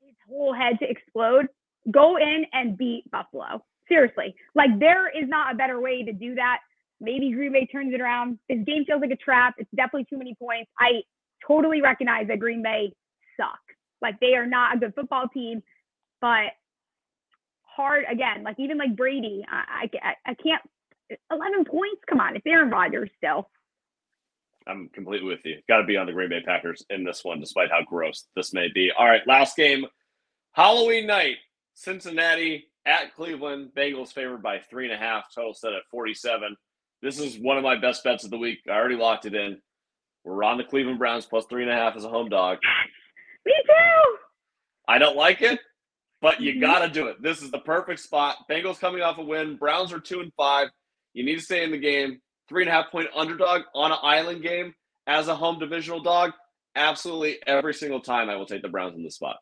his 0.00 0.14
whole 0.28 0.54
head 0.54 0.78
to 0.80 0.88
explode. 0.90 1.46
Go 1.90 2.16
in 2.16 2.44
and 2.52 2.76
beat 2.76 3.10
Buffalo. 3.10 3.64
Seriously, 3.88 4.34
like 4.54 4.70
there 4.78 5.08
is 5.08 5.28
not 5.28 5.54
a 5.54 5.56
better 5.56 5.80
way 5.80 6.02
to 6.04 6.12
do 6.12 6.34
that. 6.34 6.58
Maybe 7.00 7.32
Green 7.32 7.52
Bay 7.52 7.66
turns 7.66 7.94
it 7.94 8.00
around. 8.00 8.38
This 8.48 8.58
game 8.66 8.84
feels 8.84 9.00
like 9.00 9.10
a 9.10 9.16
trap. 9.16 9.54
It's 9.56 9.70
definitely 9.74 10.06
too 10.10 10.18
many 10.18 10.34
points. 10.34 10.70
I 10.78 11.02
totally 11.46 11.80
recognize 11.80 12.28
that 12.28 12.38
Green 12.38 12.62
Bay 12.62 12.92
sucks. 13.38 13.76
Like 14.02 14.20
they 14.20 14.34
are 14.34 14.46
not 14.46 14.76
a 14.76 14.78
good 14.78 14.94
football 14.94 15.28
team, 15.32 15.62
but 16.20 16.52
hard 17.62 18.04
again. 18.10 18.42
Like 18.42 18.56
even 18.58 18.76
like 18.76 18.96
Brady, 18.96 19.44
I 19.50 19.88
I, 20.02 20.14
I 20.26 20.34
can't. 20.34 20.62
Eleven 21.30 21.64
points. 21.64 22.02
Come 22.08 22.20
on, 22.20 22.36
it's 22.36 22.46
Aaron 22.46 22.70
Rodgers 22.70 23.10
still. 23.16 23.48
I'm 24.66 24.88
completely 24.90 25.26
with 25.28 25.40
you. 25.44 25.56
Got 25.68 25.78
to 25.78 25.84
be 25.86 25.96
on 25.96 26.06
the 26.06 26.12
Green 26.12 26.28
Bay 26.28 26.42
Packers 26.44 26.84
in 26.90 27.02
this 27.04 27.24
one, 27.24 27.40
despite 27.40 27.70
how 27.70 27.82
gross 27.86 28.26
this 28.36 28.52
may 28.52 28.68
be. 28.74 28.92
All 28.96 29.06
right, 29.06 29.26
last 29.26 29.56
game, 29.56 29.86
Halloween 30.52 31.06
night, 31.06 31.36
Cincinnati 31.74 32.66
at 32.84 33.14
Cleveland. 33.14 33.70
Bengals 33.74 34.12
favored 34.12 34.42
by 34.42 34.58
three 34.58 34.84
and 34.84 34.92
a 34.94 34.98
half. 34.98 35.32
Total 35.34 35.54
set 35.54 35.72
at 35.72 35.82
47. 35.90 36.54
This 37.00 37.18
is 37.18 37.38
one 37.38 37.56
of 37.56 37.62
my 37.64 37.76
best 37.76 38.04
bets 38.04 38.24
of 38.24 38.30
the 38.30 38.36
week. 38.38 38.58
I 38.68 38.72
already 38.72 38.96
locked 38.96 39.24
it 39.24 39.34
in. 39.34 39.58
We're 40.24 40.42
on 40.44 40.58
the 40.58 40.64
Cleveland 40.64 40.98
Browns 40.98 41.24
plus 41.24 41.46
three 41.46 41.62
and 41.62 41.70
a 41.70 41.74
half 41.74 41.96
as 41.96 42.04
a 42.04 42.08
home 42.10 42.28
dog. 42.28 42.58
Me 43.46 43.54
too. 43.64 44.16
I 44.86 44.98
don't 44.98 45.16
like 45.16 45.40
it, 45.40 45.60
but 46.20 46.40
you 46.42 46.54
Mhm. 46.54 46.60
got 46.60 46.80
to 46.80 46.88
do 46.90 47.06
it. 47.06 47.22
This 47.22 47.40
is 47.40 47.50
the 47.50 47.60
perfect 47.60 48.00
spot. 48.00 48.36
Bengals 48.50 48.78
coming 48.80 49.00
off 49.00 49.16
a 49.18 49.22
win. 49.22 49.56
Browns 49.56 49.92
are 49.92 50.00
two 50.00 50.20
and 50.20 50.32
five. 50.34 50.68
You 51.18 51.24
need 51.24 51.34
to 51.34 51.42
stay 51.42 51.64
in 51.64 51.72
the 51.72 51.78
game. 51.78 52.20
Three 52.48 52.62
and 52.62 52.70
a 52.70 52.72
half 52.72 52.92
point 52.92 53.08
underdog 53.12 53.62
on 53.74 53.90
an 53.90 53.98
island 54.04 54.40
game 54.40 54.72
as 55.08 55.26
a 55.26 55.34
home 55.34 55.58
divisional 55.58 56.00
dog. 56.00 56.30
Absolutely 56.76 57.38
every 57.44 57.74
single 57.74 57.98
time 57.98 58.30
I 58.30 58.36
will 58.36 58.46
take 58.46 58.62
the 58.62 58.68
Browns 58.68 58.94
in 58.94 59.02
this 59.02 59.16
spot. 59.16 59.38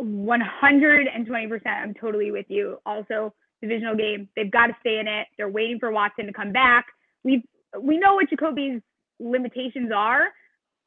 120%. 0.00 1.66
I'm 1.66 1.94
totally 1.94 2.30
with 2.30 2.46
you. 2.48 2.78
Also, 2.86 3.34
divisional 3.60 3.96
game. 3.96 4.28
They've 4.36 4.52
got 4.52 4.68
to 4.68 4.76
stay 4.78 5.00
in 5.00 5.08
it. 5.08 5.26
They're 5.36 5.48
waiting 5.48 5.80
for 5.80 5.90
Watson 5.90 6.26
to 6.26 6.32
come 6.32 6.52
back. 6.52 6.86
We 7.24 7.42
we 7.80 7.98
know 7.98 8.14
what 8.14 8.30
Jacoby's 8.30 8.80
limitations 9.18 9.90
are, 9.92 10.28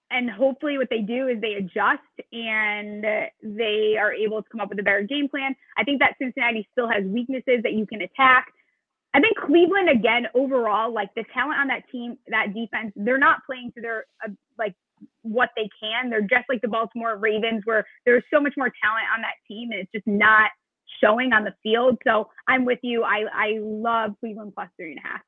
and 0.10 0.32
hopefully, 0.32 0.78
what 0.78 0.88
they 0.90 1.02
do 1.02 1.28
is 1.28 1.42
they 1.42 1.56
adjust 1.56 2.02
and 2.32 3.04
they 3.44 3.98
are 4.00 4.14
able 4.14 4.42
to 4.42 4.50
come 4.50 4.62
up 4.62 4.70
with 4.70 4.80
a 4.80 4.84
better 4.84 5.04
game 5.04 5.28
plan. 5.28 5.54
I 5.78 5.84
think 5.84 6.00
that 6.00 6.16
Cincinnati 6.18 6.66
still 6.72 6.88
has 6.88 7.04
weaknesses 7.04 7.60
that 7.64 7.74
you 7.74 7.86
can 7.86 8.02
attack. 8.02 8.48
I 9.14 9.20
think 9.20 9.38
Cleveland 9.38 9.90
again 9.90 10.28
overall, 10.34 10.92
like 10.92 11.14
the 11.16 11.24
talent 11.34 11.60
on 11.60 11.68
that 11.68 11.84
team, 11.92 12.18
that 12.30 12.54
defense, 12.54 12.94
they're 12.96 13.20
not 13.20 13.40
playing 13.46 13.72
to 13.76 13.82
their 13.82 14.06
uh, 14.26 14.32
like 14.58 14.74
what 15.22 15.50
they 15.56 15.70
can. 15.80 16.10
They're 16.10 16.22
just 16.22 16.46
like 16.50 16.62
the 16.62 16.68
Baltimore 16.68 17.18
Ravens, 17.18 17.62
where 17.66 17.86
there's 18.06 18.24
so 18.34 18.40
much 18.40 18.54
more 18.58 18.72
talent 18.84 19.06
on 19.16 19.22
that 19.22 19.36
team, 19.48 19.72
and 19.72 19.80
it's 19.80 19.92
just 19.92 20.08
not 20.08 20.50
showing 21.02 21.32
on 21.34 21.44
the 21.44 21.54
field. 21.62 21.98
So 22.06 22.30
I'm 22.48 22.66
with 22.66 22.80
you. 22.82 23.04
I 23.04 23.26
I 23.32 23.60
love 23.62 24.12
Cleveland 24.20 24.54
plus 24.56 24.70
three 24.78 24.92
and 24.92 25.00
a 25.00 25.08
half. 25.08 25.22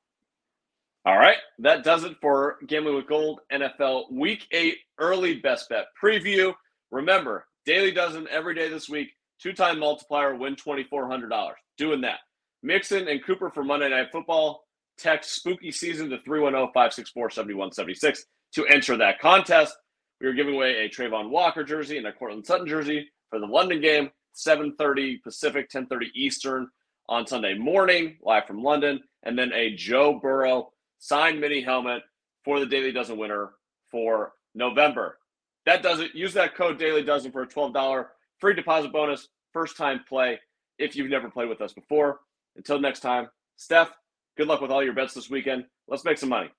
All 1.05 1.17
right, 1.17 1.37
that 1.59 1.83
does 1.83 2.03
it 2.03 2.17
for 2.19 2.57
Gambling 2.65 2.95
with 2.95 3.07
Gold 3.07 3.41
NFL 3.51 4.11
Week 4.11 4.47
8 4.51 4.75
early 4.99 5.35
best 5.35 5.69
bet 5.69 5.85
preview. 6.01 6.55
Remember, 6.89 7.45
Daily 7.63 7.91
Dozen 7.91 8.27
every 8.31 8.55
day 8.55 8.69
this 8.69 8.89
week, 8.89 9.09
two 9.39 9.53
time 9.53 9.77
multiplier, 9.77 10.35
win 10.35 10.55
$2,400. 10.55 11.51
Doing 11.77 12.01
that. 12.01 12.19
Mixon 12.65 13.07
and 13.07 13.23
Cooper 13.23 13.51
for 13.51 13.63
Monday 13.63 13.89
Night 13.89 14.11
Football. 14.11 14.65
Text 14.97 15.35
spooky 15.35 15.71
season 15.71 16.09
to 16.09 16.17
310 16.19 16.73
564 16.73 17.29
7176 17.29 18.25
to 18.53 18.65
enter 18.67 18.97
that 18.97 19.19
contest. 19.19 19.75
We 20.19 20.27
are 20.27 20.33
giving 20.33 20.55
away 20.55 20.85
a 20.85 20.89
Travon 20.89 21.29
Walker 21.29 21.63
jersey 21.63 21.97
and 21.97 22.07
a 22.07 22.13
Courtland 22.13 22.45
Sutton 22.45 22.65
jersey 22.65 23.09
for 23.29 23.39
the 23.39 23.45
London 23.45 23.81
game, 23.81 24.09
7:30 24.33 25.21
Pacific, 25.21 25.69
10:30 25.69 26.11
Eastern 26.15 26.69
on 27.07 27.27
Sunday 27.27 27.53
morning, 27.53 28.17
live 28.21 28.47
from 28.47 28.63
London, 28.63 29.03
and 29.23 29.37
then 29.37 29.53
a 29.53 29.75
Joe 29.75 30.19
Burrow 30.19 30.71
signed 30.97 31.39
mini 31.39 31.61
helmet 31.61 32.01
for 32.43 32.59
the 32.59 32.65
Daily 32.65 32.91
Dozen 32.91 33.17
winner 33.17 33.51
for 33.91 34.33
November. 34.55 35.19
That 35.65 35.83
does 35.83 35.99
it. 35.99 36.15
Use 36.15 36.33
that 36.33 36.55
code 36.55 36.79
Daily 36.79 37.03
Dozen 37.03 37.31
for 37.31 37.43
a 37.43 37.47
$12 37.47 38.07
free 38.39 38.55
deposit 38.55 38.91
bonus, 38.91 39.27
first 39.53 39.77
time 39.77 40.03
play 40.07 40.39
if 40.79 40.95
you've 40.95 41.09
never 41.09 41.29
played 41.29 41.49
with 41.49 41.61
us 41.61 41.73
before. 41.73 42.21
Until 42.55 42.79
next 42.79 43.01
time, 43.01 43.27
Steph, 43.57 43.91
good 44.37 44.47
luck 44.47 44.61
with 44.61 44.71
all 44.71 44.83
your 44.83 44.93
bets 44.93 45.13
this 45.13 45.29
weekend. 45.29 45.65
Let's 45.87 46.05
make 46.05 46.17
some 46.17 46.29
money. 46.29 46.49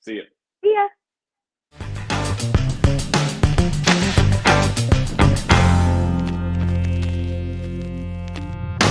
See 0.00 0.14
you. 0.14 0.22
See 0.64 0.72
ya. 0.74 0.86